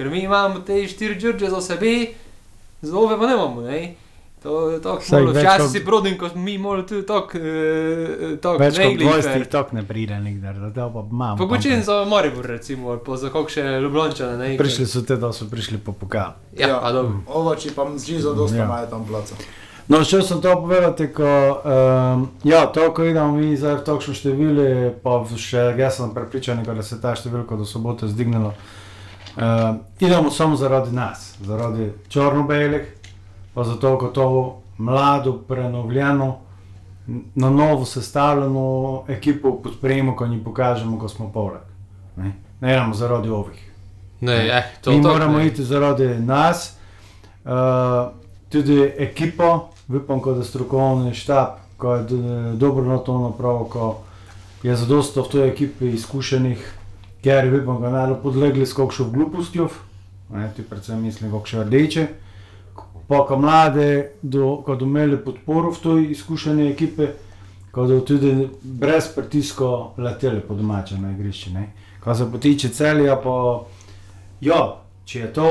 Ker 0.00 0.08
mi 0.08 0.20
imamo 0.20 0.60
te 0.60 0.86
štiri 0.88 1.20
džurđe 1.20 1.50
za 1.50 1.60
sebe, 1.60 2.06
zove 2.82 3.18
pa 3.18 3.26
nemamo, 3.26 3.60
ne. 3.60 3.94
To 4.42 4.70
je 4.70 4.80
tako 4.80 5.02
več 5.26 5.36
včasih 5.36 5.68
si 5.70 5.84
brodim, 5.84 6.14
ko 6.18 6.28
smo 6.28 6.40
mi 6.40 6.58
malo 6.58 6.82
tudi 6.82 7.04
tako, 7.06 7.38
eh, 7.38 8.38
tako 8.40 8.58
več 8.58 8.78
kot 8.78 8.84
negli, 8.86 9.04
20 9.04 9.28
ker- 9.28 9.36
jih 9.36 9.48
tok 9.48 9.72
ne 9.72 9.82
pride 9.82 10.20
nikdar, 10.20 10.54
da 10.54 10.70
to 10.70 10.86
pa 10.88 11.02
imamo. 11.10 11.36
Pa 11.36 11.44
Gočin 11.44 11.82
za 11.82 12.04
Maribor 12.06 12.46
recimo, 12.46 12.96
pa 12.96 13.16
za 13.16 13.28
kakšne 13.28 13.80
Ljubljančane, 13.80 14.38
ne. 14.38 14.48
ker- 14.48 14.58
Prišli 14.58 14.86
so 14.86 15.02
te, 15.02 15.16
da 15.16 15.32
so 15.32 15.44
prišli 15.44 15.78
po 15.78 15.92
pokal. 15.92 16.32
Ja, 16.56 16.68
ja. 16.68 16.80
pa 16.80 16.92
dobro. 16.92 17.20
Ovači 17.26 17.70
pa 17.70 17.84
zžizo 17.96 18.32
dosta 18.34 18.56
Ja. 18.56 18.64
imajo 18.64 18.86
tam 18.86 19.04
placa. 19.04 19.34
No, 19.88 20.00
še 20.00 20.22
sem 20.22 20.40
to 20.40 20.56
povedati, 20.56 21.12
ko, 21.12 21.28
um, 21.60 22.28
ja, 22.44 22.66
to, 22.66 22.94
ko 22.94 23.04
idemo 23.04 23.32
mi 23.32 23.56
zdaj 23.56 23.74
v 23.74 23.84
takšno 23.84 24.14
število, 24.14 24.66
pa 25.02 25.20
še, 25.36 25.74
jaz 25.76 25.96
sem 25.96 26.14
prepričan, 26.14 26.64
da 26.64 26.82
se 26.82 26.96
ta 26.96 27.12
številka 27.12 27.58
do 27.58 27.64
sobote 27.66 28.08
zdignila. 28.08 28.48
Uh, 28.48 28.79
idemo 30.00 30.30
samo 30.30 30.56
zaradi 30.56 30.92
nas, 30.92 31.36
zaradi 31.40 31.92
črno-belih, 32.08 32.94
pa 33.54 33.64
zato, 33.64 33.98
ko 33.98 34.06
to 34.06 34.56
mlado, 34.78 35.32
prenovljeno, 35.32 36.36
na 37.34 37.50
novo 37.50 37.84
sestavljeno 37.84 39.02
ekipo 39.08 39.52
podpremo, 39.52 40.16
ko 40.16 40.24
jim 40.24 40.44
pokažemo, 40.44 40.98
ko 40.98 41.08
smo 41.08 41.32
poleg. 41.32 41.60
Ne, 42.16 42.32
ne 42.60 42.72
idemo 42.72 42.94
zaradi 42.94 43.28
ovih. 43.28 43.70
Ne, 44.20 44.46
eh, 44.48 44.64
to, 44.80 44.90
Mi 44.90 45.02
to, 45.02 45.08
moramo 45.08 45.38
ne. 45.38 45.46
iti 45.46 45.64
zaradi 45.64 46.04
nas, 46.06 46.76
uh, 47.44 47.50
tudi 48.48 48.92
ekipo, 48.98 49.68
upam, 49.88 50.20
da 50.34 50.44
strokovni 50.44 51.14
štab, 51.14 51.46
ko 51.76 51.94
je 51.94 52.02
d- 52.02 52.16
dobro 52.54 52.84
na 52.84 52.98
to 52.98 53.18
napravil, 53.18 53.64
ko 53.64 53.98
je 54.62 54.76
zadosto 54.76 55.22
v 55.22 55.28
tej 55.28 55.48
ekipi 55.48 55.88
izkušenih, 55.88 56.74
ker 57.22 57.50
da 57.50 57.90
ne 57.90 58.06
bodo 58.06 58.18
podlegli 58.22 58.66
s 58.66 58.72
kakšno 58.72 59.10
glupostjo, 59.10 59.68
ne, 60.30 60.50
ti 60.56 60.62
predvsem 60.62 61.02
mislim, 61.02 61.32
kakšne 61.32 61.64
rdeče. 61.64 62.06
Pa 63.08 63.24
ko 63.26 63.36
mlade, 63.38 64.12
do, 64.22 64.56
ko 64.62 64.72
bodo 64.72 64.86
imeli 64.86 65.18
podporo 65.18 65.72
v 65.74 65.82
tej 65.82 66.10
izkušeni 66.14 66.70
ekipi, 66.70 67.10
ko 67.72 67.82
bodo 67.82 68.00
tudi 68.00 68.48
brez 68.62 69.10
pritiska 69.14 69.70
leteli 69.98 70.40
po 70.40 70.54
domače 70.54 70.98
na 70.98 71.12
igrišče. 71.12 71.50
ne. 71.50 71.72
Ko 72.00 72.14
se 72.14 72.30
potiče 72.32 72.68
celja, 72.68 73.16
pa 73.16 73.64
Ja, 74.40 74.80
če 75.04 75.18
je 75.18 75.26
to 75.36 75.48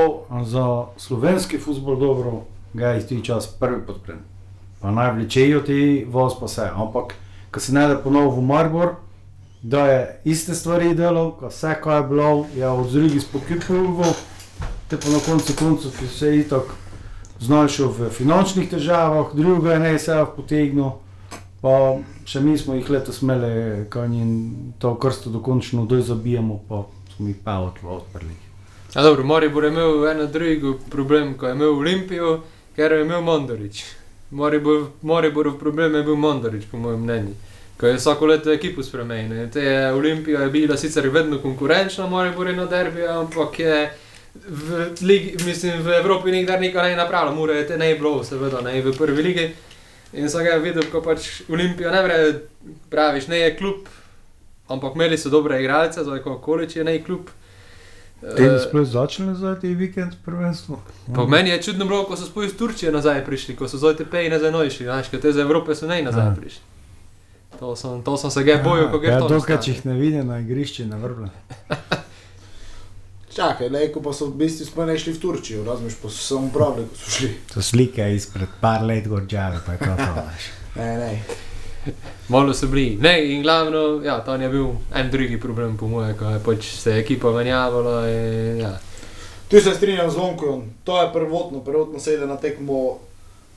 za 0.50 0.64
slovenski 0.98 1.60
futbol 1.62 1.94
dobro, 1.98 2.32
ga 2.74 2.88
je 2.96 3.04
ti 3.06 3.20
čas 3.22 3.46
prvi 3.46 3.84
podprem. 3.86 4.18
Pa 4.80 4.90
naj 4.90 5.12
vlečejo 5.14 5.60
ti 5.62 6.06
voz 6.10 6.34
pa 6.40 6.48
vse. 6.50 6.66
Ampak, 6.74 7.14
ko 7.54 7.60
se 7.62 7.72
najde 7.72 8.00
ponovno 8.02 8.34
v 8.34 8.42
Maribor, 8.48 8.96
da 9.62 9.86
je 9.86 10.20
iste 10.24 10.54
stvari 10.54 10.94
delal, 10.94 11.32
ko 11.36 11.48
vse, 11.48 11.74
ko 11.82 11.92
je 11.92 12.02
bilo, 12.02 12.46
je 12.56 12.68
od 12.68 12.92
drugi 12.92 13.20
spokojno, 13.20 14.14
te 14.88 14.96
pa 14.96 15.08
na 15.08 15.18
koncu 15.26 15.52
koncev 15.58 15.90
je 16.00 16.08
vse 16.08 16.36
itak 16.36 16.72
znašel 17.40 17.88
v 17.88 18.10
finančnih 18.10 18.70
težavah, 18.70 19.34
drugega 19.34 19.72
je 19.72 19.78
ne 19.78 19.98
se 19.98 20.24
potegnil. 20.36 20.90
Pa 21.60 22.00
še 22.24 22.40
mi 22.40 22.56
smo 22.58 22.74
jih 22.74 22.88
letos 22.88 23.20
imeli, 23.20 23.84
ko 23.92 24.04
jim 24.08 24.72
to 24.80 24.94
krsto 24.96 25.30
dokončno 25.30 25.84
dojzabijemo, 25.84 26.60
pa 26.68 26.86
smo 27.16 27.28
jih 27.28 27.36
pa 27.44 27.58
odprli. 27.60 28.32
A 28.94 29.02
dobro, 29.02 29.24
Maribor 29.24 29.64
je 29.64 29.70
imel 29.70 30.08
eno 30.08 30.26
drugo 30.26 30.78
problem, 30.90 31.34
ko 31.38 31.46
je 31.46 31.52
imel 31.52 31.76
Olimpijo, 31.78 32.40
ker 32.76 32.92
je 32.92 33.02
imel 33.04 33.20
Mondorič. 33.22 33.84
Maribor, 34.30 34.86
Mariborov 35.02 35.58
problem 35.58 35.94
je 35.94 36.02
bil 36.02 36.16
Mondorič, 36.16 36.64
po 36.70 36.78
mojem 36.78 37.04
mnenju. 37.04 37.34
Ko 37.80 37.86
je 37.86 37.96
vsako 37.96 38.26
leto 38.26 38.52
ekipo 38.52 38.82
spremenil. 38.82 39.48
Te 39.50 39.60
je 39.60 39.92
Olimpija 39.92 40.40
je 40.40 40.50
bila 40.50 40.76
sicer 40.76 41.08
vedno 41.08 41.38
konkurenčna, 41.38 42.06
Maribor 42.06 42.46
je 42.46 42.56
na 42.56 42.66
derbi, 42.66 43.06
ampak 43.06 43.58
je 43.58 43.90
v, 44.48 44.90
ligi, 45.00 45.36
mislim, 45.46 45.82
v 45.82 45.88
Evropi 45.88 46.30
nikdar 46.30 46.60
nikaj 46.60 46.90
ne 46.90 46.96
napravila. 46.96 47.34
Mura 47.34 47.54
je 47.54 47.66
te 47.66 47.78
ne 47.78 47.94
bilo, 47.94 48.24
seveda, 48.24 48.60
ne 48.60 48.82
v 48.82 48.92
prvi 48.98 49.22
ligi. 49.22 49.48
In 50.12 50.28
sem 50.28 50.44
ga 50.44 50.58
videl, 50.58 50.84
ko 50.92 51.00
pač 51.02 51.42
Olimpija 51.48 51.90
ne 51.90 52.02
more, 52.02 52.20
praviš, 52.90 53.28
ne 53.30 53.38
je 53.38 53.56
klub, 53.56 53.88
ampak 54.68 54.94
imeli 54.94 55.18
so 55.18 55.30
dobre 55.30 55.60
igralce, 55.62 56.04
zdaj 56.04 56.18
kako 56.18 56.38
količ 56.38 56.76
je 56.76 56.84
ne 56.84 56.98
klub. 57.04 57.30
Te 58.20 58.44
Eh, 58.44 58.50
bi 58.50 58.58
sploh 58.60 58.84
začeli 58.84 59.34
za 59.34 59.54
ti 59.60 59.74
vikend 59.74 60.18
prvenstvo? 60.24 60.82
Pa 61.14 61.24
meni 61.26 61.50
je 61.50 61.62
čudno 61.62 61.86
bilo, 61.86 62.04
ko 62.04 62.16
so 62.16 62.26
sploh 62.26 62.44
iz 62.44 62.56
Turčije 62.56 62.92
nazaj 62.92 63.24
prišli, 63.24 63.56
ko 63.56 63.68
so 63.68 63.78
zdaj 63.78 63.96
te 63.96 64.04
peji 64.04 64.28
nazaj 64.28 64.52
nošli, 64.52 64.84
znaš, 64.86 65.08
ker 65.08 65.20
te 65.20 65.30
iz 65.30 65.38
Evrope 65.38 65.74
so 65.74 65.86
ne 65.86 66.02
nazaj 66.02 66.34
prišli. 66.36 66.69
To 67.58 67.76
sem, 67.76 68.02
to 68.02 68.16
sem 68.16 68.30
se 68.30 68.44
ga 68.44 68.60
bojil, 68.64 68.88
ko 68.90 68.98
gre 68.98 69.12
ja, 69.12 69.18
to. 69.20 69.28
dokaj, 69.28 69.58
če 69.60 69.74
jih 69.74 69.82
ne 69.84 69.96
vidi 69.98 70.22
na 70.24 70.38
igrišču, 70.40 70.86
ne 70.88 71.00
vrble. 71.00 71.28
Čakaj, 73.36 73.68
lejko 73.70 74.02
pa 74.02 74.12
so 74.16 74.26
v 74.30 74.40
bistvu 74.42 74.66
sploh 74.66 74.88
ne 74.88 74.96
šli 74.98 75.14
v 75.14 75.20
Turčijo, 75.22 75.64
razumeš, 75.64 75.98
pa 76.02 76.08
so 76.08 76.16
se 76.16 76.24
samo 76.32 76.50
pravili, 76.54 76.88
ko 76.90 76.98
so 76.98 77.12
šli. 77.18 77.30
To 77.54 77.62
slike 77.62 78.08
izpred 78.14 78.48
par 78.60 78.82
let 78.82 79.06
gorđave, 79.08 79.60
pa 79.66 79.76
je 79.76 79.78
to 79.78 79.92
to, 79.96 80.10
veš. 80.30 80.48
Ne, 80.74 80.90
ne. 80.98 81.12
Malo 82.28 82.54
so 82.54 82.66
bili. 82.66 82.98
Ne, 83.00 83.14
in 83.34 83.42
glavno, 83.42 84.00
ja, 84.04 84.18
to 84.24 84.34
je 84.34 84.48
bil 84.48 84.72
en 84.94 85.10
drugi 85.10 85.40
problem 85.40 85.76
po 85.76 85.88
moje, 85.88 86.14
ko 86.18 86.24
je 86.24 86.40
pač 86.44 86.72
se 86.76 86.98
ekipa 86.98 87.32
menjavala 87.32 88.08
in 88.10 88.60
ja. 88.60 88.78
Tu 89.50 89.60
se 89.60 89.74
strinjam 89.74 90.10
z 90.10 90.16
Vonkom, 90.16 90.62
to 90.84 91.02
je 91.02 91.12
prvotno, 91.12 91.60
prvotno 91.60 91.98
sede 91.98 92.26
na 92.26 92.36
tekmo 92.36 92.98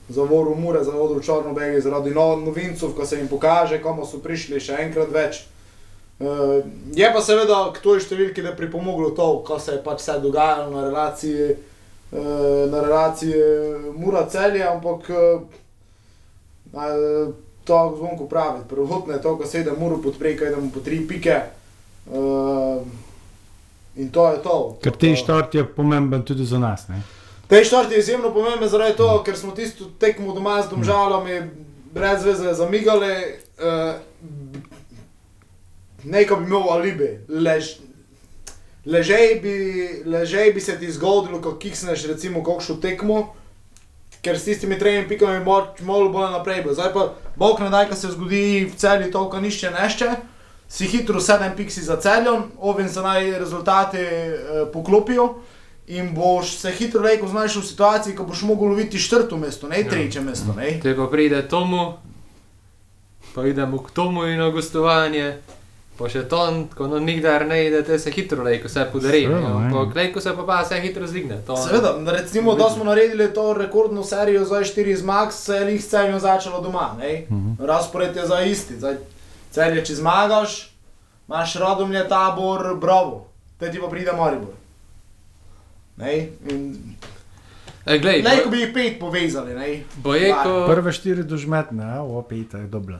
zavoril 0.08 0.54
Mure, 0.54 0.84
zavoril 0.84 1.22
Črnobegi, 1.22 1.80
zaradi 1.80 2.10
no, 2.10 2.36
novincev, 2.36 2.92
ko 2.96 3.06
se 3.06 3.16
jim 3.16 3.28
pokaže, 3.28 3.82
komu 3.82 4.06
so 4.06 4.18
prišli 4.22 4.60
še 4.60 4.78
enkrat 4.86 5.12
več. 5.12 5.44
Uh, 6.20 6.62
je 6.94 7.08
pa 7.10 7.20
seveda 7.24 7.72
k 7.74 7.82
toj 7.82 7.98
številki, 8.04 8.42
da 8.44 8.52
je 8.52 8.58
pripomoglo 8.58 9.10
to, 9.16 9.42
ko 9.46 9.58
se 9.58 9.78
je 9.78 9.82
pač 9.82 10.04
vse 10.04 10.20
dogajalo 10.22 10.70
na 10.70 10.84
relaciji, 10.86 11.56
uh, 12.12 12.70
na 12.70 12.84
relaciji 12.84 13.40
Mura 13.96 14.26
celje, 14.30 14.62
ampak 14.62 15.10
uh, 15.10 15.42
to 17.64 17.80
zvonko 17.96 18.28
pravi, 18.30 18.62
prvotno 18.68 19.16
je 19.16 19.22
to, 19.24 19.36
ko 19.40 19.46
se 19.46 19.58
je 19.58 19.64
da 19.64 19.74
Muru 19.78 20.02
podpre, 20.02 20.36
kaj 20.36 20.54
da 20.54 20.60
mu 20.60 20.70
po 20.70 20.84
tri 20.84 21.00
pike. 21.08 21.40
Uh, 22.06 22.84
in 23.96 24.10
to 24.12 24.28
je 24.30 24.42
to. 24.42 24.56
Ker 24.84 24.92
ti 25.00 25.16
štart 25.16 25.54
je 25.54 25.64
pomemben 25.64 26.22
tudi 26.22 26.44
za 26.44 26.58
nas. 26.58 26.88
Ne? 26.88 27.02
Te 27.48 27.64
štart 27.64 27.92
je 27.92 27.98
izjemno 27.98 28.32
pomemben 28.32 28.68
zaradi 28.68 28.96
tega, 28.96 29.18
ker 29.24 29.36
smo 29.36 29.52
tisto 29.52 29.90
tekmo 30.00 30.32
doma 30.32 30.62
z 30.62 30.70
domžalami 30.70 31.40
brez 31.94 32.24
veze 32.24 32.54
zamigali. 32.54 33.14
Uh, 33.58 34.00
Nekaj 36.04 36.36
bi 36.36 36.44
imel 36.44 36.68
alibi, 36.68 37.06
Lež, 37.28 37.78
ležej, 38.84 39.40
bi, 39.40 39.54
ležej 40.04 40.52
bi 40.52 40.60
se 40.60 40.76
ti 40.78 40.90
zgodilo, 40.92 41.40
ko 41.40 41.54
kiksneš 41.56 42.04
recimo 42.10 42.42
kakšno 42.44 42.76
tekmo, 42.76 43.32
ker 44.20 44.36
s 44.36 44.44
tistimi 44.44 44.78
tremi 44.78 45.08
pikami 45.08 45.40
moč 45.44 45.80
malo 45.80 46.10
bolj 46.12 46.30
naprej. 46.32 46.62
bo. 46.64 46.74
Zdaj 46.74 46.92
pa, 46.92 47.06
bog 47.36 47.60
ne 47.60 47.70
daj, 47.70 47.88
ko 47.88 47.96
se 47.96 48.12
zgodi 48.12 48.68
v 48.68 48.76
celi 48.76 49.10
toliko 49.10 49.40
nišče 49.40 49.70
nešče, 49.70 50.10
si 50.68 50.86
hitro 50.92 51.20
sedem 51.20 51.56
piksi 51.56 51.80
za 51.80 51.96
celjem, 51.96 52.50
ovin 52.60 52.88
se 52.88 53.00
naj 53.00 53.38
rezultati 53.38 53.98
eh, 54.00 54.64
poklopijo 54.72 55.34
in 55.86 56.14
boš 56.14 56.56
se 56.56 56.70
hitro 56.70 57.02
rekel 57.02 57.28
znašel 57.28 57.62
v 57.62 57.66
situaciji, 57.66 58.16
ko 58.16 58.24
boš 58.24 58.42
mogel 58.42 58.68
loviti 58.68 58.98
četrto 58.98 59.36
mesto, 59.36 59.68
ne 59.68 59.84
tretje 59.84 60.20
mesto. 60.20 60.52
Ne? 60.56 60.80
Te 60.82 60.96
pa 60.96 61.06
pride 61.06 61.48
Tomu, 61.48 61.92
pa 63.34 63.46
idemo 63.46 63.78
k 63.78 63.90
Tomu 63.90 64.24
in 64.24 64.38
na 64.38 64.50
gostovanje. 64.50 65.38
Pa 65.94 66.08
še 66.10 66.24
ton, 66.26 66.64
ko 66.74 66.88
no 66.90 66.98
nikdar 66.98 67.44
ne 67.46 67.60
ide, 67.68 67.84
te 67.86 67.94
se 68.02 68.10
hitro 68.10 68.42
lejko 68.42 68.66
se 68.68 68.82
podari. 68.92 69.28
Ampak 69.30 69.94
lejko 69.94 70.20
se 70.20 70.32
pa 70.34 70.42
pa 70.42 70.64
se 70.64 70.80
hitro 70.82 71.06
zdigne. 71.06 71.36
To, 71.46 71.54
Seveda, 71.56 71.92
recimo, 72.10 72.56
da 72.58 72.66
smo 72.70 72.84
naredili 72.84 73.28
to 73.34 73.52
rekordno 73.54 74.02
serijo 74.02 74.42
za 74.44 74.58
4 74.66 74.96
zmag, 74.96 75.30
se 75.32 75.54
je 75.54 75.72
jih 75.72 75.84
celjo 75.84 76.18
začelo 76.18 76.60
doma. 76.60 76.96
ne. 76.98 77.26
Razpored 77.60 78.16
je 78.16 78.26
za 78.26 78.40
isti. 78.42 78.74
Zdaj, 78.74 78.96
celje, 79.50 79.84
če 79.84 79.94
zmagaš, 79.94 80.74
imaš 81.28 81.54
rodomlje 81.62 82.08
tabor, 82.08 82.74
bravo, 82.74 83.26
te 83.58 83.70
ti 83.70 83.78
pa 83.78 83.86
pride 83.86 84.12
Maribor. 84.18 84.50
E, 87.86 87.98
glej, 87.98 88.22
Lejko 88.22 88.44
bo, 88.44 88.50
bi 88.50 88.60
jih 88.60 88.70
pet 88.74 89.00
povezali. 89.00 89.54
Ne? 89.54 89.82
bojeko, 89.96 90.66
Prve 90.66 90.92
štiri 90.92 91.22
dožmetne, 91.22 91.84
a 91.84 92.02
opet 92.02 92.54
je 92.54 92.66
dobro. 92.66 92.98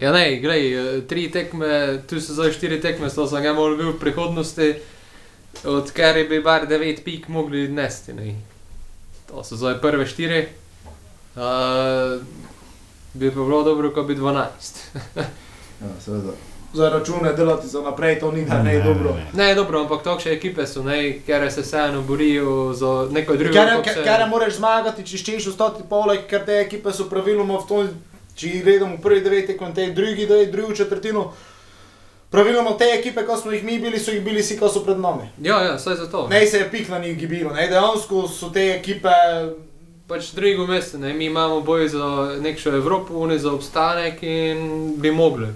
ja 0.00 0.12
ne, 0.12 0.40
glej, 0.40 0.74
eh, 0.74 1.00
tri 1.08 1.30
tekme, 1.30 2.02
tu 2.06 2.20
so 2.20 2.34
zdaj 2.34 2.52
štiri 2.52 2.80
tekme, 2.80 3.10
to 3.10 3.26
sem 3.26 3.42
ga 3.42 3.54
moral 3.56 3.76
bil 3.76 3.92
v 3.94 4.00
prihodnosti, 4.00 4.74
od 5.64 5.92
kjer 5.94 6.26
bi 6.28 6.42
bar 6.42 6.66
devet 6.66 7.04
pik 7.04 7.28
mogli 7.28 7.68
nesti. 7.68 8.12
Ne. 8.12 8.34
To 9.30 9.44
so 9.44 9.56
zdaj 9.56 9.80
prve 9.80 10.06
štiri. 10.06 10.48
Uh, 11.32 12.20
bi 13.14 13.30
pa 13.30 13.40
bilo 13.40 13.62
dobro, 13.64 13.88
ko 13.94 14.02
bi 14.02 14.14
12. 14.14 14.42
Ja, 15.82 15.88
seveda. 15.98 16.51
Za 16.72 16.88
račune 16.88 17.32
delati 17.32 17.68
za 17.68 17.80
naprej, 17.80 18.20
to 18.20 18.30
nikdar 18.32 18.64
ne 18.64 18.74
je 18.74 18.82
dobro. 18.82 19.16
Ne, 19.34 19.54
dobro, 19.54 19.80
ampak 19.80 20.02
takšne 20.02 20.32
ekipe 20.32 20.66
so, 20.66 20.82
ne, 20.82 20.96
ker 21.20 21.52
se 21.52 21.60
vseeno 21.60 22.02
borijo 22.02 22.72
za 22.72 23.08
neko 23.10 23.36
drugo. 23.36 23.52
Ker, 23.52 23.82
ker, 23.82 23.94
se- 23.94 24.04
ker 24.04 24.28
moraš 24.28 24.54
zmagati, 24.54 25.04
če 25.04 25.18
ščeš 25.18 25.48
ostati 25.48 25.82
poleg, 25.84 26.24
ker 26.26 26.44
te 26.44 26.52
ekipe 26.58 26.92
so 26.92 27.04
praviloma 27.04 27.58
v 27.58 27.66
tom, 27.68 27.88
če 28.34 28.48
gledamo 28.62 28.96
prvi 28.98 29.20
devet 29.20 29.46
tekmo, 29.46 29.68
te 29.70 29.86
drugi, 29.88 30.26
da 30.26 30.34
je 30.36 30.46
drugo 30.48 30.72
četrtino. 30.74 31.32
Praviloma 32.30 32.72
te 32.72 32.84
ekipe, 32.90 33.20
ko 33.22 33.36
smo 33.36 33.52
jih 33.52 33.64
mi 33.64 33.78
bili, 33.78 33.98
so 33.98 34.10
jih 34.10 34.22
bili 34.22 34.40
vsi, 34.40 34.56
ko 34.56 34.68
so 34.68 34.80
pred 34.80 34.96
nami. 34.98 35.28
Ja, 35.40 35.58
ja, 35.62 35.78
saj 35.78 35.94
za 35.96 36.06
to. 36.06 36.28
Ne 36.28 36.46
se 36.46 36.58
je 36.58 36.70
pik 36.70 36.88
na 36.88 36.98
njih 36.98 37.18
gibilo, 37.18 37.52
ne 37.52 37.66
dejansko 37.68 38.28
so 38.28 38.48
te 38.48 38.70
ekipe. 38.72 39.12
Pač 40.08 40.32
drugo 40.32 40.66
mesto, 40.66 40.98
ne, 40.98 41.12
mi 41.12 41.24
imamo 41.26 41.60
boj 41.60 41.88
za 41.88 42.06
neko 42.40 42.68
Evropo, 42.70 43.14
oni 43.16 43.38
za 43.38 43.52
obstanek 43.52 44.22
in 44.22 44.58
bi 44.96 45.10
mogli. 45.10 45.46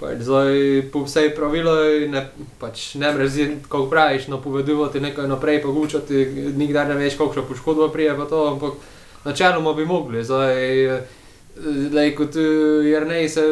Pač 0.00 0.24
zdaj 0.26 0.82
po 0.92 1.04
vsej 1.04 1.30
pravilo 1.36 1.74
ne, 2.10 2.26
pač 2.58 2.94
ne 2.98 3.12
mrezi, 3.14 3.46
kako 3.68 3.86
praviš, 3.90 4.26
napovedovati 4.28 5.00
nekaj 5.00 5.28
naprej, 5.30 5.62
pogučati, 5.62 6.24
nikdar 6.58 6.90
ne 6.90 6.98
veš, 6.98 7.18
kakšna 7.20 7.46
poškodba 7.46 7.92
prije 7.94 8.16
pa 8.18 8.26
to, 8.26 8.46
ampak 8.50 8.80
načeloma 9.24 9.72
bi 9.72 9.86
mogli. 9.86 10.24
Zdaj, 10.24 10.58
Lej, 11.92 12.14
kot 12.18 12.36
eh, 12.36 12.88
Jrnej 12.90 13.28
se 13.28 13.42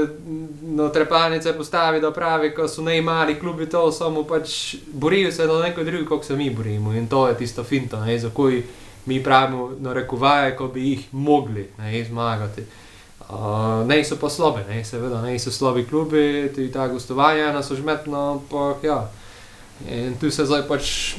na 0.63 0.89
trepalnice 0.89 1.53
postavi, 1.53 2.01
da 2.01 2.11
pravi, 2.11 2.51
ko 2.55 2.67
so 2.69 2.83
najmali 2.83 3.39
klubi 3.39 3.69
to, 3.71 3.93
samo 3.93 4.25
pač 4.27 4.75
borijo 4.93 5.33
se 5.33 5.47
na 5.47 5.61
neko 5.63 5.85
drugo, 5.85 6.09
kot 6.09 6.25
se 6.25 6.37
mi 6.37 6.51
borimo. 6.51 6.93
In 6.93 7.07
to 7.07 7.29
je 7.29 7.37
tisto 7.39 7.65
finto, 7.65 8.01
ne, 8.05 8.19
za 8.19 8.31
koj 8.31 8.63
mi 9.07 9.23
pravimo, 9.23 9.71
narekovaje, 9.79 10.57
ko 10.57 10.69
bi 10.69 10.89
jih 10.89 11.07
mogli 11.13 11.69
ne, 11.79 12.05
zmagati. 12.05 12.63
Uh, 13.33 13.87
ne 13.89 14.05
so 14.05 14.17
pa 14.21 14.29
slabe, 14.29 14.61
ne, 14.69 14.85
seveda, 14.85 15.23
ne 15.23 15.39
so 15.39 15.51
slabi 15.51 15.87
klubi, 15.89 16.51
tudi 16.55 16.69
ta 16.73 16.89
gostovanja 16.89 17.53
nas 17.53 17.71
užmetno, 17.71 18.33
ampak 18.33 18.85
ja. 18.85 19.11
In 19.89 20.19
tu 20.21 20.31
se 20.31 20.45
zdaj 20.45 20.67
pač 20.69 21.15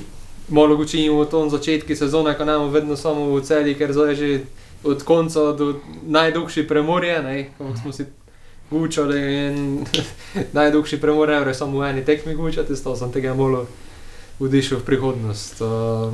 malo 0.49 0.78
učimo 0.78 1.24
v 1.24 1.30
tom 1.30 1.49
začetku 1.49 1.95
sezone, 1.95 2.38
ko 2.38 2.45
nam 2.45 2.70
vedno 2.70 2.93
samo 2.93 3.34
v 3.34 3.41
celi, 3.41 3.74
ker 3.74 3.89
zdaj 3.93 4.16
že 4.16 4.45
od 4.84 5.01
konca 5.01 5.57
do 5.57 5.82
najdolžji 6.05 6.68
premorje, 6.68 7.18
ne, 7.24 7.49
ko 7.57 7.74
smo 7.82 7.89
si 7.89 8.05
učili 8.70 9.18
in 9.47 9.57
najdolžji 10.57 11.01
premorje, 11.01 11.41
je 11.47 11.53
samo 11.53 11.82
v 11.82 11.89
eni 11.89 12.05
tekmi 12.05 12.36
učiti, 12.36 12.78
to 12.84 12.95
sem 12.95 13.09
tega 13.09 13.34
malo 13.34 13.66
vdišel 14.38 14.80
v 14.80 14.86
prihodnost. 14.86 15.66
Uh, 15.66 16.14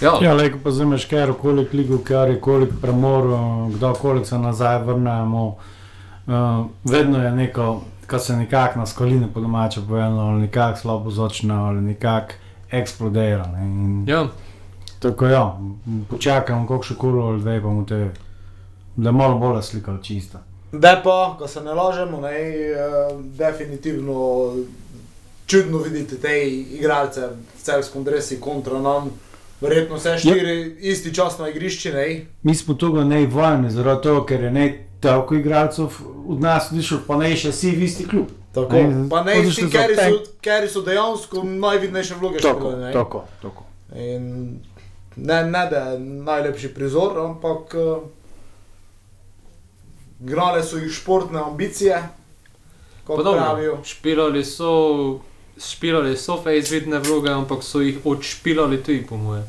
ja. 0.00 0.12
Ja, 0.22 0.34
leko 0.34 0.58
pa 0.64 0.70
zimeš, 0.70 1.04
ker 1.04 1.32
koliko 1.40 1.76
ligo, 1.76 1.98
ker 2.04 2.30
je 2.30 2.40
koliko 2.40 2.74
premorov, 2.82 3.70
kdo 3.74 3.94
koliko 3.94 4.26
se 4.26 4.38
nazaj 4.38 4.82
vrnemo. 4.84 5.56
Uh, 6.26 6.66
vedno 6.84 7.22
je 7.22 7.30
neko, 7.30 7.82
ko 8.10 8.18
se 8.18 8.36
nekako 8.36 8.78
na 8.78 8.86
skoline 8.86 9.28
po 9.34 9.40
domače 9.40 9.80
povedano, 9.88 10.20
ali 10.20 10.40
nekako 10.40 10.78
slabo 10.78 11.10
začne, 11.10 11.54
ali 11.54 11.80
nekako 11.80 12.32
eksplodira. 12.70 13.46
Ne? 13.46 13.64
In 13.66 14.04
ja. 14.08 14.26
Tako 14.98 15.26
ja, 15.26 15.58
počakam, 16.10 16.66
kako 16.68 16.82
še 16.84 16.94
kolo 16.94 17.26
ali 17.26 17.40
dve, 17.40 17.60
pa 17.62 17.68
mu 17.68 17.86
te, 17.86 18.10
da 18.96 19.12
malo 19.12 19.38
bolj 19.38 19.62
slika 19.62 19.96
čista. 20.02 20.42
Da 20.72 21.00
pa, 21.04 21.34
ko 21.38 21.48
se 21.48 21.60
ne 21.64 21.74
lažemo, 21.74 22.20
ne, 22.20 22.36
uh, 22.76 23.24
definitivno 23.36 24.52
čudno 25.46 25.78
vidite 25.78 26.16
te 26.16 26.48
igralce 26.50 27.26
v 27.26 27.62
celskem 27.62 28.04
dresu 28.04 28.36
kontra 28.40 28.78
nam. 28.78 29.10
Verjetno 29.60 29.96
vse 29.96 30.18
štiri 30.18 30.76
isti 30.80 31.14
čas 31.14 31.38
na 31.38 31.48
igrišču. 31.48 31.90
Mi 32.42 32.54
smo 32.54 32.74
tukaj 32.74 33.04
ne 33.04 33.26
vojni, 33.26 33.70
zaradi 33.70 34.02
tega, 34.08 34.26
ker 34.26 34.44
je 34.44 34.50
ne 34.50 34.66
toliko 35.00 35.34
igralcev 35.34 35.88
od 36.28 36.40
nas 36.40 36.72
odšel, 36.72 37.02
pa 37.06 37.16
ne 37.16 37.32
še 37.36 37.52
vsi 37.52 37.72
v 37.76 37.88
isti 37.88 38.06
klub. 38.08 38.30
Tako. 38.54 38.76
Ne, 38.76 39.08
Pa 39.10 39.22
ne 39.24 39.36
so 39.46 39.68
ker 39.70 39.92
so, 39.94 40.22
ker 40.42 40.66
so 40.68 40.82
dejansko 40.82 41.44
najvidnejše 41.44 42.16
vloge 42.18 42.40
Tako, 42.42 42.58
špilali, 42.58 42.84
ne. 42.84 42.92
tako, 42.92 43.24
tako. 43.42 43.66
In 43.94 44.24
ne, 45.16 45.44
ne 45.44 45.66
da 45.70 45.84
je 45.92 46.00
najlepši 46.00 46.72
prizor, 46.74 47.18
ampak 47.20 47.76
uh, 47.78 48.02
gnale 50.18 50.64
so 50.66 50.80
jih 50.82 50.92
športne 50.92 51.38
ambicije, 51.38 52.02
kot 53.06 53.16
Pa 53.16 53.22
dobro, 53.22 53.40
pravijo. 53.40 53.78
Špilali 53.84 54.44
so, 54.44 55.20
špilali 55.60 56.16
so 56.16 56.40
fejzvidne 56.42 56.98
vloge, 56.98 57.30
ampak 57.30 57.62
so 57.62 57.80
jih 57.80 57.98
odšpilali 58.04 58.82
tudi, 58.82 59.06
po 59.08 59.16
moje. 59.16 59.42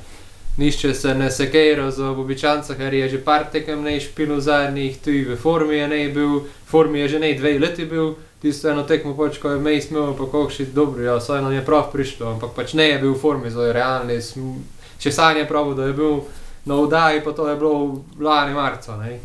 Nišče 0.57 0.93
se 0.93 1.16
ne 1.16 1.32
sekejra 1.32 1.91
za 1.91 2.09
običanca, 2.12 2.76
ker 2.76 2.93
je 2.93 3.09
že 3.09 3.24
par 3.24 3.45
tekem 3.51 3.84
ne 3.84 3.99
špilo 3.99 4.39
zadnjih, 4.39 4.97
tudi 5.03 5.24
v 5.24 5.38
formi 5.39 5.76
je 5.76 5.88
ne 5.88 6.09
bil, 6.09 6.39
v 6.39 6.68
formi 6.68 6.99
je 6.99 7.07
že 7.07 7.20
ne 7.20 7.34
dve 7.34 7.59
leti 7.59 7.86
bil, 7.86 8.16
tisto 8.41 8.70
eno 8.70 8.84
tekmo 8.84 9.16
pač, 9.18 9.39
ko 9.39 9.49
je 9.49 9.59
mej 9.59 9.82
smel, 9.82 10.14
pa 10.18 10.26
kokši 10.26 10.66
dobro, 10.76 11.03
ja, 11.03 11.20
saj 11.20 11.41
nam 11.41 11.53
je 11.53 11.66
prav 11.66 11.91
prišlo, 11.91 12.34
ampak 12.36 12.51
pač 12.55 12.74
ne 12.74 12.89
je 12.89 12.99
bil 12.99 13.14
v 13.14 13.20
formi, 13.20 13.49
zdaj 13.49 13.74
realni, 13.74 14.22
sm- 14.22 14.59
če 14.99 15.12
sanje 15.12 15.45
pravi, 15.47 15.76
da 15.76 15.88
je 15.88 15.93
bil 15.93 16.20
na 16.66 16.76
vdaji, 16.76 17.22
pa 17.24 17.32
to 17.32 17.47
je 17.47 17.55
bilo 17.55 18.03
lani 18.20 18.53
marca, 18.53 18.97
ne. 18.97 19.20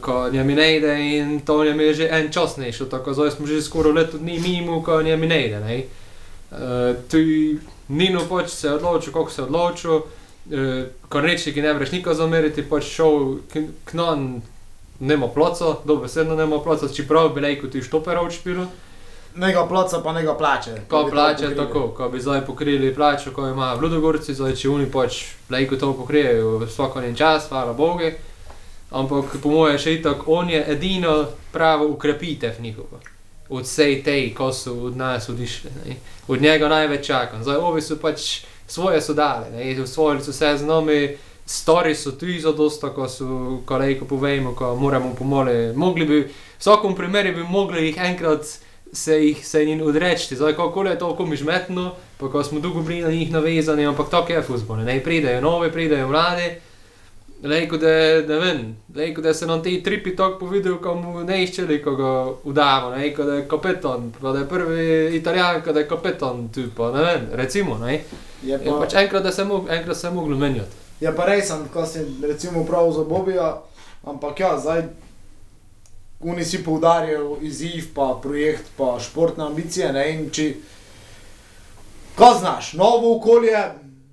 Ko 0.00 0.30
njemi 0.32 0.54
ne 0.54 0.76
ide 0.76 1.16
in 1.16 1.40
to 1.40 1.64
njemi 1.64 1.84
je 1.84 1.94
že 1.94 2.08
en 2.12 2.32
čas 2.32 2.56
ne 2.56 2.72
šlo, 2.72 2.86
tako 2.86 3.14
zdaj 3.14 3.30
smo 3.30 3.46
že 3.46 3.62
skoraj 3.62 3.92
leto 3.92 4.18
dni 4.18 4.38
mimo, 4.40 4.82
ko 4.82 5.02
njemi 5.02 5.26
ne 5.26 5.46
ide. 5.46 5.60
Ne? 5.60 5.82
Uh, 6.50 6.96
tu 7.10 7.18
Nino 7.88 8.20
pač 8.28 8.50
se 8.50 8.68
je 8.68 8.74
odločil, 8.74 9.12
kako 9.12 9.30
se 9.30 9.42
je 9.42 9.44
odločil, 9.44 9.94
uh, 9.96 10.02
Kornečnik 11.08 11.56
ne 11.56 11.74
breš 11.74 11.92
nikoli 11.92 12.16
zameriti, 12.16 12.62
pač 12.62 12.84
šel 12.84 13.36
k, 13.52 13.62
nam, 13.92 14.42
nema 15.00 15.28
ploco, 15.28 15.80
dobesedno 15.84 16.34
nema 16.36 16.58
ploco, 16.58 16.88
čeprav 16.88 17.28
bi 17.34 17.40
rekel, 17.40 17.70
ti 17.70 17.82
štoper 17.82 18.18
odšpil. 18.18 18.64
Njega 19.36 19.66
placa 19.68 20.00
pa 20.04 20.12
njega 20.12 20.34
plače. 20.34 20.74
Ko 20.88 21.06
plače 21.10 21.54
tako, 21.56 21.88
ko 21.96 22.08
bi 22.08 22.20
zdaj 22.20 22.46
pokrili 22.46 22.94
plačo, 22.94 23.30
ko 23.30 23.48
ima 23.48 23.74
v 23.74 23.82
Ludogorci, 23.82 24.34
zdaj 24.34 24.56
če 24.56 24.70
oni 24.70 24.90
pač 24.90 25.20
lejko 25.50 25.76
to 25.76 25.92
pokrijejo 25.92 26.58
vsak 26.64 26.96
en 27.04 27.16
čas, 27.16 27.48
hvala 27.48 27.72
Bogu. 27.72 28.10
Ampak 28.90 29.36
po 29.42 29.48
mojem 29.48 29.78
še 29.78 29.94
itak, 30.00 30.26
on 30.26 30.50
je 30.50 30.60
edino 30.72 31.26
pravo 31.52 31.86
ukrepitev 31.94 32.58
njihovo. 32.60 33.00
Od 33.50 33.66
vsej 33.66 34.02
tej, 34.02 34.30
ko 34.34 34.52
so 34.52 34.74
od 34.86 34.96
nas 34.96 35.28
odišli. 35.28 35.70
Ne? 35.70 35.96
Od 36.28 36.42
njega 36.42 36.68
največ 36.68 37.06
čakam. 37.06 37.42
Zdaj 37.42 37.56
ovi 37.56 37.82
so 37.82 37.98
pač 37.98 38.44
svoje 38.66 39.00
so 39.02 39.14
dali, 39.14 39.50
ne? 39.54 39.82
usvojili 39.82 40.24
so 40.24 40.32
se 40.32 40.56
z 40.58 40.66
nami, 40.66 41.16
stori 41.46 41.94
so 41.94 42.12
tu 42.12 42.26
za 42.40 42.52
dosta, 42.52 42.90
ko 42.94 43.08
so, 43.08 43.62
ko 43.66 43.78
lejko 43.78 44.06
povemo, 44.06 44.54
ko 44.54 44.76
moramo 44.76 45.14
pomole. 45.18 45.72
Mogli 45.74 46.06
bi, 46.06 46.20
v 46.22 46.30
vsakom 46.58 46.94
primeru 46.94 47.34
bi 47.34 47.42
mogli 47.42 47.86
jih 47.86 47.98
enkrat 47.98 48.46
se 48.92 49.26
jih 49.26 49.46
se 49.46 49.64
jim 49.64 49.82
odreči. 49.82 50.36
Zdaj, 50.36 50.56
kako 50.56 50.84
je 50.84 50.98
to 50.98 51.16
komi 51.16 51.36
žmetno, 51.36 51.94
pa 52.18 52.30
ko 52.30 52.44
smo 52.44 52.60
dolgo 52.60 52.82
bili 52.82 53.02
na 53.02 53.10
njih 53.10 53.32
navezani, 53.32 53.86
ampak 53.86 54.10
tako 54.10 54.32
je 54.32 54.42
fuzbol. 54.42 54.76
Ne 54.76 55.00
pridejo 55.02 55.40
novi, 55.40 55.72
pridejo 55.72 56.08
mladi. 56.08 56.50
Lejko 57.42 57.76
da, 57.76 57.88
ne 58.28 58.38
vem, 58.38 58.76
lejko 58.96 59.22
da 59.24 59.34
se 59.34 59.46
nam 59.46 59.62
ti 59.62 59.82
tripi 59.82 60.16
tako 60.16 60.38
povedal, 60.38 60.76
ko 60.82 60.94
mu 60.94 61.22
ne 61.24 61.38
iščeli, 61.44 61.78
ko 61.82 61.94
ga 61.96 62.10
udamo, 62.44 62.90
lejko 62.92 63.24
da 63.24 63.34
je 63.34 63.46
kapetan, 63.48 64.12
pa 64.20 64.32
da 64.32 64.38
je 64.38 64.48
prvi 64.48 65.16
italijan, 65.16 65.62
ko 65.64 65.72
da 65.72 65.80
je 65.80 65.88
kapetan 65.88 66.48
tu, 66.52 66.66
pa 66.76 66.90
ne 66.92 67.04
vem, 67.04 67.28
recimo, 67.32 67.78
ne. 67.78 68.02
Je 68.42 68.52
Je 68.52 68.58
pa, 68.64 68.78
pač 68.78 68.94
enkrat, 68.94 69.22
da 69.22 69.32
se 69.32 69.44
mo, 69.44 69.64
enkrat 69.70 69.96
se 69.96 70.06
je 70.06 70.10
moglo 70.10 70.36
menjati. 70.36 70.76
je 71.00 71.16
pa 71.16 71.24
resen, 71.24 71.68
ko 71.72 71.86
si 71.86 72.04
recimo 72.22 72.64
prav 72.64 72.92
za 72.92 73.04
Bobija, 73.04 73.62
ampak 74.04 74.40
ja, 74.40 74.58
zdaj. 74.58 74.82
Oni 76.20 76.44
si 76.44 76.64
poudarjajo 76.64 77.38
izziv, 77.40 77.94
pa 77.94 78.18
projekt, 78.22 78.66
pa 78.76 78.98
športne 79.00 79.44
ambicije. 79.44 79.92
Ne? 79.92 80.02
In 80.12 80.30
če, 80.30 80.54
ko 82.16 82.34
znaš, 82.38 82.72
novo 82.72 83.16
okolje, 83.16 83.56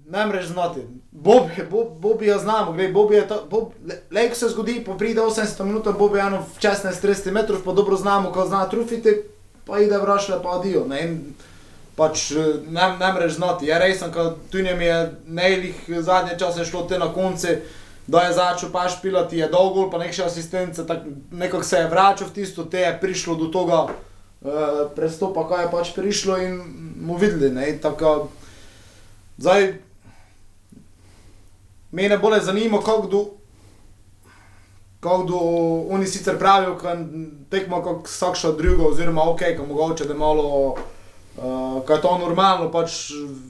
ne 0.08 0.26
mreš 0.26 0.46
znati. 0.46 0.86
Bobi, 1.28 1.64
Bob, 1.72 1.88
Bobi 2.00 2.30
je 2.30 2.38
znamo, 2.40 2.72
gledaj, 2.72 2.94
Bobi 2.94 3.16
je 3.16 3.28
to, 3.28 3.42
Bob, 3.52 3.74
le- 3.88 4.00
lej, 4.12 4.30
ko 4.32 4.36
se 4.36 4.50
zgodi, 4.54 4.78
pride 4.98 5.22
80 5.22 5.64
minut, 5.68 5.88
Bobi 6.00 6.22
je 6.22 6.28
eno 6.28 6.40
v 6.40 6.62
16-30 6.64 7.32
metrov, 7.36 7.60
pa 7.66 7.76
dobro 7.76 8.00
znamo, 8.00 8.32
ko 8.32 8.46
zna 8.48 8.64
trufiti, 8.70 9.18
pa 9.68 9.80
ide 9.84 10.00
vrašle, 10.00 10.40
pa 10.44 10.56
adijo. 10.60 10.86
Ne? 10.88 11.02
In 11.04 11.18
pač 11.98 12.32
eh, 12.32 12.62
ne, 12.70 12.94
ne 13.00 13.14
mreš 13.14 13.42
znati. 13.42 13.68
Je 13.68 13.80
resen, 13.80 14.14
ko 14.14 14.30
tu 14.52 14.62
njem 14.62 14.82
je 14.82 14.98
nejlih 15.28 15.90
zadnje 16.00 16.40
čase 16.40 16.66
šlo 16.66 16.86
te 16.88 17.00
na 17.00 17.10
konci, 17.14 17.58
da 18.08 18.22
je 18.22 18.34
začel 18.34 18.72
paš 18.72 19.02
pilati, 19.02 19.38
je 19.38 19.50
dolgo, 19.52 19.90
pa 19.92 20.00
nek 20.00 20.14
še 20.16 20.30
asistence, 20.30 20.86
tak, 20.88 21.04
nekako 21.32 21.64
se 21.64 21.82
je 21.82 21.90
vračal 21.92 22.30
v 22.30 22.38
tisto, 22.38 22.64
te 22.64 22.86
je 22.86 22.94
prišlo 23.02 23.36
do 23.36 23.50
toga 23.52 23.82
uh, 23.90 24.86
prestopa, 24.96 25.44
kaj 25.50 25.66
je 25.66 25.72
pač 25.74 25.92
prišlo 25.92 26.38
in 26.40 26.56
mu 27.04 27.18
videli, 27.20 27.52
ne, 27.52 27.68
tako, 27.84 28.30
zdaj, 29.38 29.74
mene 31.92 32.18
bolj 32.18 32.40
zanima, 32.42 32.80
kako 32.80 33.02
kdo, 33.08 33.26
kako 35.00 35.24
kdo, 35.24 35.40
oni 35.90 36.08
sicer 36.08 36.38
pravijo, 36.40 36.78
ko 36.78 36.96
tekmo 37.50 37.82
kot 37.84 38.08
vsakša 38.08 38.52
druga, 38.52 38.88
oziroma 38.88 39.30
ok, 39.30 39.40
ko 39.58 39.66
mogoče 39.66 40.06
da 40.06 40.14
malo, 40.14 40.76
uh, 41.38 41.86
ko 41.86 41.94
je 41.94 42.02
to 42.02 42.18
normalno, 42.18 42.72
pač 42.72 42.98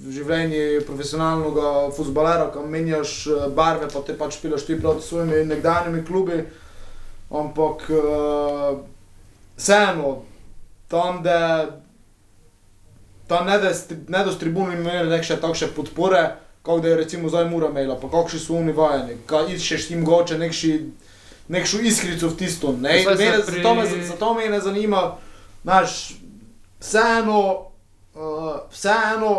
v 0.05 0.11
življenju 0.11 0.85
profesionalnega 0.85 1.89
futbolera, 1.95 2.51
ko 2.53 2.65
menjaš 2.67 3.17
eh, 3.27 3.47
barve, 3.55 3.89
pa 3.93 4.03
te 4.05 4.17
pač 4.17 4.41
pilaš 4.41 4.67
ti 4.67 4.79
proti 4.81 5.07
svojimi 5.07 5.45
nekdanjimi 5.45 6.05
klubi, 6.05 6.43
ampak 7.31 7.89
uh, 7.89 8.79
vseeno, 9.57 10.21
tam, 10.87 11.23
da 11.23 11.67
tam 13.27 13.47
ne 13.47 13.57
da, 13.59 13.71
ne 14.07 14.23
da 14.23 14.31
s 14.31 14.39
tribuni 14.39 14.75
imeli 14.75 15.09
nekše 15.09 15.39
takšne 15.41 15.67
podpore, 15.75 16.35
kot 16.67 16.81
da 16.83 16.91
je 16.91 16.97
recimo 16.99 17.29
zdaj 17.31 17.47
Mura 17.49 17.69
imela, 17.71 17.95
pa 17.99 18.09
kakšni 18.11 18.39
so 18.39 18.57
oni 18.59 18.75
vajeni, 18.75 19.17
kaj 19.25 19.53
iščeš 19.55 19.89
jim 19.91 20.03
goče 20.05 20.37
nekši, 20.37 20.73
nekšo 21.47 21.79
iskrico 21.79 22.27
v 22.27 22.37
tisto, 22.37 22.75
ne, 22.75 22.99
mene, 23.07 23.31
pri- 23.47 23.63
zato, 23.63 23.75
me, 23.75 23.87
zato 24.03 24.33
me 24.33 24.49
ne 24.49 24.59
zanima, 24.59 25.01
znaš, 25.63 25.95
vseeno, 26.79 27.39
uh, 28.15 28.53
vseeno 28.71 29.33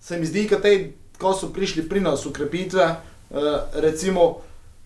se 0.00 0.18
mi 0.18 0.26
zdi, 0.26 0.48
da 0.50 0.60
te, 0.60 0.92
ko 1.20 1.34
so 1.36 1.52
prišli 1.52 1.84
pri 1.88 2.00
nas 2.00 2.26
ukrepitve, 2.26 2.88
uh, 3.30 3.38
recimo, 3.74 4.40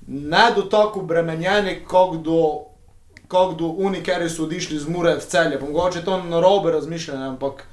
ne 0.07 0.51
do 0.57 0.63
tako 0.63 1.03
bremenjeni, 1.03 1.81
kot 1.89 2.21
do 2.23 2.41
kot 3.29 3.57
do 3.59 3.71
oni, 3.79 4.03
ker 4.05 4.23
so 4.31 4.45
odišli 4.45 4.79
z 4.79 4.89
Mure 4.89 5.15
v 5.17 5.27
celje. 5.27 5.59
Pa 5.61 5.67
Mogoče 5.67 6.05
to 6.05 6.23
na 6.23 6.41
robe 6.41 6.71
razmišljanje, 6.73 7.25
ampak 7.25 7.65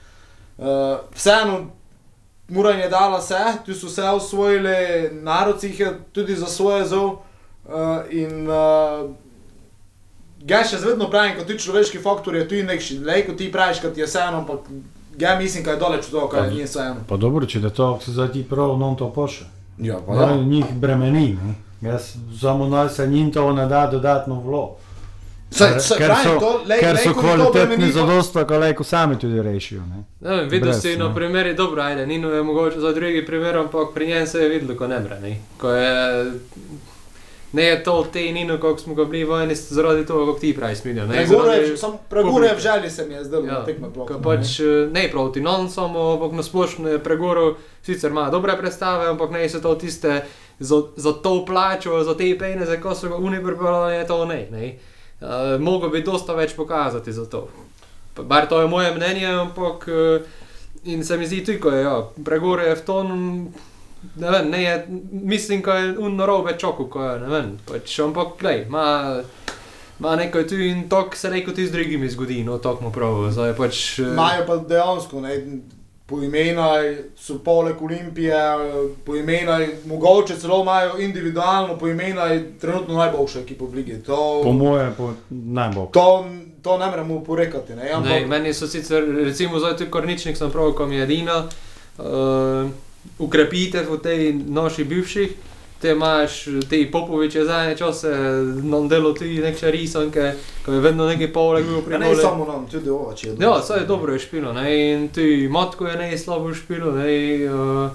uh, 0.58 0.66
vseeno, 1.14 1.68
Mura 2.52 2.72
jim 2.72 2.80
je 2.80 2.90
dala 2.90 3.20
vse, 3.20 3.40
tu 3.66 3.74
so 3.74 3.88
vse 3.88 4.10
osvojili, 4.10 4.76
narod 5.24 5.62
si 5.62 5.68
jih 5.68 5.80
je 5.80 5.92
tudi 6.12 6.36
za 6.36 6.46
svoje 6.48 6.86
zov. 6.86 7.06
Uh, 7.66 8.04
in 8.12 8.50
uh, 8.50 9.08
ga 10.44 10.64
še 10.66 10.80
vedno 10.84 11.08
pravim, 11.10 11.38
kot 11.38 11.48
ti 11.48 11.60
človeški 11.60 12.02
faktor 12.04 12.36
je 12.36 12.48
tu 12.48 12.58
in 12.58 12.68
nekši, 12.68 13.00
lej, 13.06 13.24
kot 13.30 13.38
ti 13.38 13.52
praviš, 13.52 13.80
kot 13.82 13.98
je 13.98 14.06
vseeno, 14.06 14.42
ampak 14.42 14.68
ga 15.16 15.36
mislim, 15.40 15.64
kaj 15.64 15.74
je 15.74 15.80
daleč 15.80 16.06
od 16.06 16.12
tega, 16.12 16.28
kaj 16.28 16.42
Pa- 16.42 16.50
ni 16.50 16.64
vseeno. 16.66 17.04
Pa 17.08 17.18
dobro, 17.18 17.46
če 17.46 17.62
te 17.62 17.70
to 17.70 18.00
se 18.04 18.12
zdaj 18.12 18.32
ti 18.36 18.44
prav 18.44 18.76
non 18.80 18.96
to 18.96 19.12
poše. 19.14 19.46
Ja, 19.78 20.02
Ja. 20.10 20.36
Njih 20.36 20.66
bremeni, 20.74 21.38
ne. 21.42 21.56
Jaz 21.82 22.12
samo 22.42 22.68
naj 22.68 22.90
se 22.90 23.08
njim 23.08 23.32
to 23.34 23.54
ne 23.54 23.66
da 23.66 23.88
dodatno 23.88 24.42
vlo. 24.42 24.76
Saj, 25.52 25.68
Ker- 25.70 25.80
saj, 25.82 25.98
ker 25.98 26.12
so, 26.18 26.34
to, 26.40 26.62
lej, 26.66 26.80
ker 26.80 26.98
so 26.98 27.12
kvalitetni 27.14 27.52
bremeni, 27.68 27.86
pa- 27.86 28.00
za 28.00 28.06
dosta, 28.06 28.46
ko 28.46 28.58
lejko 28.58 28.84
sami 28.86 29.16
tudi 29.18 29.42
rešijo. 29.42 29.82
Ne. 29.84 30.04
Ne 30.22 30.36
vem, 30.38 30.46
videl 30.48 30.70
Brez, 30.70 30.82
si 30.82 30.96
na 30.96 31.08
ne. 31.08 31.16
primeri, 31.16 31.54
dobro, 31.54 31.82
ajde, 31.82 32.06
Nino 32.08 32.30
je 32.30 32.44
mogoče 32.44 32.80
za 32.80 32.92
drugi 32.92 33.26
primer, 33.26 33.58
ampak 33.58 33.92
pri 33.94 34.08
njem 34.08 34.28
se 34.28 34.40
je 34.40 34.50
videlo, 34.50 34.76
ko 34.76 34.88
ne 34.88 35.00
bre, 35.00 35.20
ne. 35.20 35.32
Ko 35.58 35.70
je, 35.70 36.32
ne 37.52 37.64
je 37.64 37.84
to 37.84 38.08
te 38.08 38.22
Nino, 38.22 38.56
kako 38.56 38.78
smo 38.78 38.96
ga 38.96 39.06
bili 39.06 39.24
vojni, 39.26 39.56
zaradi 39.56 40.06
toho, 40.06 40.26
kako 40.26 40.40
ti 40.40 40.56
pravi 40.56 40.76
smilijo, 40.76 41.04
publike. 42.48 42.62
želji 42.62 42.90
se 42.90 43.06
mi 43.06 43.14
je 43.14 43.24
zdelo 43.24 43.46
Ja, 43.46 43.66
tekme 43.66 43.88
plot. 43.90 44.12
pač 44.24 44.60
eh, 44.60 44.64
ne 44.90 45.10
proti 45.12 45.42
non 45.42 45.70
samo, 45.70 46.14
ampak 46.14 46.32
na 46.32 46.44
splošno 46.44 46.90
je 46.90 47.00
pregorel, 47.00 47.54
sicer 47.84 48.12
ima 48.12 48.30
dobre 48.30 48.58
predstave, 48.58 49.08
ampak 49.08 49.32
ne 49.32 49.50
so 49.50 49.60
to 49.60 49.76
tiste 49.76 50.22
za, 50.60 50.82
za 50.96 51.12
to 51.14 51.46
plačo, 51.46 52.04
za 52.04 52.16
te 52.16 52.38
peneze, 52.40 52.80
ko 52.80 52.96
so 52.96 53.10
ga 53.10 53.16
oni 53.18 53.44
pripravljali, 53.44 53.96
je 53.96 54.08
to 54.08 54.26
ne. 54.26 54.48
ne. 54.52 54.78
Uh, 55.22 55.28
Mogo 55.62 55.90
bi 55.90 56.02
dosta 56.04 56.34
več 56.34 56.56
pokazati 56.58 57.14
za 57.14 57.26
to. 57.30 57.48
Bar 58.18 58.48
to 58.50 58.62
je 58.62 58.68
moje 58.68 58.96
mnenje, 58.96 59.28
ampak 59.28 59.86
uh, 59.88 60.22
in 60.84 61.04
se 61.06 61.18
mi 61.18 61.28
zdi 61.28 61.44
tudi, 61.46 61.60
ko 61.60 61.70
je 61.70 61.84
ja, 61.84 61.94
pregore 62.26 62.64
je 62.72 62.76
v 62.76 62.86
ton. 62.86 63.12
Ne 64.18 64.32
vem, 64.32 64.50
ne 64.50 64.64
je, 64.64 64.74
mislim, 65.12 65.62
da 65.62 65.76
je 65.78 65.98
un 66.00 66.16
narobe 66.18 66.56
čoku, 66.58 66.88
ko 66.90 67.04
je, 67.06 67.20
ne 67.22 67.28
vem, 67.30 67.52
pač, 67.70 68.00
ampak 68.02 68.34
glej, 68.40 68.64
ima, 68.66 69.22
ima 70.00 70.16
nekaj 70.18 70.48
tu 70.50 70.58
in 70.58 70.88
to 70.90 71.04
se 71.14 71.30
reko 71.30 71.52
tudi 71.52 71.68
z 71.68 71.72
drugimi 71.72 72.10
zgodi, 72.10 72.40
no, 72.44 72.58
to 72.58 72.80
mu 72.82 72.90
prav, 72.92 73.28
zdaj 73.30 73.54
pač... 73.54 74.00
eh, 74.00 74.10
Imajo 74.10 74.48
pa 74.48 74.58
dejansko, 74.58 75.22
ne, 75.22 75.36
po 76.06 76.22
imena 76.24 76.70
so 77.18 77.40
poleg 77.40 77.82
Olimpije, 77.82 78.36
po 79.06 79.16
imena, 79.16 79.60
mogoče 79.86 80.36
celo 80.36 80.62
imajo 80.62 80.98
individualno 81.00 81.78
po 81.78 81.88
imena 81.88 82.28
trenutno 82.62 82.98
najboljša 82.98 83.40
ekipa 83.40 83.66
v 83.66 83.76
ligi. 83.76 84.04
To, 84.04 84.42
Po 84.44 84.52
moje, 84.52 84.92
po 84.98 85.14
najbolj. 85.30 85.88
to, 85.92 86.26
to 86.62 86.78
ne 86.78 86.86
moremo 86.86 87.24
porekati. 87.24 87.74
Ne, 87.74 87.84
Ne, 87.84 87.92
ampak, 87.92 88.28
meni 88.28 88.54
so 88.54 88.68
sicer, 88.68 89.04
recimo, 89.26 89.60
zdaj 89.60 89.78
tudi 89.78 89.92
Korničnik, 89.92 90.38
sem 90.38 90.52
prav, 90.52 90.74
ko 90.74 90.86
mi 90.86 90.96
je 90.96 91.04
edina, 91.04 91.48
uh, 91.98 92.70
ukrepitev 93.20 93.90
v 93.90 93.98
tej 93.98 94.34
naši 94.34 94.84
bivših, 94.84 95.32
te 95.82 95.92
imaš, 95.92 96.44
te 96.70 96.92
Popoviče 96.92 97.44
zadnje 97.46 97.78
čase, 97.78 98.10
nam 98.64 98.88
delo 98.88 99.14
tudi 99.14 99.40
neke 99.42 99.72
risanke, 99.72 100.34
ko 100.66 100.74
je 100.74 100.80
vedno 100.80 101.06
neki 101.08 101.28
poleg 101.28 101.66
bil 101.66 101.76
ja, 101.76 101.82
pri 101.82 101.98
ne 102.00 102.06
gole. 102.06 102.22
samo 102.22 102.46
nam, 102.46 102.68
tudi 102.72 102.90
ovač 102.90 103.24
je. 103.24 103.36
Ja, 103.40 103.62
saj 103.62 103.80
je 103.80 103.86
dobro 103.86 104.14
je 104.14 104.20
špilo, 104.20 104.54
ne, 104.54 104.92
in 104.92 105.08
ti 105.10 105.48
Matko 105.52 105.88
je 105.88 105.98
ne 105.98 106.18
slabo 106.18 106.54
špilo, 106.54 106.92
ne, 106.92 107.40
uh, 107.46 107.92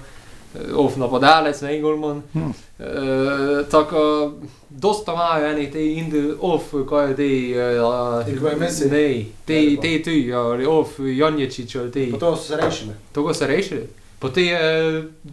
of 0.75 0.97
napadalec, 0.97 1.61
ne, 1.61 1.79
Golman. 1.81 2.21
Hm. 2.33 2.39
Uh, 2.79 2.85
tako, 3.71 4.31
dosta 4.69 5.13
imajo 5.13 5.47
eni 5.47 5.71
te 5.71 5.85
indi, 5.93 6.33
of, 6.39 6.63
ko 6.87 6.99
je 7.01 7.15
te, 7.15 7.29
uh, 7.81 8.27
In 8.27 8.39
ko 8.39 8.47
je 8.47 8.55
Messi? 8.55 8.89
ne, 8.89 9.25
te, 9.45 9.75
pa? 9.75 9.81
te 10.03 10.17
ja, 10.17 10.41
ali 10.41 10.65
of, 10.65 10.99
Janječič, 10.99 11.75
ali 11.75 11.91
te, 11.91 12.11
Pa 12.11 12.17
to 12.17 12.35
so 12.35 12.43
se 12.43 12.57
rešili. 12.57 12.91
to 13.13 13.33
so 13.33 13.47
rešili. 13.47 13.87
Potem 14.19 14.43
je 14.45 14.61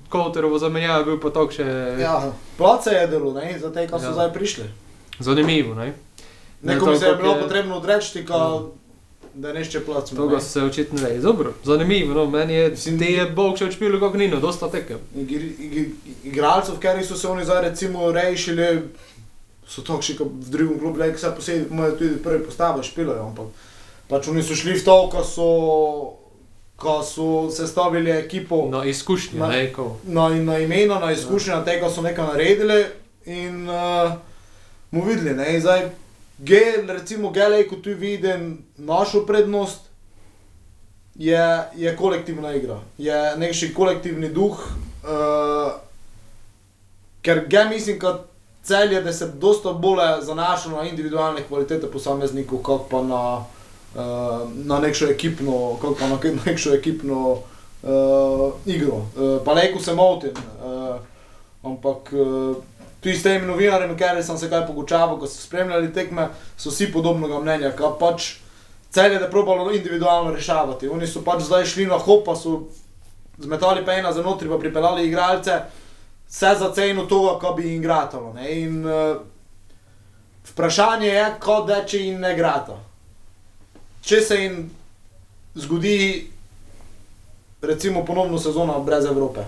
Kouterovo 0.08 0.58
zamenjava 0.58 1.04
bil 1.04 1.16
pa 1.18 1.30
tako 1.30 1.52
še 1.52 1.64
Ja, 1.96 2.18
place 2.58 2.90
je 2.90 3.06
delo, 3.06 3.32
ne, 3.32 3.58
za 3.58 3.70
te, 3.70 3.86
ko 3.88 3.98
so 3.98 4.04
Ja. 4.04 4.12
zdaj 4.12 4.32
prišli. 4.32 4.64
zanimivo, 5.18 5.74
ne. 5.74 5.86
Ne, 6.62 6.74
Nekomu 6.74 6.96
se 6.96 7.06
je 7.06 7.14
bilo 7.14 7.32
je- 7.32 7.40
potrebno 7.40 7.76
odreči, 7.76 8.24
ko, 8.24 8.70
da 9.34 9.52
nešče 9.52 9.80
plac. 9.80 10.10
To 10.10 10.28
ga 10.28 10.40
se 10.40 10.62
očitno 10.62 11.00
reče. 11.00 11.20
Dobro, 11.20 11.52
zanimivo, 11.64 12.14
no, 12.14 12.26
meni 12.26 12.54
je, 12.54 12.70
Mislim- 12.70 12.98
te 12.98 13.04
je 13.06 13.26
Bog 13.26 13.58
še 13.58 13.64
odšpilo 13.64 14.00
kako 14.00 14.16
nino, 14.16 14.36
dosta 14.38 14.68
tekem. 14.68 14.98
Igralcev, 16.24 16.74
ker 16.76 17.00
so 17.02 17.16
se 17.16 17.28
oni 17.28 17.44
zdaj 17.44 17.62
recimo 17.62 18.12
rešili, 18.12 18.82
so 19.66 19.82
takšni 19.82 20.16
kot 20.16 20.28
v 20.28 20.50
drugem 20.50 20.78
klubu, 20.78 20.98
le 20.98 21.10
vse 21.10 21.30
posebej, 21.30 21.66
imajo 21.70 21.92
tudi 21.92 22.16
prve 22.18 22.38
postave 22.40 22.82
špilajo, 22.82 23.22
ampak 23.24 23.46
Pač 24.04 24.28
oni 24.28 24.42
so 24.42 24.54
šli 24.54 24.74
v 24.74 24.84
to, 24.84 25.08
ko 25.08 25.24
so, 25.24 25.46
ko 26.76 27.02
so 27.02 27.50
sestavili 27.50 28.10
ekipo 28.10 28.70
izkušnje, 28.84 29.38
Ma- 29.38 29.48
ne, 29.48 29.72
ko. 29.72 29.96
na, 30.04 30.28
na 30.28 30.58
imeno, 30.58 31.00
na 31.00 31.12
izkušnje, 31.12 31.54
na 31.54 31.64
tega 31.64 31.90
so 31.90 32.02
nekaj 32.02 32.26
naredili 32.26 32.84
in 33.24 33.68
uh, 33.70 34.12
mu 34.90 35.04
videli. 35.04 35.34
Ne? 35.36 35.54
In 35.54 35.60
Zdaj, 35.60 35.90
Gel, 36.38 36.86
recimo, 36.86 37.30
Gelej, 37.30 37.68
ko 37.68 37.76
tu 37.76 37.90
vidim 37.94 38.64
našo 38.76 39.26
prednost, 39.26 39.80
je, 41.14 41.62
je 41.76 41.96
kolektivna 41.96 42.54
igra, 42.54 42.80
je 42.98 43.36
neki 43.36 43.74
kolektivni 43.74 44.28
duh. 44.28 44.58
Uh, 45.04 45.72
ker 47.22 47.44
ga 47.48 47.64
mislim, 47.64 48.00
kot 48.00 48.20
celje, 48.62 49.00
da 49.02 49.12
se 49.12 49.28
dosta 49.28 49.72
bolj 49.72 50.00
zanaša 50.22 50.68
na 50.68 50.82
individualne 50.88 51.42
kvalitete 51.48 51.86
posameznikov, 51.90 52.58
kot 52.62 52.88
pa 52.90 53.02
na, 53.02 53.44
na 54.64 54.80
neko 54.80 55.10
ekipno, 55.10 55.78
pa 55.80 56.08
na 56.08 56.18
neko 56.46 56.74
ekipno 56.74 57.38
uh, 57.84 58.52
igro. 58.66 58.94
Uh, 58.94 59.44
pa 59.44 59.54
neko 59.54 59.78
se 59.78 59.94
motim, 59.94 60.30
uh, 60.30 60.96
ampak 61.62 62.12
uh, 62.12 62.56
tudi 63.00 63.16
s 63.16 63.22
temi 63.22 63.46
novinarji, 63.46 63.96
ker 63.96 64.22
sem 64.24 64.38
se 64.38 64.50
kaj 64.50 64.66
pogučaval, 64.66 65.18
ko 65.18 65.26
so 65.26 65.42
spremljali 65.42 65.92
tekme, 65.92 66.28
so 66.56 66.72
vsi 66.72 66.92
podobnega 66.92 67.40
mnenja, 67.40 67.74
kar 67.76 67.98
pač 68.00 68.36
celje, 68.90 69.18
da 69.18 69.30
probalo 69.30 69.72
individualno 69.72 70.32
rešavati. 70.32 70.88
Oni 70.88 71.06
so 71.06 71.22
pač 71.24 71.44
zdaj 71.44 71.66
šli 71.66 71.86
na 71.86 71.98
hop, 71.98 72.24
pa 72.26 72.36
so 72.36 72.64
zmetali 73.38 73.84
pa 73.84 73.98
ena 73.98 74.12
za 74.12 74.22
notri, 74.22 74.48
pa 74.48 74.58
pripeljali 74.58 75.06
igralce, 75.08 75.60
vse 76.28 76.54
za 76.58 76.72
ceno 76.74 77.06
tega, 77.06 77.38
ko 77.40 77.52
bi 77.56 77.68
jim 77.68 77.82
gratalo. 77.82 78.32
Ne? 78.32 78.48
In 78.62 78.86
uh, 78.86 79.16
vprašanje 80.52 81.08
je, 81.08 81.30
kot 81.40 81.68
da 81.68 81.84
če 81.84 82.06
jim 82.06 82.20
ne 82.20 82.34
grata. 82.36 82.78
Če 84.04 84.20
se 84.20 84.36
jim 84.36 84.70
zgodi, 85.54 86.26
recimo, 87.62 88.04
ponovno 88.04 88.38
sezono 88.38 88.80
brez 88.80 89.04
Evrope. 89.04 89.40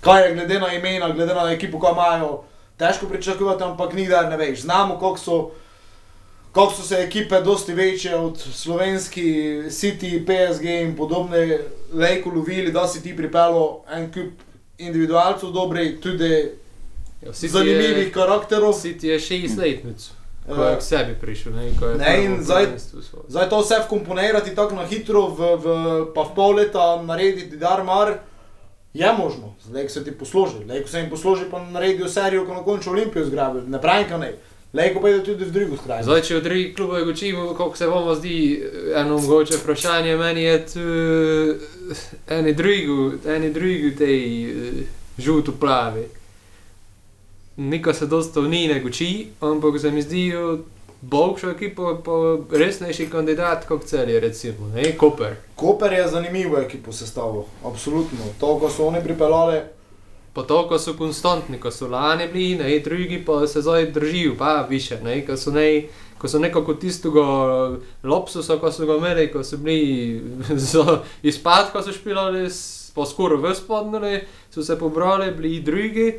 Kaj 0.00 0.22
je 0.22 0.34
glede 0.34 0.58
na 0.60 0.72
imena, 0.72 1.08
glede 1.10 1.34
na 1.34 1.52
ekipo, 1.52 1.78
ko 1.78 1.92
imajo, 1.92 2.42
težko 2.76 3.06
pričakovati, 3.06 3.64
ampak 3.64 3.92
nikdar 3.92 4.28
ne 4.28 4.36
veš. 4.36 4.60
Znamo, 4.60 4.98
koliko 4.98 5.18
so, 5.18 5.38
koliko 6.52 6.74
so 6.74 6.82
se 6.82 6.94
ekipe 6.96 7.40
dosti 7.40 7.74
večje 7.74 8.16
od 8.16 8.38
slovenski 8.38 9.24
City, 9.68 10.12
PSG 10.20 10.64
in 10.64 10.96
podobne 10.96 11.58
lejko 11.92 12.30
lovili, 12.30 12.72
da 12.72 12.86
si 12.88 13.02
ti 13.02 13.16
pripeljal 13.16 13.64
en 13.90 14.12
kup 14.12 14.32
individualcev 14.78 15.50
dobrih, 15.50 16.00
tudi 16.00 16.50
Ja, 17.22 17.32
City 17.32 17.48
zanimivih 17.48 18.06
je- 18.06 18.12
karakterov. 18.12 18.72
City 18.74 19.04
je 19.06 19.20
šest 19.20 19.58
letnic, 19.58 20.10
ko 20.54 20.64
je 20.64 20.76
k 20.76 20.82
sebi 20.82 21.14
prišel, 21.20 21.52
ne, 21.52 21.70
Ne, 21.98 22.24
in 22.24 22.38
zdaj-. 22.44 22.78
Zdaj 23.28 23.48
to 23.48 23.60
vse 23.60 23.80
vkomponirati 23.86 24.54
tako 24.54 24.74
na 24.74 24.86
hitro, 24.86 25.26
v, 25.28 25.56
v, 25.56 25.66
pa 26.14 26.22
v 26.22 26.34
pol 26.34 26.54
leta 26.54 27.02
narediti 27.02 27.56
darmar, 27.56 28.18
je 28.94 29.12
možno. 29.18 29.54
Zdaj, 29.64 29.88
se 29.88 30.04
ti 30.04 30.12
posloži, 30.12 30.64
zdaj, 30.64 30.84
se 30.86 30.98
jim 30.98 31.10
posloži, 31.10 31.44
pa 31.50 31.62
naredijo 31.64 32.08
serijo, 32.08 32.46
ko 32.46 32.54
na 32.54 32.62
koncu 32.62 32.90
Olimpijo 32.90 33.24
zgrabijo. 33.24 33.64
Ne 33.66 33.80
pravim, 33.80 34.08
da 34.08 34.18
ne. 34.18 34.32
Lejko 34.72 35.00
pa 35.00 35.08
je 35.08 35.24
tudi 35.24 35.44
v 35.44 35.50
drugo 35.50 35.76
stran. 35.76 36.02
Zdaj, 36.02 36.22
če 36.22 36.36
od 36.36 36.44
drugih 36.44 36.74
klubov 36.76 37.04
gočimo, 37.04 37.54
koliko 37.54 37.76
se 37.76 37.86
bomo 37.86 38.14
zdi 38.14 38.36
eno 38.94 39.18
mogoče 39.18 39.56
vprašanje, 39.56 40.16
meni 40.16 40.42
je 40.42 40.66
tu 40.66 40.80
eh, 40.80 42.36
eni 42.38 42.52
drugi, 42.52 43.18
eni 43.26 43.50
drugi 43.52 43.94
tej 43.96 44.20
eh, 44.44 44.82
žuto 45.18 45.52
plavi. 45.60 46.04
Niko 47.56 47.92
se 47.92 48.06
dosta 48.06 48.40
v 48.40 48.48
njih 48.48 48.68
ne 48.68 48.80
goči, 48.80 49.26
ampak 49.40 49.80
se 49.80 49.90
mi 49.90 50.02
zdijo 50.02 50.58
boljšo 51.00 51.50
ekipo, 51.50 51.94
pa 52.04 52.56
resnejši 52.58 53.06
kandidat 53.10 53.64
kot 53.68 53.84
celje, 53.84 54.20
recimo, 54.20 54.68
ne, 54.74 54.96
Koper. 54.96 55.36
Koper 55.54 55.92
je 55.92 56.08
zanimivo 56.08 56.58
ekipo 56.58 56.92
sestavil, 56.92 57.42
absolutno. 57.64 58.28
To, 58.40 58.58
ko 58.58 58.70
so 58.70 58.86
oni 58.86 59.00
pripeljali, 59.04 59.60
Pa 60.36 60.42
to, 60.42 60.66
ko 60.68 60.76
so 60.76 60.92
konstantni, 60.92 61.56
ko 61.56 61.70
so 61.72 61.86
lani 61.88 62.26
bili, 62.28 62.58
ne, 62.60 62.78
drugi 62.84 63.22
pa 63.24 63.46
se 63.46 63.62
zdaj 63.64 63.86
držijo, 63.90 64.34
pa 64.38 64.66
više, 64.68 64.98
ne, 65.00 65.22
ko 65.26 65.36
so, 65.36 65.50
ne, 65.50 65.88
ko 66.18 66.28
so 66.28 66.38
nekako 66.38 66.74
tistega 66.74 67.24
lopsusa, 68.04 68.58
ko 68.60 68.72
so 68.72 68.84
ga 68.84 68.98
imeli, 69.00 69.30
ko 69.32 69.44
so 69.44 69.56
bili 69.56 70.20
za 70.68 71.00
izpad, 71.22 71.72
ko 71.72 71.80
so 71.82 71.92
špilali, 71.92 72.50
pa 72.94 73.06
skoraj 73.08 73.40
v 73.40 73.54
spodnili, 73.56 74.20
so 74.52 74.62
se 74.62 74.76
pobrali, 74.78 75.30
bili 75.32 75.60
drugi 75.60 76.12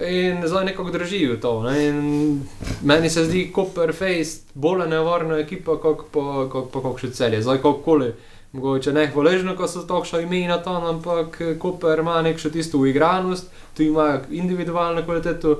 in 0.00 0.42
zdaj 0.46 0.64
nekako 0.64 0.90
držijo 0.90 1.36
to. 1.36 1.62
Ne, 1.62 1.88
in 1.88 2.40
meni 2.82 3.10
se 3.10 3.24
zdi 3.24 3.52
Copper 3.54 3.92
Face 3.92 4.40
bolj 4.54 4.88
nevarna 4.88 5.38
ekipa, 5.38 5.76
kot 5.82 6.06
pa, 6.12 6.46
kot 6.52 6.72
pa 6.72 6.80
kot 6.80 7.00
še 7.00 7.12
celje, 7.14 7.42
zdaj 7.42 7.62
kakorkoli. 7.62 8.12
Mogoče 8.54 8.92
ne 8.92 9.08
hvaležno, 9.10 9.56
ko 9.58 9.66
so 9.66 9.82
takšno 9.82 10.20
ime 10.22 10.44
na 10.46 10.60
to, 10.62 10.70
ampak 10.70 11.40
eh, 11.40 11.54
Koper 11.58 11.98
ima 11.98 12.20
nekšo 12.22 12.50
tisto 12.54 12.78
uigranost, 12.78 13.50
tu 13.74 13.82
ima 13.82 14.20
individualno 14.30 15.02
kvaliteto, 15.02 15.56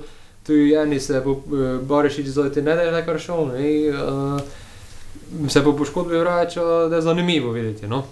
tu 0.47 0.53
eni 0.55 1.01
se 1.01 1.21
bo 1.25 1.33
eh, 1.35 1.81
Borišič 1.83 2.27
zdaj 2.27 2.53
te 2.55 2.63
ne 2.63 2.77
da 2.77 2.83
je 2.83 3.05
kar 3.07 3.19
šel, 3.19 3.49
ne, 3.51 3.73
uh, 3.91 5.51
se 5.51 5.65
po 5.65 5.73
poškodbi 5.77 6.23
vrača, 6.23 6.63
da 6.89 6.97
je 6.97 7.03
zanimivo 7.03 7.51
videti, 7.53 7.91
no. 7.91 8.05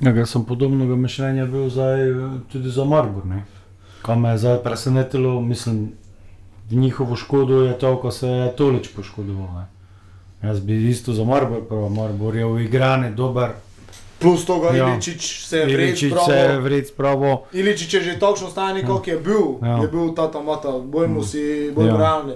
Ja, 0.00 0.26
sem 0.26 0.44
podobnega 0.44 0.96
mišljenja 0.96 1.46
bil 1.46 1.70
zdaj 1.70 2.10
eh, 2.10 2.16
tudi 2.52 2.70
za 2.70 2.84
Marbor. 2.84 3.24
Ne? 3.26 3.42
Kaj 4.02 4.16
me 4.16 4.28
je 4.28 4.38
zdaj 4.38 4.58
presenetilo, 4.58 5.40
mislim, 5.40 5.92
v 6.66 6.76
njihovo 6.76 7.16
škodo 7.16 7.62
je 7.62 7.78
to, 7.78 7.96
ko 7.96 8.10
se 8.10 8.28
je 8.28 8.52
Tolič 8.52 8.88
poškodoval. 8.88 9.48
Ne? 9.54 9.66
Jaz 10.42 10.60
bi 10.60 10.88
isto 10.88 11.12
za 11.12 11.24
Marbor, 11.24 11.60
prav 11.62 11.88
Marbor 11.90 12.36
je 12.36 12.44
uigran, 12.46 13.14
dober. 13.14 13.48
plus 14.20 14.44
toga 14.44 14.68
Ja. 14.68 14.88
Iličić 14.88 15.22
se 15.40 15.58
je 15.58 15.66
vred 15.66 15.98
se 15.98 16.32
je 16.32 16.58
vred 16.58 16.86
spravo. 16.88 17.44
Iličić 17.52 17.94
je 17.94 18.00
že 18.02 18.18
takšno 18.18 18.48
stanje, 18.48 18.82
kot 18.84 19.08
je 19.08 19.18
bil, 19.18 19.62
Ja. 19.62 19.76
je 19.76 19.88
bil 19.88 20.14
ta 20.14 20.28
tamata, 20.28 20.72
bojmo 20.80 21.20
Mm. 21.20 21.24
si, 21.24 21.42
bojmo 21.70 21.90
Ja. 21.90 21.96
realni. 21.98 22.32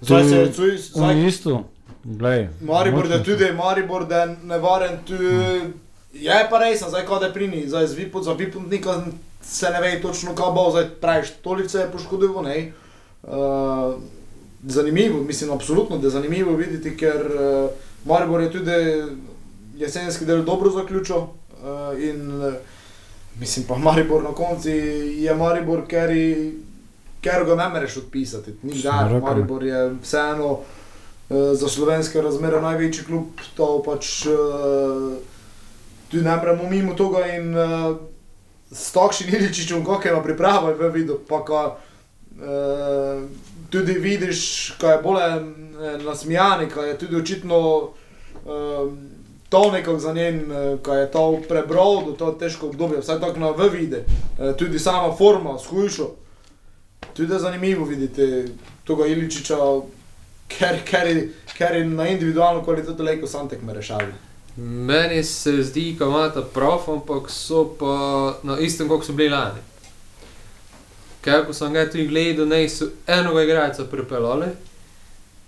Zdaj 0.00 0.24
se 0.24 0.36
je, 0.36 0.46
cuj- 0.48 0.76
zdaj 0.90 1.26
isto, 1.26 1.64
glej. 2.04 2.48
Maribor, 2.60 3.04
močno 3.04 3.18
tudi 3.18 3.44
Maribor, 3.54 4.06
je 4.12 4.36
nevaren, 4.44 4.98
tu 5.06 5.14
je 6.14 6.46
pa 6.50 6.58
res, 6.58 6.82
zdaj 6.82 7.06
kaj 7.06 7.18
da 7.18 7.26
je 7.26 7.32
pri 7.32 7.48
njih, 7.48 7.68
zdaj 7.68 7.86
z 7.86 7.94
Vipot, 7.94 8.24
za 8.24 8.32
Vipotnika 8.34 9.02
se 9.42 9.70
ne 9.70 9.80
ve 9.80 10.00
točno, 10.02 10.34
kaj 10.34 10.52
bo, 10.54 10.70
zdaj 10.70 10.88
praviš, 11.00 11.30
toliko 11.42 11.68
se 11.68 11.78
je 11.78 11.90
poškodoval, 11.92 12.44
ne. 12.44 12.72
Uh, 13.22 13.94
zanimivo, 14.64 15.22
mislim, 15.22 15.50
absolutno, 15.52 15.98
da 15.98 16.06
je 16.06 16.10
zanimivo 16.10 16.52
videti, 16.52 16.96
ker 16.96 17.26
uh, 17.26 17.70
Maribor 18.04 18.40
je 18.40 18.52
tudi 18.52 18.70
jesenski 19.76 20.24
del 20.24 20.42
dobro 20.44 20.70
zaključil 20.70 21.16
uh, 21.16 21.28
in 21.98 22.42
uh, 22.42 22.52
mislim 23.38 23.66
pa 23.66 23.76
Maribor 23.76 24.22
na 24.22 24.32
koncu 24.32 24.68
je 24.68 25.34
Maribor, 25.34 25.86
ker, 25.86 26.10
je- 26.10 26.52
ker 27.20 27.44
ga 27.44 27.54
ne 27.54 27.68
moreš 27.68 27.96
odpisati, 27.96 28.54
ni 28.62 28.82
dar, 28.82 29.04
rekel. 29.04 29.20
Maribor 29.20 29.64
je 29.64 29.94
vseeno 30.02 30.58
eh, 31.30 31.54
za 31.54 31.68
slovenske 31.68 32.20
razmere 32.20 32.60
največji 32.60 33.04
klub, 33.04 33.24
to 33.54 33.82
pač 33.82 34.26
uh, 34.26 35.12
tudi 36.10 36.24
ne 36.24 36.36
moremo 36.36 36.70
mimo 36.70 36.94
tega 36.94 37.26
in 37.36 37.54
uh, 37.54 37.96
s 38.72 38.92
takšnim 38.92 39.34
Iličičem, 39.34 39.84
kako 39.84 40.08
ima 40.08 40.22
pripravo, 40.22 40.70
je 40.70 40.90
videl, 40.90 41.16
pa 41.28 41.44
ko 41.44 41.76
uh, 42.36 43.28
tudi 43.70 43.92
vidiš, 43.92 44.70
ko 44.80 44.86
je 44.86 44.98
bolj 45.02 45.20
eh, 45.20 45.40
nasmijani, 46.04 46.70
ko 46.70 46.82
je 46.82 46.98
tudi 46.98 47.16
očitno 47.16 47.58
uh, 47.78 48.92
to 49.48 49.70
nekako 49.72 49.98
za 49.98 50.12
njen, 50.12 50.52
eh, 50.52 50.76
ko 50.82 50.94
je 50.94 51.10
to 51.10 51.40
prebral, 51.48 52.04
do 52.06 52.12
to 52.12 52.32
težko 52.32 52.66
obdobje, 52.66 53.00
vsaj 53.00 53.20
tako 53.20 53.40
na 53.40 53.50
v 53.50 53.68
vide, 53.68 54.04
uh, 54.38 54.56
tudi 54.56 54.78
sama 54.78 55.16
forma, 55.16 55.58
shujšo. 55.58 56.10
Tudi 57.14 57.32
je 57.32 57.38
zanimivo 57.38 57.84
videti 57.84 58.44
tega 58.86 59.06
Iličiča, 59.06 59.56
ker, 60.48 60.78
ker, 60.84 61.06
je- 61.06 61.28
ker 61.58 61.76
je 61.76 61.84
na 61.84 62.08
individualno 62.08 62.64
kvaliteto 62.64 63.02
lejko 63.02 63.26
sam 63.26 63.48
tekme 63.48 63.74
rešali. 63.74 64.29
Meni 64.56 65.24
se 65.24 65.62
zdi, 65.62 65.96
da 65.98 66.04
ima 66.04 66.28
ta 66.32 66.42
prof, 66.42 66.88
ampak 66.88 67.30
so 67.30 67.64
pa 67.78 68.34
na 68.42 68.58
istem, 68.58 68.88
kot 68.88 69.04
so 69.06 69.12
bili 69.12 69.28
lani. 69.28 69.60
Ker 71.20 71.44
ko 71.46 71.52
sem 71.52 71.72
ga 71.72 71.84
tudi 71.90 72.08
gledal, 72.08 72.48
ne 72.48 72.68
so 72.68 72.88
enega 73.06 73.42
igralca 73.42 73.84
pripeljali, 73.84 74.48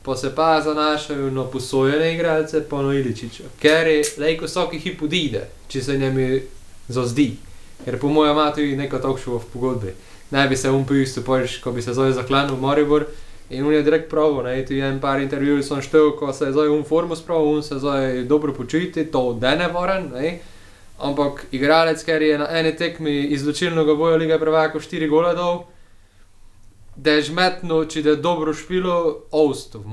pa 0.03 0.17
se 0.17 0.35
pa 0.35 0.61
zanašajo 0.65 1.31
na 1.31 1.45
posojene 1.45 2.15
igralce, 2.15 2.63
pa 2.69 2.83
na 2.83 2.95
Iličiča. 2.95 3.45
Ker 3.61 3.87
je 3.87 4.03
lejko 4.19 4.47
vsaki 4.47 4.79
hip 4.79 5.03
odide, 5.03 5.47
če 5.69 5.83
se 5.83 5.99
njemi 5.99 6.43
zazdi. 6.89 7.37
Ker 7.85 7.99
po 7.99 8.09
mojem 8.09 8.37
ima 8.37 8.53
tudi 8.55 8.77
neko 8.77 8.99
takšno 8.99 9.39
v 9.39 9.51
pogodbi. 9.53 9.95
Ne 10.31 10.47
bi 10.49 10.57
se 10.57 10.71
um 10.71 10.87
pisal, 10.87 11.25
pač, 11.25 11.59
ko 11.61 11.73
bi 11.73 11.83
se 11.83 11.95
zdaj 11.95 12.13
zaklanil 12.13 12.57
v 12.57 12.61
Maribor. 12.61 13.07
In 13.53 13.67
on 13.67 13.73
je 13.73 13.83
direkt 13.83 14.09
prav, 14.11 14.39
ne, 14.45 14.55
je 14.69 14.85
en 14.89 15.01
par 15.01 15.21
intervjujev, 15.21 15.63
sem 15.63 15.83
štel, 15.85 16.15
ko 16.17 16.33
se 16.33 16.49
je 16.49 16.53
zdaj 16.53 16.69
um 16.73 16.85
formu 16.85 17.17
spravil, 17.17 17.59
on 17.59 17.63
se 17.63 17.79
zdaj 17.79 18.23
dobro 18.25 18.55
počuti, 18.55 19.05
to 19.05 19.33
da 19.33 19.55
ne 19.55 19.69
voren, 19.69 20.09
ne. 20.15 20.39
Ampak 20.99 21.47
igralec, 21.53 22.05
ker 22.05 22.23
je 22.23 22.39
na 22.39 22.47
eni 22.51 22.77
tekmi 22.77 23.21
izločilnega 23.35 23.95
boja 23.95 24.17
lige 24.17 24.39
prvaka 24.39 24.79
4 24.79 25.09
gole 25.11 25.35
dal, 25.35 25.65
da 26.97 27.13
je 27.13 27.23
žmetno, 27.23 27.85
če 27.85 28.01
je 28.01 28.17
dobro 28.17 28.55
špilo, 28.55 29.25
Osto 29.31 29.79
v 29.79 29.87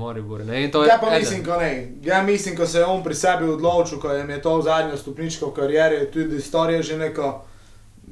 je 0.84 0.88
Ja, 0.88 0.98
pa 1.00 1.06
eden. 1.08 1.18
mislim, 1.18 1.44
ko 1.44 1.56
ne. 1.60 1.92
Ja, 2.04 2.22
mislim, 2.22 2.56
ko 2.56 2.66
se 2.66 2.78
je 2.78 2.84
on 2.84 3.02
pri 3.04 3.14
sebi 3.14 3.48
odločil, 3.48 4.00
ko 4.00 4.12
je 4.12 4.42
to 4.42 4.62
zadnja 4.62 4.96
stopnička 4.96 5.46
v 5.46 5.54
karieri, 5.56 6.06
tudi 6.12 6.36
istorija 6.36 6.82
že 6.82 6.98
neko. 6.98 7.44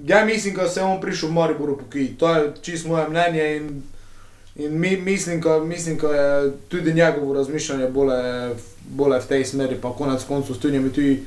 Ja, 0.07 0.25
mislim, 0.25 0.55
ko 0.55 0.69
se 0.69 0.81
je 0.81 0.85
on 0.85 1.01
prišel 1.01 1.29
v 1.29 1.33
Mariboru 1.33 1.79
pokij. 1.79 2.17
To 2.19 2.35
je 2.35 2.53
čisto 2.63 2.89
moje 2.89 3.09
mnenje 3.09 3.57
in, 3.57 3.83
in 4.59 4.79
mi, 4.81 4.97
mislim, 4.97 5.43
ko, 5.43 5.61
mislim, 5.61 5.99
ko 5.99 6.07
je 6.07 6.53
tudi 6.69 6.95
njegovo 6.95 7.35
razmišljanje 7.35 7.89
bolje, 7.89 8.55
bolje 8.89 9.21
v 9.21 9.27
tej 9.27 9.45
smeri, 9.45 9.79
pa 9.83 9.93
konec 9.93 10.25
koncev 10.25 10.55
s 10.55 10.59
tunjami 10.59 10.93
tudi 10.93 11.25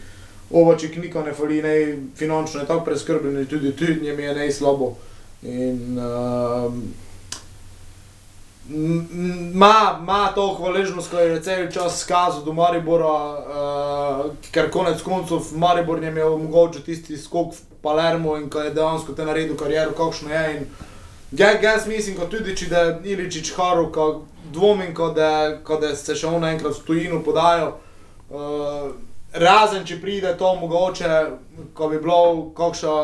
ovačik 0.52 0.98
niko 0.98 1.22
ne 1.24 1.34
fali, 1.34 1.62
ne 1.62 1.76
finančno 2.16 2.60
je 2.62 2.68
tako 2.68 2.86
preskrbljen, 2.86 3.46
tudi 3.46 3.72
tunjami 3.72 4.24
je 4.24 4.36
ne 4.36 4.52
slabo. 4.52 4.96
In, 5.44 6.00
m- 6.00 6.92
Ma, 9.54 10.32
to 10.36 10.54
hvaležnost, 10.54 11.12
ko 11.12 11.20
je 11.20 11.42
cel 11.42 11.72
čas 11.72 12.00
skazal 12.02 12.44
do 12.46 12.54
Maribora, 12.54 13.08
uh, 13.08 14.32
ker 14.52 14.70
konec 14.72 15.02
koncev 15.02 15.40
Maribor 15.56 16.04
jim 16.04 16.18
je 16.18 16.26
omogočil 16.26 16.82
tisti 16.82 17.18
skok 17.18 17.54
v 17.54 17.60
Palermo 17.82 18.38
in 18.38 18.50
ko 18.50 18.62
je 18.62 18.72
dejansko 18.72 19.14
te 19.14 19.26
naredil 19.26 19.58
kariero, 19.58 19.92
kakšno 19.92 20.30
je. 20.30 20.58
In 20.58 20.66
ja, 21.32 21.52
jaz 21.62 21.88
mislim, 21.88 22.18
ko 22.18 22.26
tudi 22.26 22.56
če 22.58 22.66
je 22.72 23.14
Iličič 23.14 23.54
Haru, 23.56 23.92
ko 23.92 24.26
dvomim, 24.54 24.94
ko 24.96 25.12
da, 25.16 25.58
ko 25.64 25.78
da 25.80 25.96
se 25.96 26.16
še 26.16 26.28
on 26.28 26.44
enkrat 26.46 26.76
v 26.76 26.86
tujino 26.88 27.22
podajo. 27.24 27.78
Uh, 28.32 28.92
razen 29.34 29.86
če 29.88 30.00
pride 30.02 30.36
to 30.38 30.56
mogoče, 30.60 31.12
ko 31.74 31.90
bi 31.92 32.00
bilo 32.00 32.52
kakšno, 32.58 32.96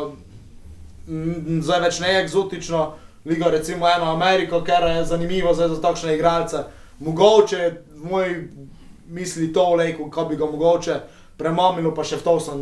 mm, 1.07 1.59
zdaj 1.63 1.83
več 1.87 1.99
ne 2.03 2.15
eksotično, 2.21 2.85
liga 3.27 3.51
recimo 3.51 3.87
eno 3.89 4.11
Ameriko, 4.11 4.61
ker 4.63 4.87
je 4.91 5.05
zanimivo 5.05 5.53
zdaj 5.53 5.75
za 5.75 5.81
takšne 5.81 6.15
igralce. 6.15 6.63
Mogoče 6.99 7.71
v 7.95 8.09
moji 8.09 8.35
misli 9.07 9.53
to 9.53 9.73
lejko, 9.75 10.09
ko 10.11 10.25
bi 10.25 10.35
ga 10.35 10.45
mogoče 10.45 10.99
premamilo, 11.37 11.93
pa 11.95 12.03
še 12.03 12.17
v 12.17 12.25
to 12.25 12.39
sem 12.41 12.61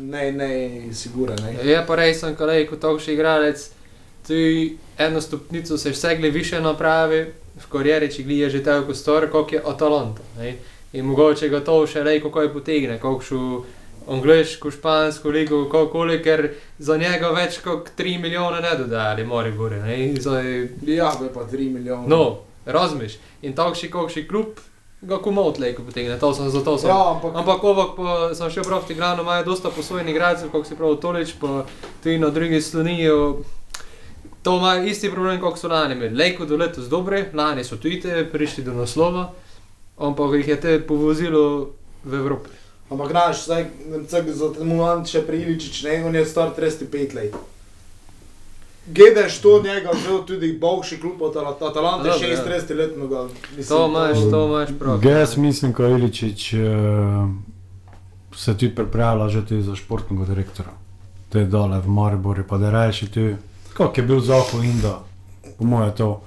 ne, 0.00 0.30
ne 0.32 0.50
siguren. 0.96 1.38
Ne. 1.44 1.58
Je 1.62 1.80
pa 1.86 1.98
res, 2.00 2.22
kolej, 2.38 2.66
kot 2.70 2.80
takšni 2.82 3.14
igralec, 3.14 3.66
ti 4.26 4.42
eno 4.98 5.20
stopnico 5.20 5.78
se 5.78 5.90
vsegle 5.90 6.30
više 6.30 6.60
napravi, 6.60 7.24
v 7.56 7.66
karieri, 7.70 8.10
če 8.10 8.22
glije 8.22 8.50
že 8.50 8.64
tako 8.64 8.94
stor, 8.94 9.28
kot 9.30 9.52
je 9.52 9.62
Atalanta. 9.64 10.22
Ne? 10.38 10.56
In 10.92 11.04
mogoče 11.04 11.48
ga 11.48 11.60
to 11.60 11.86
še 11.86 12.02
rej, 12.02 12.20
kako 12.20 12.42
je 12.42 12.52
potegne, 12.52 12.98
kakšno 12.98 13.64
angliško, 14.08 14.70
špansko 14.70 15.30
ligo, 15.30 15.64
kakoli, 15.64 16.22
ker 16.22 16.48
za 16.78 16.96
njega 16.96 17.30
več 17.30 17.58
kot 17.58 17.90
3 17.98 18.18
milijone 18.20 18.60
ne 18.60 18.74
dodali, 18.76 19.24
mori 19.24 19.52
gore. 19.52 19.78
Zdaj, 20.18 20.68
Ja, 20.86 21.12
bi 21.20 21.28
pa 21.34 21.40
3 21.42 21.70
milijone. 21.70 22.06
no, 22.08 22.38
razmiš. 22.66 23.16
In 23.42 23.54
takšni, 23.54 23.90
kakšni 23.90 24.28
klub, 24.28 24.58
ga 25.02 25.18
komot 25.18 25.58
lejko 25.58 25.82
potegne, 25.82 26.18
to 26.18 26.34
sem 26.34 26.50
zato 26.50 26.78
sem. 26.78 26.88
ja, 26.90 27.10
ampak, 27.10 27.32
Ampak 27.34 27.64
ovak 27.64 27.96
pa 27.96 28.34
sem 28.34 28.50
še 28.50 28.62
prav 28.62 28.82
v 28.82 28.86
Tigranu, 28.86 29.22
imajo 29.22 29.44
dosta 29.44 29.70
posvojenih 29.70 30.14
igralcev, 30.14 30.50
kot 30.50 30.66
si 30.66 30.74
prav 30.74 30.96
Tolič, 30.96 31.34
pa 31.40 31.64
tudi 32.02 32.18
na 32.18 32.30
drugi 32.30 32.60
slonijo. 32.60 33.42
To 34.44 34.58
ima 34.58 34.74
isti 34.84 35.08
problem, 35.10 35.40
kot 35.40 35.56
so 35.58 35.68
lani 35.68 35.94
imeli. 35.94 36.14
Lejko 36.14 36.44
do 36.44 36.56
letos 36.56 36.88
dobre, 36.88 37.30
lani 37.32 37.64
so 37.64 37.76
tudi 37.76 38.00
te 38.00 38.26
prišli 38.28 38.64
do 38.64 38.74
naslova, 38.74 39.30
ampak 39.98 40.34
jih 40.34 40.48
je 40.48 40.60
te 40.60 40.74
povozilo 40.80 41.70
v 42.04 42.14
Evropi. 42.14 42.50
ampak 42.90 43.10
znaš, 43.10 43.44
zdaj 43.44 43.64
za 44.28 44.52
ten 44.52 44.68
moment 44.68 45.08
še 45.08 45.22
pri 45.22 45.40
Iličič, 45.42 45.82
ne, 45.82 46.04
on 46.04 46.14
je 46.14 46.26
star 46.26 46.52
35 46.52 47.14
let. 47.14 47.34
Gledeš 48.86 49.38
to 49.38 49.62
njega, 49.62 49.90
že 49.94 50.26
tudi 50.26 50.52
boljši 50.52 51.00
klub 51.00 51.22
od 51.22 51.32
Atala- 51.32 51.70
Atalante, 51.70 52.08
Dobro, 52.08 52.28
ja. 52.28 52.36
36 52.36 52.74
letnega. 52.74 53.28
To 53.68 53.86
imaš, 53.86 54.18
to 54.30 54.46
imaš 54.46 54.68
prav. 54.78 55.04
Jaz 55.04 55.36
mislim, 55.36 55.72
ko 55.72 55.82
Iličič 55.86 56.52
uh, 56.52 56.60
se 58.36 58.52
tudi 58.52 58.74
pripravlja 58.74 59.28
že 59.28 59.46
tudi 59.46 59.62
za 59.62 59.74
športnega 59.74 60.24
direktora. 60.24 60.70
To 61.28 61.38
je 61.38 61.44
dole 61.46 61.80
v 61.80 61.88
Mariboru, 61.88 62.44
pa 62.44 62.58
da 62.58 62.70
reči 62.70 63.08
tu, 63.08 63.20
kako 63.74 64.00
je 64.00 64.06
bil 64.06 64.20
Zaho 64.20 64.62
Indo, 64.62 65.04
po 65.58 65.64
mojem 65.64 65.92
to. 65.96 66.22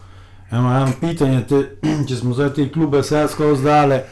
Eno, 0.52 0.78
eno 0.78 0.92
pitanje, 1.02 1.48
te, 1.48 1.64
če 2.08 2.16
smo 2.16 2.34
zdaj 2.34 2.54
te 2.54 2.70
klube 2.72 3.02
vse 3.02 3.26
skozi 3.32 3.62
zdale, 3.62 4.04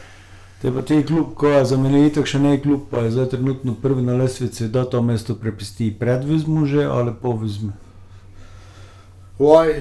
te 0.62 0.72
pa 0.72 0.82
te 0.82 1.00
klub, 1.06 1.32
ko 1.36 1.48
je 1.48 1.64
zamenjal 1.64 2.24
še 2.28 2.40
ne 2.40 2.56
klub, 2.60 2.88
pa 2.90 3.06
je 3.06 3.14
zdaj 3.16 3.30
trenutno 3.36 3.74
prvi 3.82 4.04
na 4.04 4.16
lestvici, 4.16 4.68
da 4.68 4.84
to 4.84 5.02
mesto 5.02 5.36
prepisti 5.40 5.90
pred 5.98 6.24
vizmu 6.24 6.66
že 6.66 6.84
ali 6.84 7.14
po 7.22 7.32
vizmu. 7.36 7.72
Oj, 9.38 9.72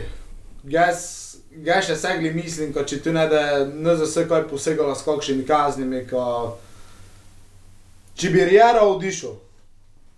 jaz, 0.67 0.99
jaz 1.63 1.87
še 1.87 1.95
segli 1.95 2.33
mislim, 2.35 2.73
ko 2.75 2.83
če 2.83 2.99
tu 3.03 3.11
ne 3.15 3.27
da 3.31 3.41
za 3.95 4.03
vse 4.03 4.27
kaj 4.27 4.47
posegala 4.51 4.95
s 4.95 5.03
kakšnimi 5.07 5.47
kaznimi, 5.47 6.03
ko 6.07 6.57
če 8.15 8.31
bi 8.31 8.47
Riera 8.47 8.83
odišel, 8.87 9.35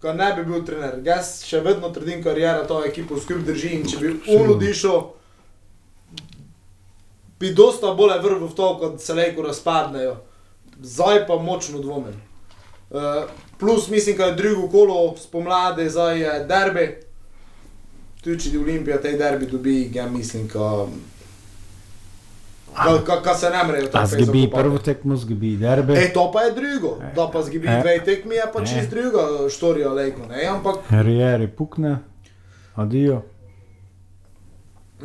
ko 0.08 0.14
ne 0.14 0.34
bi 0.36 0.44
bil 0.48 0.64
trener, 0.64 1.02
jaz 1.04 1.42
še 1.44 1.60
vedno 1.66 1.90
trdim, 1.92 2.22
ko 2.24 2.32
Riera 2.34 2.64
to 2.68 2.80
ekipo 2.88 3.20
skup 3.20 3.42
drži 3.44 3.74
in 3.76 3.82
če 3.84 3.98
bi 4.00 4.12
on 4.38 4.54
odišel, 4.54 5.02
bi 7.42 7.52
dosta 7.58 7.92
bolje 7.98 8.16
vrgel 8.24 8.46
v 8.48 8.56
to, 8.56 8.70
kot 8.80 9.04
se 9.04 9.18
lejko 9.18 9.44
razpadnejo. 9.50 10.16
Zdaj 10.80 11.26
pa 11.28 11.36
močno 11.42 11.82
dvomim. 11.84 12.16
Uh, 12.88 13.28
plus 13.60 13.90
mislim, 13.92 14.16
da 14.18 14.30
je 14.32 14.38
drugo 14.40 14.70
kolo 14.72 14.96
spomladi, 15.20 15.90
zdaj 15.90 16.22
je 16.22 16.38
derbi, 16.48 16.88
tudi 18.24 18.48
če 18.48 18.60
Olimpija 18.62 19.02
tej 19.04 19.18
derbi 19.20 19.52
dobi, 19.52 19.78
ja 19.94 20.08
mislim, 20.08 20.48
ko, 20.48 20.88
ko 23.24 23.36
se 23.36 23.50
ne 23.50 23.64
mrejo 23.64 23.90
A 23.94 24.06
zgibi 24.06 24.50
prvo 24.54 24.78
tekmo, 24.78 25.16
zgibi 25.16 25.58
derbe. 25.58 25.94
E, 25.94 26.14
to 26.14 26.32
pa 26.32 26.42
je 26.42 26.52
drugo, 26.52 26.98
da 27.16 27.30
pa 27.34 27.42
zgibi 27.42 27.68
E. 27.68 27.80
dve 27.82 28.04
tekmi, 28.06 28.36
je 28.36 28.44
pa 28.54 28.62
E. 28.62 28.66
čist 28.66 28.90
druga 28.90 29.50
štorija, 29.50 29.94
lejko, 29.94 30.26
ne, 30.30 30.46
ampak, 30.46 30.76
Rieri 30.90 31.48
pukne, 31.48 31.98
adijo. 32.76 33.22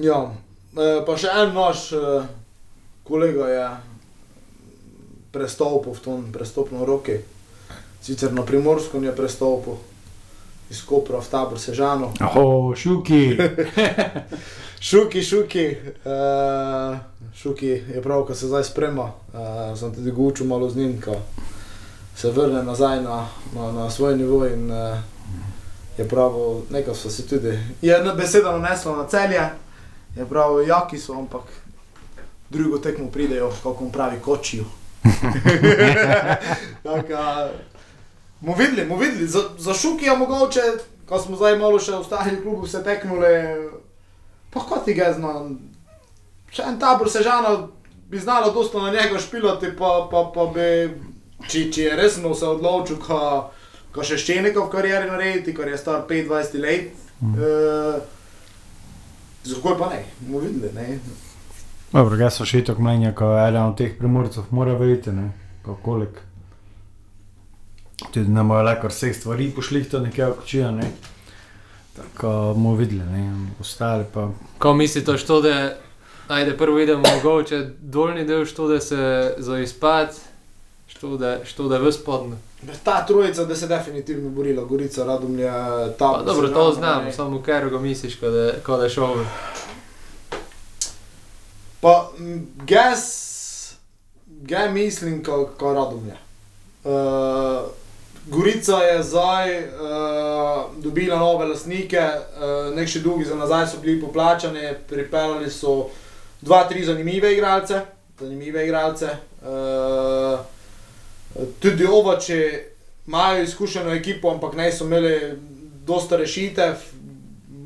ja, 0.00 0.32
e, 0.76 1.04
pa 1.06 1.16
še 1.16 1.28
en 1.42 1.54
naš 1.54 1.92
e, 1.92 2.22
kolega 3.04 3.48
je 3.48 3.68
prestopil 5.32 5.92
v 5.92 6.00
to 6.00 6.18
prestopno 6.32 6.84
roke, 6.84 7.20
sicer 8.00 8.32
na 8.32 8.42
Primorskem 8.42 9.04
je 9.04 9.16
prestopil, 9.16 9.80
iz 10.70 10.80
Kopra 10.84 11.20
v 11.20 11.28
tabor 11.28 11.60
Sežano. 11.60 12.12
Oh, 12.36 12.72
šuki. 12.76 13.36
Šuki, 14.82 15.22
šuki, 15.22 15.76
uh, 16.04 16.98
šuki 17.34 17.66
je 17.66 18.02
prav, 18.02 18.24
ko 18.24 18.34
se 18.34 18.46
zdaj 18.46 18.64
sprema. 18.64 19.02
Uh, 19.02 19.78
sem 19.78 19.94
tudi 19.94 20.10
gučil 20.10 20.46
malo 20.46 20.70
z 20.70 20.76
njim, 20.76 21.00
ko 21.00 21.14
se 22.16 22.30
vrne 22.30 22.62
nazaj 22.62 23.02
na, 23.02 23.28
na, 23.54 23.72
na 23.72 23.90
svoj 23.90 24.16
nivo 24.16 24.46
in 24.46 24.70
uh, 24.70 24.98
je 25.98 26.08
prav, 26.08 26.32
nekaj 26.70 26.94
so 26.94 27.10
se 27.10 27.26
tudi, 27.26 27.58
je 27.82 27.96
ena 27.96 28.14
beseda 28.14 28.52
nanesla 28.52 28.96
na 28.96 29.06
celje, 29.06 29.42
je 30.16 30.26
prav, 30.26 30.62
jaki 30.66 30.98
so, 30.98 31.12
ampak 31.12 31.42
drugo 32.50 32.78
tekmo 32.78 33.06
pridejo, 33.10 33.52
kako 33.62 33.88
pravi, 33.92 34.20
kočijo. 34.20 34.64
Tako, 36.82 37.48
mu 38.40 38.54
videli, 38.54 38.88
mu 38.88 38.96
videli, 38.96 39.26
za, 39.26 39.40
za 39.58 39.74
šuki 39.74 40.04
je 40.04 40.16
mogoče, 40.16 40.60
ko 41.06 41.18
smo 41.18 41.36
zdaj 41.36 41.58
malo 41.58 41.78
še 41.78 41.92
ostali 41.92 42.36
v 42.36 42.42
klubu, 42.42 42.66
se 42.66 42.82
tekmule, 42.84 43.54
Pa 44.52 44.60
kot 44.60 44.84
ti 44.84 44.94
ga 44.94 45.12
znam, 45.16 45.56
še 46.52 46.66
en 46.68 46.78
tabor 46.80 47.08
sežano 47.10 47.70
bi 48.12 48.20
znalo 48.20 48.52
dosto 48.52 48.82
na 48.82 48.92
njega 48.92 49.18
špilati, 49.18 49.72
pa, 49.78 50.08
pa, 50.10 50.26
pa 50.34 50.46
bi, 50.52 50.68
če, 51.48 51.70
če 51.72 51.86
je 51.86 51.96
resno 51.96 52.34
se 52.36 52.44
odločil, 52.44 52.98
ko, 53.00 53.18
ko 53.94 54.04
še 54.04 54.18
še 54.20 54.42
nekaj 54.44 54.60
v 54.66 54.72
karieri 54.72 55.08
narediti, 55.08 55.54
ker 55.56 55.72
je 55.72 55.78
star 55.80 56.04
25 56.08 56.58
let. 56.60 56.92
Mm. 57.22 57.38
Uh, 57.38 58.20
Zakaj 59.44 59.78
pa 59.78 59.88
ne, 59.90 60.04
bomo 60.20 60.38
videli, 60.44 60.70
ne. 60.74 60.98
Dobro, 61.92 62.16
jaz 62.20 62.36
sem 62.38 62.46
še 62.46 62.60
tako 62.68 62.84
mnenja, 62.84 63.14
ko 63.16 63.32
eden 63.36 63.64
od 63.64 63.74
teh 63.80 63.96
primorcev 63.98 64.52
mora 64.54 64.76
verjeti, 64.78 65.12
ne, 65.16 65.30
ko 65.64 65.74
kolik. 65.82 66.20
Tudi 68.12 68.30
ne 68.30 68.44
bojo 68.46 68.62
le 68.68 68.76
kar 68.80 68.94
vseh 68.94 69.16
stvari 69.16 69.50
pošli 69.56 69.82
to 69.90 70.00
nekaj 70.04 70.30
okočija, 70.30 70.70
ne. 70.76 70.92
Tako 71.96 72.28
bomo 72.28 72.74
videli, 72.74 73.04
ne, 73.04 73.46
ostali 73.60 74.04
pa. 74.14 74.30
Ko 74.58 74.74
mislite, 74.74 75.18
što 75.18 75.40
da, 75.40 75.74
ajde 76.28 76.56
prvo 76.56 76.78
idemo 76.78 77.02
mogoče 77.14 77.70
dolni 77.80 78.24
del, 78.24 78.44
što 78.44 78.68
da 78.68 78.80
se 78.80 79.34
za 79.38 79.58
izpad, 79.58 80.16
što 80.86 81.16
da, 81.16 81.44
što 81.44 81.68
da 81.68 81.78
v 81.78 81.92
spodnju. 81.92 82.36
Ta 82.84 83.06
trojica, 83.06 83.44
da 83.44 83.56
se 83.56 83.66
definitivno 83.66 84.30
borila, 84.30 84.64
Gorica, 84.64 85.04
Radomlje, 85.04 85.50
ta. 85.98 86.12
Pa 86.12 86.22
dobro, 86.22 86.48
to 86.48 86.72
znam, 86.72 87.12
samo 87.12 87.42
ker 87.42 87.68
ga 87.70 87.78
misliš, 87.78 88.16
ko 88.16 88.28
da, 88.28 88.52
ko 88.66 88.76
da 88.76 88.88
šel. 88.88 89.24
Pa, 91.80 92.10
jaz, 92.68 93.00
ga 94.26 94.68
mislim, 94.70 95.24
kot 95.24 95.58
ko 95.58 95.72
Radomlje. 95.72 96.14
Uh, 96.84 97.81
Gorica 98.26 98.76
je 98.76 99.02
zdaj 99.02 99.58
uh, 99.58 100.82
dobila 100.82 101.18
nove 101.18 101.46
lastnike, 101.46 101.98
uh, 101.98 102.74
nek 102.76 102.88
še 102.88 103.00
drugi 103.02 103.24
za 103.24 103.34
nazaj 103.34 103.66
so 103.66 103.80
bili 103.82 104.00
poplačani, 104.00 104.76
pripeljali 104.88 105.50
so 105.50 105.88
dva, 106.40 106.62
tri 106.68 106.84
zanimive 106.84 107.32
igralce. 107.34 107.80
Zanimive 108.20 108.62
igralce. 108.64 109.16
Uh, 109.42 110.38
tudi 111.58 111.86
ovači 111.86 112.38
imajo 113.06 113.42
izkušeno 113.42 113.90
ekipo, 113.90 114.30
ampak 114.30 114.54
ne 114.54 114.70
so 114.72 114.84
imeli 114.84 115.34
dosta 115.86 116.16
rešitev, 116.16 116.78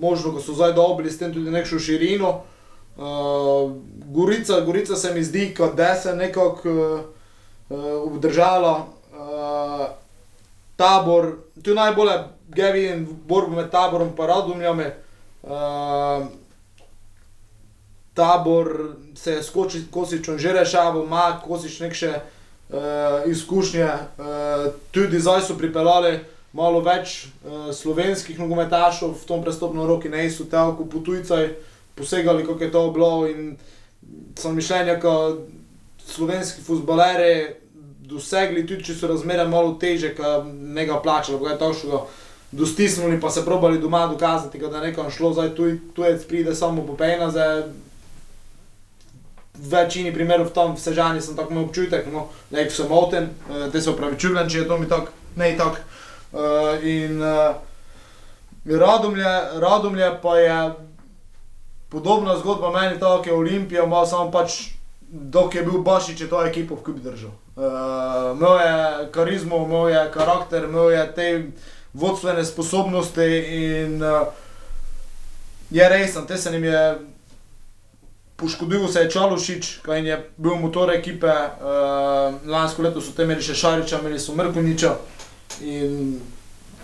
možno, 0.00 0.32
ko 0.32 0.40
so 0.40 0.56
zdaj 0.56 0.72
dobili 0.72 1.12
s 1.12 1.18
tem 1.18 1.34
tudi 1.34 1.52
nekšo 1.52 1.78
širino. 1.78 2.32
Uh, 2.96 3.76
Gorica, 4.08 4.60
Gorica 4.60 4.96
se 4.96 5.12
mi 5.12 5.24
zdi, 5.24 5.54
da 5.76 5.94
se 5.94 6.08
je 6.08 6.16
nekako 6.16 6.70
uh, 7.68 7.78
obdržala. 8.08 8.86
Uh, 9.12 10.05
tabor, 10.76 11.36
tu 11.62 11.74
najbolje 11.74 12.18
ga 12.48 12.70
vidim, 12.70 13.08
borbo 13.28 13.56
med 13.56 13.70
taborom 13.70 14.08
in 14.08 14.26
radumljami. 14.26 14.84
Uh, 15.42 16.26
tabor 18.14 18.94
se 19.14 19.32
je 19.32 19.42
skoči, 19.42 19.84
kosičem 19.90 20.38
že 20.38 20.52
rešaval, 20.52 21.04
ima 21.04 21.40
kosič 21.44 21.80
nekše 21.80 22.12
uh, 22.68 22.76
izkušnje. 23.26 23.84
Uh, 23.84 24.72
tudi 24.90 25.20
zdaj 25.20 25.40
so 25.40 25.58
pripeljali 25.58 26.20
malo 26.52 26.80
več 26.80 27.26
uh, 27.26 27.72
slovenskih 27.74 28.38
nogometašov 28.38 29.12
v 29.12 29.26
tom 29.26 29.44
prestopnem 29.44 29.86
roku, 29.86 30.08
ne 30.08 30.30
so 30.30 30.44
tako 30.44 30.84
po 30.84 30.98
tujcaj 30.98 31.52
posegali, 31.94 32.46
kako 32.46 32.64
je 32.64 32.72
to 32.72 32.90
bilo. 32.90 33.28
In 33.28 33.56
sem 34.38 34.54
mišljenja, 34.54 34.96
da 34.96 35.36
slovenski 36.06 36.62
futbaleri 36.62 37.65
dosegli, 38.06 38.66
tudi 38.66 38.86
če 38.86 38.94
so 38.94 39.10
razmere 39.10 39.46
malo 39.48 39.74
teže, 39.80 40.12
ki 40.14 40.36
ne 40.76 40.86
ga 40.86 41.00
plačajo, 41.02 41.40
kaj 41.42 41.54
je 41.54 41.58
to 41.58 41.72
šlo. 41.80 42.06
Dostisnili 42.56 43.18
pa 43.20 43.30
se 43.30 43.44
probali 43.44 43.80
doma 43.82 44.06
dokazati, 44.06 44.58
da 44.58 44.78
je 44.78 44.90
nekam 44.90 45.10
šlo, 45.10 45.32
zdaj 45.32 45.54
tu, 45.54 45.70
tujec 45.94 46.24
pride 46.28 46.54
samo 46.54 46.86
po 46.86 46.94
pejna. 46.96 47.30
V 49.56 49.70
večini 49.72 50.12
primerov 50.12 50.50
v 50.50 50.52
tom 50.52 50.74
vsežani 50.76 51.20
sem 51.24 51.36
tako 51.36 51.54
imel 51.54 51.64
občutek, 51.64 52.10
no, 52.12 52.26
da 52.50 52.60
je 52.60 52.68
vse 52.68 52.84
moten, 52.88 53.30
uh, 53.48 53.70
te 53.72 53.80
se 53.80 53.88
upravičujem, 53.90 54.50
če 54.52 54.58
je 54.58 54.66
to 54.68 54.76
mi 54.76 54.88
tako, 54.88 55.14
ne 55.36 55.48
tako. 55.56 55.80
Uh, 56.36 56.84
in 56.84 57.22
uh, 57.24 57.56
Radomlje, 58.68 59.32
Radomlje 59.56 60.10
pa 60.20 60.36
je 60.36 60.58
podobna 61.88 62.36
zgodba 62.36 62.70
meni, 62.70 63.00
tako 63.00 63.30
je 63.30 63.34
Olimpija, 63.34 63.88
samo 64.06 64.28
pač, 64.30 64.76
dok 65.08 65.54
je 65.54 65.64
bil 65.64 65.80
Bašič, 65.80 66.20
je 66.20 66.28
to 66.28 66.44
ekipo 66.44 66.76
v 66.76 66.84
kubi 66.84 67.00
držal. 67.00 67.32
Uh, 67.56 67.62
imel 68.36 68.58
je 68.60 69.12
karizmo, 69.12 69.64
imel 69.64 69.88
je 69.88 70.10
karakter, 70.14 70.64
imel 70.64 70.90
je 70.90 71.14
te 71.14 71.46
vodstvene 71.92 72.44
sposobnosti 72.44 73.26
in 73.48 74.02
uh, 74.02 74.26
je 75.70 75.88
resen, 75.88 76.26
te 76.26 76.36
se 76.36 76.52
jim 76.52 76.64
je 76.64 76.98
poškodil, 78.36 78.88
se 78.88 79.00
je 79.00 79.10
Čalošič, 79.10 79.78
kaj 79.82 80.08
je 80.08 80.30
bil 80.36 80.54
motor 80.54 80.92
ekipe, 80.92 81.32
uh, 81.32 82.34
lansko 82.46 82.82
leto 82.82 83.00
so 83.00 83.16
te 83.16 83.24
imeli 83.24 83.42
še 83.42 83.54
Šariča, 83.54 84.02
imeli 84.04 84.20
so 84.20 84.36
Mrkuniča 84.36 84.92
in 85.64 86.20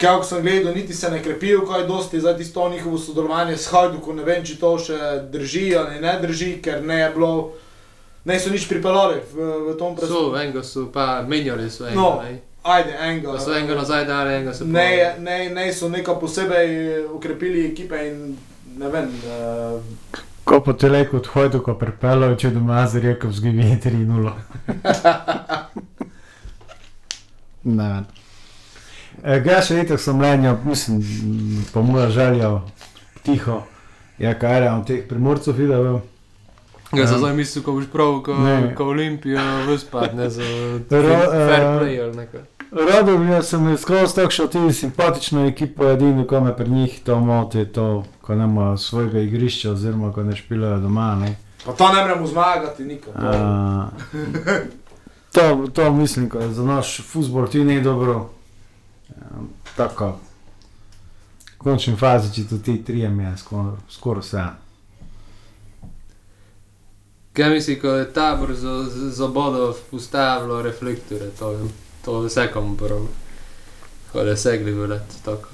kako 0.01 0.25
sem 0.25 0.43
gledal, 0.43 0.75
niti 0.75 0.95
se 0.95 1.11
ne 1.11 1.23
krepijo, 1.23 1.67
kaj 1.67 1.85
dosti, 1.87 2.21
zdaj 2.21 2.37
tisto 2.37 2.69
njihovo 2.69 2.99
sodelovanje 2.99 3.57
s 3.57 3.69
Hajdukom, 3.69 4.17
ne 4.17 4.25
vem, 4.25 4.45
če 4.45 4.57
to 4.57 4.73
še 4.79 4.99
drži 5.33 5.77
ali 5.77 6.01
ne 6.01 6.17
drži, 6.23 6.57
ker 6.65 6.81
ne 6.85 7.03
je 7.03 7.11
bilo, 7.15 7.53
ne 8.25 8.39
so 8.41 8.51
nič 8.51 8.69
pripeljali 8.69 9.21
v, 9.35 9.51
v 9.73 9.77
tom 9.79 9.97
prostoru. 9.97 10.31
So, 10.31 10.41
enega 10.41 10.63
so 10.63 10.87
pa 10.93 11.23
menjali, 11.29 11.71
so 11.71 11.87
enega. 11.87 12.01
No, 12.01 12.23
ne. 12.23 12.41
Ajde, 12.63 12.95
enega. 13.01 13.33
Pa 13.33 13.41
so 13.43 13.55
enega 13.57 13.75
nazaj 13.75 14.05
dali, 14.07 14.35
enega 14.35 14.55
so 14.55 14.65
Ne, 14.65 15.15
ne, 15.19 15.39
ne 15.51 15.73
so 15.73 15.89
neka 15.89 16.15
posebej 16.15 17.07
ukrepili 17.11 17.67
ekipe 17.73 17.99
in 18.09 18.37
ne 18.79 18.89
vem. 18.89 19.11
Uh, 19.27 19.81
Ko 20.45 20.61
po 20.61 20.73
teleku 20.75 21.17
odhodu, 21.21 21.61
ko 21.63 21.75
prepelo, 21.79 22.33
če 22.35 22.51
doma 22.51 22.83
z 22.91 22.99
reko 23.05 23.29
vzgibi 23.31 23.77
3-0. 23.79 24.33
ne 27.65 27.89
vem. 27.93 28.07
E, 29.23 29.39
Ga 29.45 29.61
še 29.63 29.83
itak 29.85 30.01
sem 30.03 30.19
mnenja, 30.19 30.57
mislim, 30.67 30.99
po 31.71 31.83
moja 31.87 32.09
želja, 32.11 32.51
tiho, 33.23 33.61
je 34.19 34.33
kaj 34.39 34.65
je 34.65 34.71
on 34.73 34.83
teh 34.89 35.05
primorcev 35.09 35.55
videl. 35.59 36.01
Ga 36.93 37.07
sem 37.07 37.19
zdaj 37.19 37.35
mislil, 37.37 37.65
ko 37.65 37.73
boš 37.73 37.87
prav, 37.93 38.19
ko, 38.23 38.37
ko 38.77 38.85
Olimpijo 38.93 39.41
vyspad, 39.69 40.17
ne 40.17 40.31
za 40.31 40.43
fair 40.91 41.63
eh, 41.63 41.79
play 41.81 42.03
ali 42.03 42.17
nekaj. 42.17 42.41
Radom 42.73 43.29
je 43.29 43.43
sem 43.43 43.77
skozi 43.79 44.15
takšno 44.15 44.47
tudi 44.47 44.73
simpatično 44.73 45.47
ekipo, 45.47 45.89
edino, 45.89 46.27
ko 46.27 46.41
me 46.41 46.57
pri 46.57 46.71
njih 46.71 47.01
to 47.05 47.21
moti, 47.21 47.59
je 47.59 47.73
to, 47.73 48.05
ko 48.21 48.35
nima 48.35 48.77
svojega 48.77 49.21
igrišča, 49.21 49.73
oziroma 49.73 50.13
ko 50.13 50.23
ne 50.23 50.37
špilajo 50.37 50.79
doma. 50.81 51.15
Ne. 51.15 51.37
pa 51.67 51.73
to 51.73 51.89
ne 51.93 52.01
moremo 52.01 52.27
zmagati, 52.27 52.85
nikoli. 52.85 53.17
To, 55.33 55.69
to 55.73 55.93
mislim, 55.93 56.29
da 56.29 56.53
za 56.53 56.65
naš 56.65 57.01
futbol 57.09 57.49
ti 57.49 57.65
ni 57.65 57.83
dobro. 57.83 58.31
Ja, 59.09 59.27
Tako. 59.77 60.19
V 61.55 61.65
končni 61.65 61.97
fazi, 61.97 62.35
če 62.35 62.49
to 62.49 62.59
ti 62.59 62.85
trijem 62.85 63.21
je 63.21 63.37
skoraj 63.37 63.77
skor 63.89 64.19
vse. 64.19 64.45
Kaj 67.33 67.51
misli, 67.51 67.81
ko 67.81 67.89
je 67.89 68.13
tabor 68.13 68.55
za, 68.55 68.85
za, 69.11 69.29
bodo 69.29 69.77
ustavilo 69.93 70.63
reflektore, 70.63 71.31
to, 71.39 71.59
to 72.05 72.21
vse 72.21 72.49
komu 72.53 72.77
prvo. 72.77 73.09
Ko 74.13 74.19
je 74.21 74.37
segli 74.37 74.73
v 74.73 74.87
let, 74.87 75.03
tako. 75.25 75.49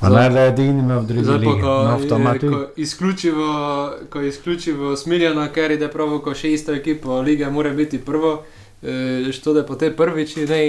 Pa 0.00 0.08
ne 0.08 0.30
da 0.30 0.40
je 0.40 0.48
edini 0.48 0.82
me 0.82 0.96
v 0.98 1.04
drugi 1.04 1.24
Zdaj 1.24 1.38
pa, 1.38 1.40
ligi, 1.40 1.60
ko, 1.60 1.66
no 1.68 1.82
je- 1.82 1.92
avtomati. 1.94 2.48
ko 2.48 2.66
izključivo, 2.76 3.46
ko 4.10 4.20
je 4.20 4.28
izključivo 4.28 4.96
smiljeno, 4.96 5.48
ker 5.54 5.70
ide 5.70 5.88
prav, 5.88 6.18
ko 6.18 6.34
šesto 6.34 6.72
ekipo 6.72 7.20
lige 7.20 7.46
mora 7.48 7.70
biti 7.70 8.00
prvo, 8.00 8.42
eh, 8.82 9.32
što 9.32 9.52
da 9.52 9.60
je 9.60 9.66
po 9.66 9.74
te 9.74 9.96
prvič, 9.96 10.36
ne 10.38 10.62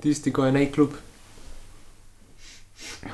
tisti, 0.00 0.32
ko 0.32 0.44
je 0.44 0.52
nej 0.52 0.72
klub. 0.72 0.88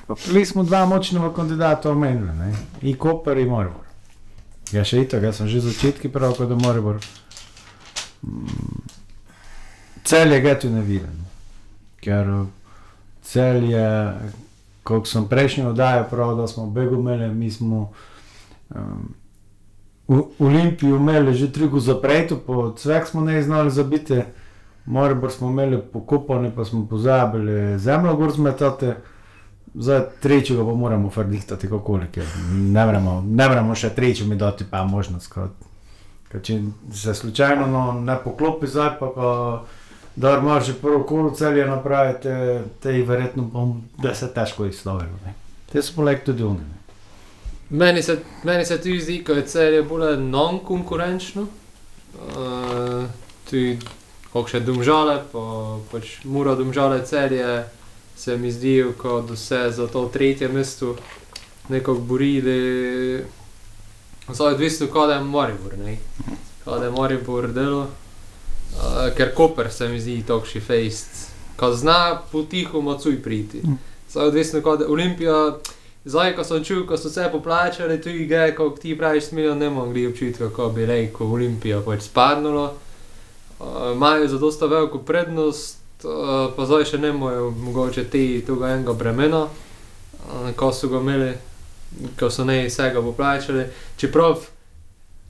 Pa 0.07 0.15
bili 0.27 0.47
smo 0.47 0.63
dva 0.63 0.85
močna 0.87 1.35
kandidata 1.35 1.91
omenili? 1.91 2.53
I 2.83 2.95
Koper 2.95 3.39
in 3.39 3.49
Moribor. 3.49 3.84
Ja 4.73 4.85
še 4.85 5.05
itak, 5.05 5.23
jaz 5.23 5.37
sem 5.41 5.49
že 5.49 5.61
začetki 5.61 6.09
prav, 6.09 6.37
kot 6.39 6.49
da 6.49 6.57
Moribor. 6.57 7.01
Mm, 8.25 8.85
Cel 10.05 10.33
je 10.33 10.41
ga 10.41 10.55
tu 10.59 10.71
ne 10.71 10.83
vidim. 10.83 11.25
Ker 12.01 12.29
eh, 12.29 12.47
cel 13.23 13.65
je, 13.65 13.89
kot 14.85 15.09
sem 15.09 15.29
prejšnji 15.29 15.67
oddajal, 15.67 16.05
prav, 16.11 16.37
da 16.37 16.47
smo 16.47 16.67
begu 16.67 16.99
imeli, 17.01 17.31
mi 17.35 17.51
smo 17.51 17.93
um, 18.75 19.15
v 20.09 20.21
Olimpiji 20.39 20.93
imeli 20.93 21.33
že 21.35 21.53
trigo 21.53 21.81
zapreto, 21.81 22.37
po 22.37 22.75
cvek 22.77 23.09
smo 23.09 23.25
ne 23.25 23.43
znali 23.43 23.71
zabiti, 23.71 24.23
Moribor 24.85 25.33
smo 25.33 25.49
imeli 25.49 25.81
pokopane, 25.93 26.53
pa 26.55 26.65
smo 26.65 26.87
pozabili 26.87 27.79
zemljo 27.79 28.17
gor 28.17 28.33
zmetati. 28.33 28.93
Za 29.75 30.01
tretjega 30.23 30.65
pa 30.65 30.75
moramo 30.75 31.11
frdihtati 31.11 31.69
kako 31.69 32.01
ker 32.13 32.25
ne 32.53 32.87
moremo, 32.87 33.25
ne 33.27 33.49
moremo 33.49 33.75
še 33.75 33.91
tretjemu 33.91 34.37
dati 34.39 34.65
pa 34.71 34.85
možnost. 34.85 35.33
Kot, 35.33 35.51
ker 36.31 36.43
če 36.43 36.61
se 36.95 37.15
slučajno 37.15 37.67
no, 37.67 37.87
ne 37.93 38.19
poklopi 38.25 38.71
zdaj, 38.71 38.93
pa 39.01 39.11
ko 39.15 39.33
da 40.17 40.39
imaš 40.39 40.67
že 40.67 40.75
prvo 40.75 41.03
kolo 41.03 41.31
celje 41.31 41.67
napraviti, 41.67 42.29
te 42.83 42.91
je 42.91 43.05
verjetno 43.05 43.43
bom, 43.43 43.83
da 43.99 44.15
se 44.15 44.35
težko 44.35 44.67
izslovilo. 44.67 45.19
Te 45.73 45.83
so 45.83 45.93
poleg 45.97 46.25
tudi 46.25 46.43
oni. 46.43 46.61
Meni 47.71 48.03
se, 48.03 48.19
meni 48.45 48.65
se 48.65 48.79
tudi 48.79 49.01
zdi, 49.01 49.25
da 49.27 49.33
je 49.33 49.47
celje 49.47 49.83
bolj 49.83 50.17
non-konkurenčno. 50.19 51.47
Uh, 52.15 53.07
tudi, 53.51 53.79
kako 54.33 54.49
še 54.49 54.61
domžale, 54.61 55.17
pa 55.33 55.41
pač 55.91 56.21
mora 56.25 56.55
domžale 56.55 57.03
celje, 57.07 57.65
se 58.17 58.37
mi 58.37 58.53
zdi, 58.53 58.85
kot 58.99 59.29
da 59.29 59.37
se 59.37 59.71
za 59.71 59.87
to 59.87 60.09
tretje 60.13 60.49
mesto 60.49 60.97
nekako 61.69 61.95
borili. 61.95 63.25
Zdaj 64.29 64.49
je 64.49 64.55
odvisno, 64.55 64.87
kaj 64.87 65.15
je 65.15 65.21
Moribor, 65.21 65.79
ne? 65.79 65.99
Kaj 66.65 66.85
je 66.85 66.91
Moribor 66.91 67.53
delo. 67.53 67.81
Uh, 68.75 69.15
ker 69.17 69.35
Koper 69.35 69.71
se 69.73 69.89
mi 69.89 70.01
zdi 70.01 70.23
tokši 70.27 70.61
fejst, 70.61 71.09
ko 71.57 71.73
zna 71.73 72.23
potiho 72.33 72.81
macuj 72.81 73.23
priti. 73.23 73.61
Mm. 73.65 73.79
Zdaj 74.11 74.25
je 74.25 74.29
odvisno, 74.29 74.63
kaj 74.63 74.81
je 74.81 74.87
Olimpija. 74.87 75.59
Zdaj, 76.05 76.35
ko 76.37 76.45
sem 76.45 76.65
čutil, 76.65 76.87
ko 76.87 76.97
so 76.97 77.09
se 77.09 77.29
poplačali, 77.33 78.01
tu 78.03 78.09
je, 78.09 78.55
kot 78.55 78.81
ti 78.81 78.99
praviš, 78.99 79.25
smilijo, 79.25 79.55
ne 79.55 79.71
mogli 79.71 80.07
občutka, 80.07 80.49
kako 80.49 80.69
bi 80.69 80.87
rekel, 80.87 81.33
Olimpija 81.33 81.81
pač 81.81 82.03
spadnulo. 82.03 82.75
Uh, 83.61 83.67
Imajo 83.95 84.29
za 84.29 84.39
dosta 84.39 84.67
veliko 84.67 84.99
prednost, 84.99 85.79
uh, 85.79 85.84
pa 86.57 86.67
zdaj 86.67 86.85
še 86.85 86.99
ne 86.99 87.13
mojo, 87.13 87.51
mogoče 87.51 88.05
ti 88.11 88.43
tega 88.47 88.75
enega 88.75 88.93
bremena, 88.93 89.45
uh, 89.49 90.51
ko 90.57 90.73
so 90.73 90.89
ga 90.93 91.01
imeli, 91.01 91.31
ko 92.19 92.31
so 92.31 92.45
ne 92.45 92.65
vsega 92.67 93.03
poplačali. 93.03 93.65
Čeprav, 93.97 94.45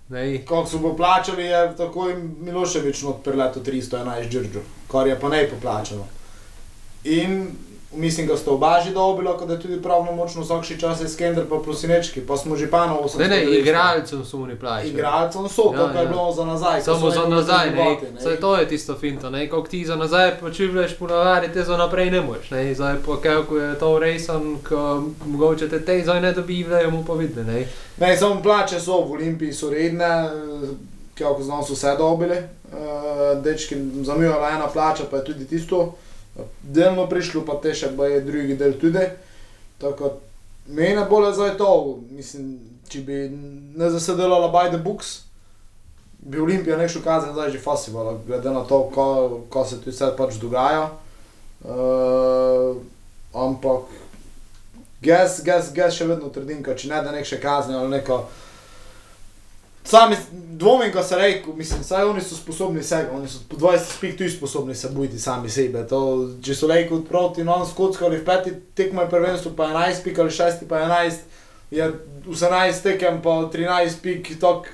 ne, 0.08 0.24
Ko 0.46 0.64
so 0.66 0.80
poplačali, 0.82 1.44
je 1.44 1.62
takoj 1.76 2.16
Miloševič 2.40 3.02
not 3.02 3.22
preleto 3.24 3.60
311 3.60 4.28
džržo, 4.30 4.64
kar 4.90 5.06
je 5.06 5.20
pa 5.20 5.28
ne 5.28 5.46
poplačano. 5.50 6.08
In 7.04 7.46
mislim, 7.96 8.26
da 8.26 8.36
sta 8.36 8.50
oba 8.50 8.80
že 8.84 8.90
dobila, 8.90 9.36
kot 9.38 9.48
da 9.48 9.54
je 9.54 9.60
tudi 9.60 9.82
pravno 9.82 10.12
močno 10.12 10.42
vsakši 10.42 10.80
čas 10.80 11.00
je 11.00 11.08
Skender 11.08 11.44
pa 11.48 11.56
Prosinečki, 11.58 12.20
pa 12.20 12.36
smo 12.36 12.56
že 12.56 12.70
panovo 12.70 13.10
Ne, 13.18 13.28
ne, 13.28 13.44
igralcem 13.44 14.24
so 14.24 14.38
ne 14.38 14.58
plačali. 14.58 14.88
Igralcem 14.88 15.48
so, 15.48 15.62
Ja, 15.74 15.78
to 15.78 15.86
kar 15.86 15.96
je 15.96 16.02
ja. 16.02 16.08
bilo 16.08 16.32
za 16.32 16.44
nazaj. 16.44 16.78
ko 16.78 16.84
Samo 16.84 17.10
so 17.10 17.20
za 17.20 17.28
nazaj, 17.28 17.70
ne. 17.70 17.76
debate, 17.76 18.22
Saj 18.22 18.36
to 18.36 18.56
je 18.56 18.68
tisto 18.68 18.94
finto, 18.94 19.30
ne. 19.30 19.50
Kako 19.50 19.68
ti 19.68 19.84
za 19.84 19.96
nazaj 19.96 20.38
počivljaš 20.40 20.96
ponavadi, 20.98 21.52
te 21.52 21.62
za 21.64 21.76
naprej 21.76 22.10
ne 22.10 22.20
moreš, 22.20 22.50
ne. 22.50 22.74
Zdaj 22.74 22.94
pa 23.06 23.20
kako 23.22 23.56
je 23.56 23.78
to 23.78 23.98
rejsan, 23.98 24.56
ko 24.68 25.02
mogoče 25.26 25.68
te 25.68 25.84
te 25.84 26.02
zdaj 26.02 26.20
ne 26.20 26.32
dobivajo, 26.32 26.90
mu 26.90 27.04
pa 27.04 27.12
vidi, 27.12 27.44
ne. 27.44 27.66
Ne, 27.98 28.16
samo 28.16 28.42
plače 28.42 28.80
so 28.80 29.00
v 29.00 29.12
Olimpiji 29.12 29.52
so 29.52 29.70
redne, 29.70 30.04
eh, 30.04 30.68
kako 31.14 31.42
znam 31.42 31.64
so 31.64 31.72
vse 31.72 31.94
dobili. 31.98 32.36
Uh, 32.64 33.42
dečki, 33.42 33.76
zamujala 34.02 34.48
ena 34.50 34.66
plača, 34.66 35.04
pa 35.10 35.16
je 35.16 35.24
tudi 35.24 35.44
tisto. 35.46 35.94
Delno 36.62 37.06
prišlo, 37.06 37.44
pa 37.46 37.58
te 37.62 37.74
še 37.74 37.92
pa 37.96 38.08
je 38.10 38.22
drugi 38.26 38.56
del 38.58 38.74
tudi. 38.80 39.04
Tako, 39.78 40.16
mene 40.66 41.04
bolj 41.10 41.32
zdaj 41.36 41.56
to, 41.60 41.70
mislim, 42.10 42.56
če 42.90 43.02
bi 43.06 43.20
ne 43.78 43.90
zasedala 43.90 44.50
by 44.50 44.70
the 44.72 44.80
books, 44.82 45.20
bi 46.24 46.40
Olimpija 46.40 46.78
nekšel 46.80 47.04
kazen 47.04 47.34
zdaj 47.36 47.52
že 47.52 47.60
festivala, 47.62 48.16
glede 48.26 48.50
na 48.50 48.64
to, 48.64 48.88
ko, 48.94 49.06
ko 49.48 49.64
se 49.64 49.80
tu 49.82 49.92
vse 49.92 50.10
pač 50.16 50.40
dogaja. 50.42 50.88
Uh, 51.64 52.76
ampak, 53.34 53.92
gas, 55.02 55.40
gas, 55.44 55.70
gas 55.72 55.94
še 55.96 56.08
vedno 56.08 56.32
trdim, 56.32 56.64
če 56.64 56.90
ne 56.90 57.02
da 57.04 57.12
nek 57.12 57.28
še 57.28 57.40
kazni 57.42 57.76
ali 57.76 57.98
neko. 57.98 58.24
Sami 59.84 60.16
dvomim, 60.32 60.92
ko 60.92 61.02
se 61.02 61.16
reče, 61.16 61.42
mislim, 61.56 61.84
saj 61.84 62.04
oni 62.04 62.20
so 62.20 62.36
sposobni 62.36 62.80
vsega, 62.80 63.10
oni 63.12 63.28
so 63.28 63.38
po 63.48 63.56
20 63.56 63.78
spik 63.96 64.18
tudi 64.18 64.30
sposobni 64.30 64.74
se 64.74 64.88
bojiti 64.88 65.18
sami 65.18 65.50
sebe. 65.50 65.86
To, 65.86 66.28
če 66.42 66.54
so 66.54 66.68
rekel 66.68 67.02
proti 67.04 67.44
non 67.44 67.66
skockali 67.68 68.18
v 68.18 68.24
peti 68.24 68.52
tekmo 68.74 69.02
je 69.02 69.10
prvenstvo, 69.10 69.52
pa 69.56 69.68
11 69.68 70.04
pik 70.04 70.18
ali 70.18 70.30
6 70.30 70.66
pa 70.68 70.76
11, 70.76 71.12
je 71.70 71.92
18 72.26 72.82
tekem 72.82 73.22
pa 73.22 73.30
13 73.52 74.00
pik, 74.02 74.38
tok. 74.40 74.68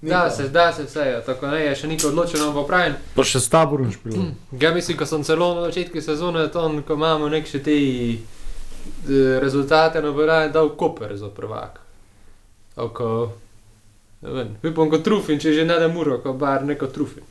Da 0.00 0.30
se, 0.30 0.48
da 0.48 0.72
se 0.72 0.84
vse, 0.84 1.00
ja, 1.00 1.22
tako 1.26 1.46
ne, 1.46 1.64
je 1.64 1.74
še 1.74 1.88
niko 1.90 2.08
odločeno, 2.08 2.52
ampak 2.52 2.66
pravim, 2.66 2.92
Pa 3.16 3.24
še 3.26 3.40
s 3.42 3.50
taborom 3.50 3.90
špil. 3.90 4.28
Ja, 4.60 4.70
mislim, 4.74 4.94
ko 4.98 5.06
sem 5.06 5.24
celo 5.26 5.54
na 5.56 5.64
začetku 5.66 6.02
sezone, 6.02 6.44
to, 6.54 6.68
ko 6.86 6.94
imamo 6.94 7.26
nek 7.28 7.50
še 7.50 7.58
te 7.66 7.74
eh, 7.74 8.20
rezultate, 9.42 10.02
no 10.02 10.12
bo 10.14 10.26
raje 10.26 10.52
dal 10.54 10.70
Koper 10.78 11.16
za 11.18 11.32
prvak. 11.34 11.80
Oko, 12.78 13.10
ne 14.22 14.32
vem, 14.32 14.56
upam 14.70 14.90
kot 14.90 15.04
Trufin, 15.04 15.38
če 15.38 15.52
že 15.52 15.64
ne 15.64 15.78
da 15.78 15.88
muro, 15.88 16.18
ko 16.22 16.32
bar 16.32 16.64
neko 16.66 16.86
Trufin. 16.86 17.22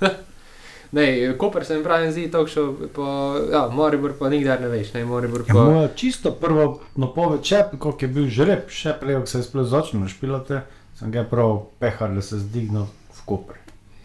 ne, 0.96 1.06
Koper 1.38 1.64
se 1.64 1.76
mi 1.78 1.84
pravi 1.84 2.12
zdi 2.12 2.30
tako, 2.30 2.66
pa, 2.94 3.10
ja, 3.52 3.68
Moribor 3.72 4.14
pa 4.18 4.28
nikdar 4.28 4.60
ne 4.60 4.68
veš, 4.68 4.92
ne, 4.94 5.04
Moribor 5.04 5.44
Ja, 5.48 5.54
pa. 5.54 5.64
moja 5.64 5.88
čisto 5.94 6.30
prva 6.32 6.68
napoved, 6.94 7.42
če 7.42 7.64
kako 7.72 7.96
je 8.00 8.08
bil 8.08 8.28
žreb, 8.30 8.68
še 8.70 8.94
prej, 9.00 9.20
ko 9.20 9.30
se 9.30 9.38
je 9.42 9.48
sploh 9.48 9.66
začel 9.66 10.00
našpilati, 10.00 10.62
sem 10.98 11.10
ga 11.12 11.24
prav 11.28 11.66
pehar, 11.82 12.14
da 12.14 12.22
se 12.22 12.38
zdignil 12.40 12.86
v 12.86 13.24
Koper. 13.26 13.58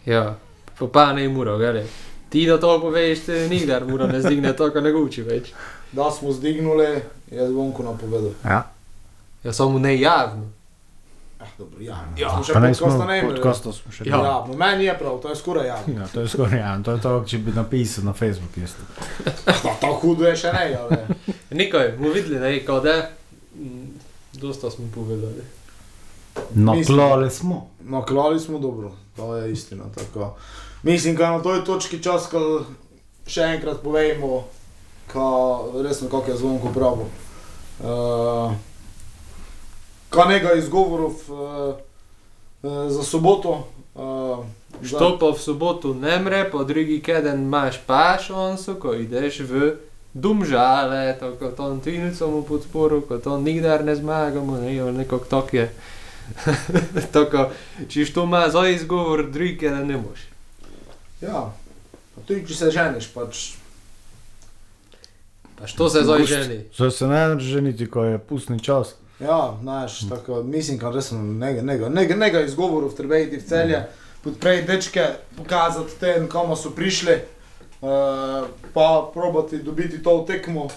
Ja, 0.06 0.34
pa 0.78 0.86
pa 0.90 1.12
ne 1.12 1.28
muro, 1.28 1.58
gledaj. 1.58 1.86
Ti 2.32 2.46
da 2.48 2.56
to 2.58 2.80
poveš, 2.80 3.26
te 3.26 3.46
nikdar 3.48 3.84
muro 3.84 4.06
ne 4.08 4.18
zdigne 4.24 4.54
to, 4.56 4.70
ko 4.72 4.80
ne 4.80 4.92
guči 4.92 5.22
več. 5.22 5.52
Da 5.92 6.10
smo 6.10 6.32
zdignuli, 6.32 6.86
je 7.30 7.48
zvonko 7.48 7.84
napovedal. 7.84 8.32
Ja. 8.44 8.62
Ja, 9.44 9.52
samo 9.52 9.78
ne 9.78 9.92
Eh, 11.42 11.48
dobro, 11.58 11.80
ja, 11.80 11.96
no. 12.10 12.18
ja. 12.18 12.42
Smo 12.74 12.90
še 12.90 13.22
podcastu 13.26 13.72
slušali. 13.72 14.10
Ja. 14.10 14.16
ja, 14.16 14.44
po 14.46 14.56
meni 14.56 14.84
je 14.84 14.98
prav, 14.98 15.18
to 15.22 15.28
je 15.28 15.36
skoraj 15.36 15.66
javno. 15.66 15.94
Ja, 16.00 16.06
to 16.14 16.20
je 16.20 16.28
skoraj 16.28 16.58
javno, 16.58 16.84
to 16.84 16.92
je 16.92 17.00
to, 17.00 17.24
če 17.26 17.38
bi 17.38 17.52
napisal 17.52 18.04
na 18.04 18.12
Facebooku 18.12 18.60
isto. 18.60 18.82
ja, 19.46 19.74
to 19.80 19.92
hudo 20.02 20.26
je 20.28 20.36
še 20.36 20.52
ne, 20.52 20.70
ja, 20.72 20.84
ali. 20.84 21.16
Nekaj, 21.62 21.92
bomo 21.98 22.14
videli, 22.14 22.38
ne, 22.40 22.52
kao 22.66 22.80
da, 22.80 23.10
mm, 23.54 23.90
dosta 24.32 24.70
smo 24.70 24.86
povedali. 24.94 25.42
No, 26.54 26.74
Mislim, 26.74 26.98
klali 26.98 27.30
smo. 27.30 27.66
No, 27.84 28.04
klali 28.04 28.40
smo 28.40 28.58
dobro, 28.58 28.92
to 29.16 29.36
je 29.36 29.52
istina. 29.52 29.84
Tako. 29.94 30.36
Mislim, 30.82 31.16
da 31.16 31.30
na 31.30 31.42
toj 31.42 31.64
točki 31.64 32.02
čas, 32.02 32.26
ko 32.30 32.64
še 33.26 33.42
enkrat 33.56 33.82
povejmo, 33.82 34.44
ka, 35.12 35.26
resno, 35.84 36.08
kako 36.08 36.30
je 36.30 36.36
zvonko 36.36 36.72
pravo. 36.74 37.08
Uh, 37.82 38.52
eh, 38.52 38.71
ka 40.12 40.24
nekaj 40.28 40.58
izgovorov 40.58 41.12
uh, 41.28 41.74
uh, 42.62 42.90
za 42.92 43.02
soboto. 43.02 43.68
Uh, 43.94 44.44
Što 44.82 45.18
pa 45.20 45.26
v 45.26 45.38
soboto 45.38 45.94
ne 45.94 46.18
mre, 46.18 46.50
po 46.50 46.64
drugi 46.64 47.02
keden 47.04 47.42
imaš 47.42 47.76
pašonso, 47.86 48.74
ko 48.74 48.94
ideš 48.94 49.40
v 49.40 49.76
Dumžale, 50.14 51.16
tako 51.20 51.48
to 51.56 51.78
Tvinicom 51.84 52.40
v 52.40 52.44
podporu, 52.48 53.00
ko 53.00 53.18
to 53.18 53.38
nikdar 53.38 53.84
ne 53.84 53.94
zmagamo, 53.96 54.58
ne, 54.58 54.74
jo 54.74 54.92
nekako 54.92 55.24
tak 55.24 55.54
je. 55.54 55.72
tako, 57.14 57.50
če 57.88 58.12
to 58.12 58.24
ima 58.24 58.48
za 58.48 58.68
izgovor, 58.68 59.28
drugi 59.30 59.58
keden 59.58 59.86
ne 59.86 59.96
moš. 59.96 60.26
Ja, 61.20 61.52
pa 62.14 62.20
tudi 62.26 62.48
če 62.48 62.54
se 62.54 62.70
ženiš, 62.70 63.12
pač 63.14 63.52
Pa 65.62 65.68
što 65.68 65.88
se 65.88 66.00
zdaj 66.02 66.18
Gust. 66.18 66.32
ženi? 66.32 66.64
Zdaj 66.76 66.90
se 66.90 67.06
ne 67.06 67.34
drži 67.34 67.60
niti, 67.60 67.90
ko 67.90 68.04
je 68.04 68.18
pustni 68.18 68.60
čas. 68.60 68.94
Ja, 69.20 69.58
znaš, 69.62 70.08
tako, 70.08 70.42
mislim, 70.42 70.78
da 70.78 70.90
resno 70.90 71.22
nekaj, 71.22 71.62
nekaj, 71.62 71.90
nekaj, 71.90 72.16
nekaj 72.16 72.44
izgovorov 72.44 72.94
treba 72.94 73.18
iti 73.18 73.36
v 73.36 73.48
celje, 73.48 73.82
podpreti 74.24 74.66
dečke, 74.66 75.06
pokazati 75.36 75.98
tem, 76.00 76.28
komu 76.28 76.56
so 76.56 76.70
prišli, 76.70 77.14
uh, 77.80 78.46
pa 78.74 79.10
probati 79.12 79.58
dobiti 79.58 80.02
to 80.02 80.24
tekmo. 80.26 80.68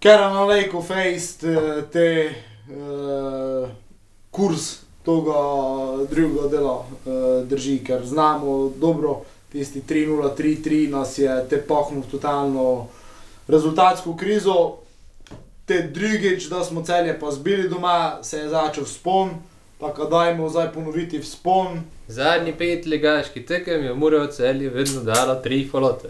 Ker 0.00 0.20
na 0.20 0.44
lejku 0.44 0.82
fejst 0.82 1.44
eh, 1.44 1.82
te 1.92 2.34
uh, 2.68 3.68
kurs 4.30 4.86
tega 5.06 5.40
drugega 6.10 6.48
dela 6.48 6.74
uh, 6.78 7.46
drži, 7.48 7.78
ker 7.84 8.04
znamo 8.06 8.70
dobro, 8.76 9.22
tisti 9.52 9.82
3-0, 9.88 10.36
3-3 10.38 10.90
nas 10.90 11.18
je 11.18 11.46
te 11.50 11.62
pahnil 11.66 12.02
totalno 12.10 12.86
rezultatsko 13.48 14.16
krizo 14.16 14.85
te 15.66 15.82
drugič, 15.82 16.48
da 16.48 16.64
smo 16.64 16.82
celje 16.82 17.20
pa 17.20 17.30
zbili 17.30 17.68
doma, 17.68 18.18
se 18.22 18.38
je 18.38 18.48
začel 18.48 18.84
spon, 18.84 19.30
pa 19.78 19.94
kad 19.94 20.10
dajmo 20.10 20.48
zdaj 20.48 20.72
ponoviti 20.72 21.18
vzpon. 21.18 21.80
Zadnji 22.08 22.52
pet 22.58 22.86
ligaški 22.86 23.46
tekem 23.46 23.84
je 23.84 23.94
moral 23.94 24.26
celje 24.26 24.70
vedno 24.70 25.02
dala 25.02 25.42
tri 25.42 25.68
falote. 25.68 26.08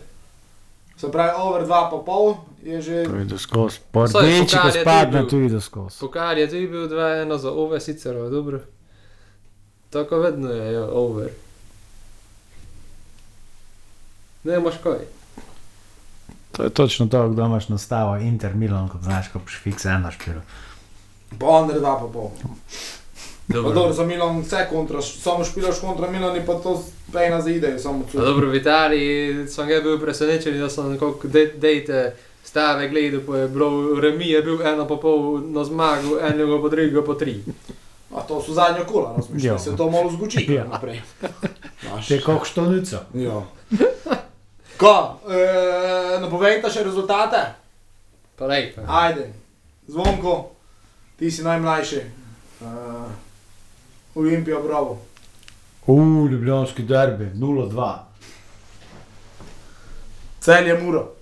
Se 0.97 1.13
pravi, 1.13 1.33
over 1.41 1.67
2,5 1.67 2.37
je 2.63 2.83
že. 2.83 3.05
To 3.05 3.17
je 3.17 3.25
do 3.25 3.39
skozi. 3.39 3.79
Pa 3.93 4.07
Saj, 4.09 4.23
rdeči, 4.23 4.57
ko 4.63 4.69
je 4.69 4.81
spadne, 4.81 5.21
tudi 5.21 5.31
tudi 5.31 5.49
do 5.49 5.61
skozi. 5.61 6.01
Pokal 6.01 6.39
je 6.39 6.49
tudi 6.49 6.67
bil 6.67 6.89
2-1 6.89 7.37
za 7.37 7.51
ove 7.51 7.81
sicer, 7.81 8.17
a 8.17 8.29
dobro. 8.29 8.61
Tako 9.91 10.19
vedno 10.19 10.53
je, 10.53 10.81
over. 10.83 11.29
Ne 14.45 14.57
imaš 14.57 14.75
kaj. 14.83 15.16
To 16.57 16.63
je 16.63 16.71
točno 16.71 17.07
to, 17.07 17.29
kdo 17.29 17.45
imaš 17.45 17.69
nastavo 17.69 18.17
Inter 18.19 18.55
Milan, 18.55 18.89
ko 18.89 18.99
znaš, 18.99 19.29
ko 19.29 19.39
boš 19.39 19.59
fiks 19.59 19.85
eno 19.87 20.11
špilo. 20.11 20.41
Pa 21.41 21.47
under 21.47 21.77
2,5. 21.77 22.13
Pa 22.13 22.29
Dobro. 23.49 23.73
dobro, 23.73 23.93
za 23.93 24.05
Milan 24.05 24.41
vse 24.41 24.67
kontra, 24.71 25.03
samo 25.03 25.45
špilaš 25.45 25.81
kontra 25.81 26.11
Milan 26.11 26.37
in 26.37 26.47
pa 26.47 26.55
to 26.55 26.83
pejna 27.13 27.41
za 27.41 27.51
idejo, 27.51 27.79
samo 27.79 27.99
A 28.01 28.11
celo. 28.11 28.25
dobro, 28.25 28.49
v 28.49 28.57
Italiji 28.57 29.13
sem 29.49 29.69
ga 29.69 29.81
bil 29.81 30.01
presenečen, 30.01 30.59
da 30.59 30.71
sem 30.71 30.93
nekako 30.93 31.29
de- 31.29 31.53
dejte 31.57 32.15
stave 32.45 32.89
gledal, 32.89 33.21
pa 33.23 33.37
je 33.37 33.49
bilo 33.49 33.71
remi, 34.01 34.27
je 34.27 34.43
bil 34.43 34.63
eno 34.65 34.87
pa 34.87 34.97
pol 34.97 35.21
na 35.43 35.65
zmagu, 35.65 36.19
enega 36.23 36.59
pa 36.59 36.69
drugega 36.69 37.03
pa 37.03 37.15
tri. 37.15 37.37
A 38.11 38.21
to 38.21 38.43
so 38.43 38.53
zadnja 38.53 38.85
kola, 38.85 39.15
razmišljaj, 39.17 39.49
Ja. 39.49 39.59
se 39.59 39.77
to 39.77 39.91
malo 39.91 40.11
zguči 40.11 40.47
Ja. 40.49 40.65
naprej. 40.65 41.03
Znaš. 41.83 42.09
Te 42.09 42.21
koh 42.21 42.45
štonica. 42.45 43.01
Ja. 43.15 43.43
Ko, 44.77 45.21
e, 45.25 46.21
napovejte 46.21 46.71
še 46.71 46.85
rezultate? 46.85 47.41
Pa. 48.37 48.45
Ajde, 48.53 49.31
zvonko, 49.89 50.51
ti 51.17 51.31
si 51.33 51.45
najmlajši. 51.45 52.01
Uh, 52.61 53.09
Olimpija, 54.15 54.61
bravo. 54.61 54.99
U, 55.87 56.29
ljubljanski 56.29 56.83
derbi, 56.83 57.31
0-2. 57.35 57.95
Cel 60.41 60.67
je 60.67 60.79
muro. 60.83 61.13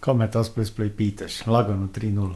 Ko 0.00 0.14
me 0.14 0.30
to 0.30 0.44
spet 0.44 0.66
sploh 0.66 0.92
pitaš, 0.96 1.46
lagano 1.46 1.88
3-0. 1.92 2.34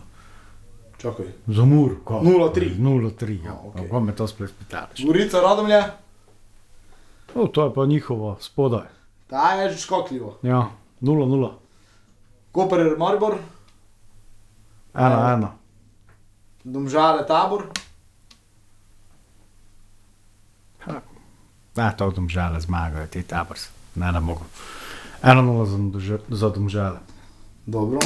Čakaj. 0.98 1.26
Za 1.46 1.64
mur, 1.64 1.96
ko? 2.04 2.20
0:3. 2.20 2.76
0-3, 2.78 3.44
ja. 3.44 3.52
A, 3.52 3.60
okej. 3.68 3.88
Ko 3.88 4.00
me 4.00 4.16
to 4.16 4.26
sploh 4.28 4.50
pitaš? 4.58 5.04
Gorica, 5.04 5.40
Radomlje, 5.40 5.82
O, 7.34 7.46
to 7.46 7.64
je 7.64 7.74
pa 7.74 7.86
njihovo 7.86 8.36
spodaj. 8.40 8.86
ta 9.26 9.52
je 9.52 9.70
že 9.70 9.78
škotljivo. 9.78 10.38
Ja, 10.42 10.68
0-0. 11.00 11.50
Koper, 12.52 12.94
Maribor, 12.98 13.34
1-1. 14.94 15.46
Domžale, 16.64 17.26
Tabor, 17.26 17.62
Ja, 21.74 21.90
to 21.90 22.10
domžale 22.10 22.60
zmagajo, 22.60 23.06
ti 23.06 23.22
tabors. 23.22 23.66
Ne, 23.94 24.12
ne 24.12 24.20
mogu. 24.20 24.44
1-0 25.22 25.66
za, 25.66 25.76
Domže- 25.76 26.22
za 26.28 26.48
domžale. 26.48 26.98
Dobro. 27.66 27.98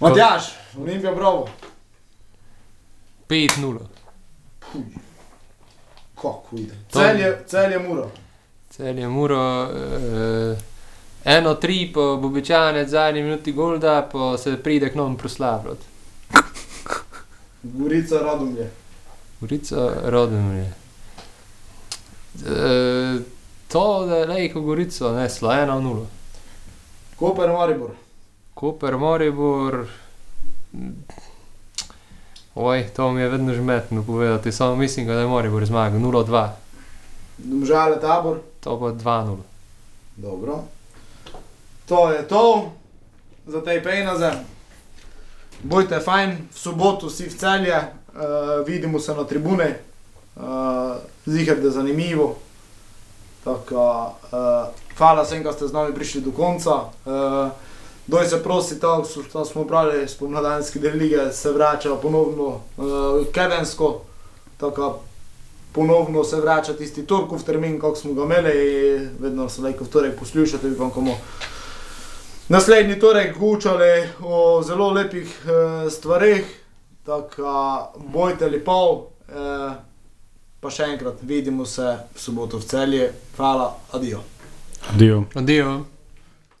Matjaš, 0.00 0.42
Olimpija, 0.74 1.12
bravo. 1.12 1.48
5-0. 3.28 3.78
Kako 6.22 6.56
ide? 6.56 6.74
Cel 6.92 7.20
je, 7.20 7.44
cel 7.46 7.72
je 7.72 7.78
muro. 7.78 8.10
Cel 8.70 8.98
je 8.98 9.08
muro. 9.08 9.62
Uh, 9.62 10.58
eno 11.24 11.54
tri, 11.54 11.90
pa 11.94 12.00
bo 12.00 12.26
običajno 12.26 12.88
zadnji 12.88 13.22
minuti 13.22 13.52
golda, 13.52 14.08
pa 14.12 14.38
se 14.38 14.56
pride 14.62 14.90
k 14.92 14.94
nam 14.94 15.16
proslavljati. 15.16 15.86
Gorica, 17.62 18.18
Radomlje. 18.18 18.70
Gorica, 19.40 19.92
rodem 20.04 20.56
je. 20.56 20.72
Uh, 22.34 23.22
to, 23.68 24.06
da 24.06 24.16
je 24.16 24.26
lejko 24.26 24.60
Gorico, 24.60 25.12
ne, 25.12 25.30
slo 25.30 25.50
1-0. 25.50 26.04
Koper, 27.16 27.52
Maribor. 27.52 27.90
Koper, 28.54 28.96
Moribor. 28.96 29.86
Oj, 32.60 32.86
to 32.96 33.12
mi 33.12 33.20
je 33.20 33.28
vedno 33.28 33.54
žmetno 33.54 34.02
povedati, 34.02 34.52
samo 34.52 34.76
mislim, 34.76 35.06
da 35.06 35.12
je 35.12 35.26
Moribor 35.26 35.64
zmagal 35.66 36.00
0-2, 36.00 36.48
Domžale, 37.38 38.00
tabor. 38.00 38.38
to 38.60 38.80
pa 38.80 38.86
2-0. 38.86 39.36
Dobro. 40.16 40.58
To 41.86 42.10
je 42.10 42.28
to 42.28 42.72
za 43.46 43.62
te 43.64 43.82
pejnaze. 43.82 44.30
Bojte 45.62 46.00
fajn, 46.00 46.36
v 46.50 46.58
soboto 46.58 47.06
vsi 47.06 47.28
v 47.28 47.38
celje, 47.38 47.78
uh, 47.78 48.66
vidimo 48.66 48.98
se 48.98 49.14
na 49.14 49.24
tribune, 49.24 49.78
uh, 50.36 50.42
zihar 51.26 51.56
da 51.56 51.62
je 51.62 51.70
zanimivo. 51.70 52.38
Tako, 53.44 54.12
uh, 54.32 54.74
hvala 54.98 55.22
vsem, 55.22 55.42
da 55.42 55.52
ste 55.52 55.68
z 55.68 55.72
nami 55.72 55.94
prišli 55.94 56.20
do 56.20 56.32
konca. 56.34 56.74
Uh, 57.06 57.67
Doj 58.08 58.26
se 58.26 58.42
prosi, 58.42 58.80
to, 58.80 59.04
to 59.32 59.44
smo 59.44 59.66
pravili, 59.66 60.08
spomladanski 60.08 60.78
del 60.78 60.96
lige 60.96 61.32
se 61.32 61.52
vrača 61.52 61.96
ponovno 62.02 62.44
uh, 62.76 63.26
kedensko, 63.32 64.00
tako 64.56 65.00
ponovno 65.72 66.24
se 66.24 66.36
vrača 66.36 66.72
tisti 66.72 67.06
torkov 67.06 67.42
termin, 67.44 67.80
kot 67.80 67.98
smo 67.98 68.12
ga 68.12 68.24
imeli, 68.24 69.08
vedno 69.20 69.48
se 69.48 69.62
lahko 69.62 69.84
v 69.84 69.88
torek 69.88 70.18
poslušate, 70.18 70.70
upam, 70.70 70.90
komu. 70.90 71.14
Naslednji 72.48 72.98
torek 73.00 73.38
gučali 73.38 74.08
o 74.24 74.62
zelo 74.66 74.88
lepih 74.90 75.36
uh, 75.44 75.92
stvareh, 75.92 76.44
tako 77.04 77.92
bojte 78.12 78.48
lepo, 78.48 78.80
uh, 79.28 79.74
pa 80.60 80.70
še 80.70 80.88
enkrat 80.94 81.20
vidimo 81.22 81.66
se 81.66 81.92
v 82.14 82.24
soboto 82.24 82.56
v 82.56 82.64
celje. 82.64 83.12
Hvala, 83.36 83.74
adijo. 83.92 84.24
Dio. 84.96 85.24
Adijo. 85.34 85.76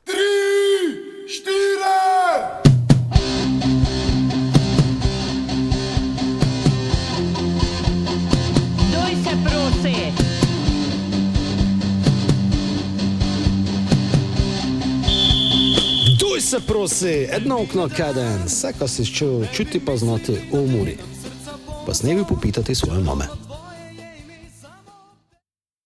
Doj 0.04 0.47
se 9.24 9.36
prosi. 9.44 9.94
Duj 16.18 16.40
se 16.40 16.60
prosi, 16.60 17.28
edno 17.30 17.62
okno 17.62 17.88
kaden, 17.96 18.42
vse, 18.46 18.72
kar 18.78 18.88
si 18.88 19.04
čutil, 19.04 19.46
čuti 19.52 19.80
pa 19.80 19.96
znati 19.96 20.36
umori. 20.52 20.96
Pa 21.86 21.94
s 21.94 22.02
nebi 22.02 22.24
popitati 22.28 22.74
svoje 22.74 23.00
mame. 23.00 23.47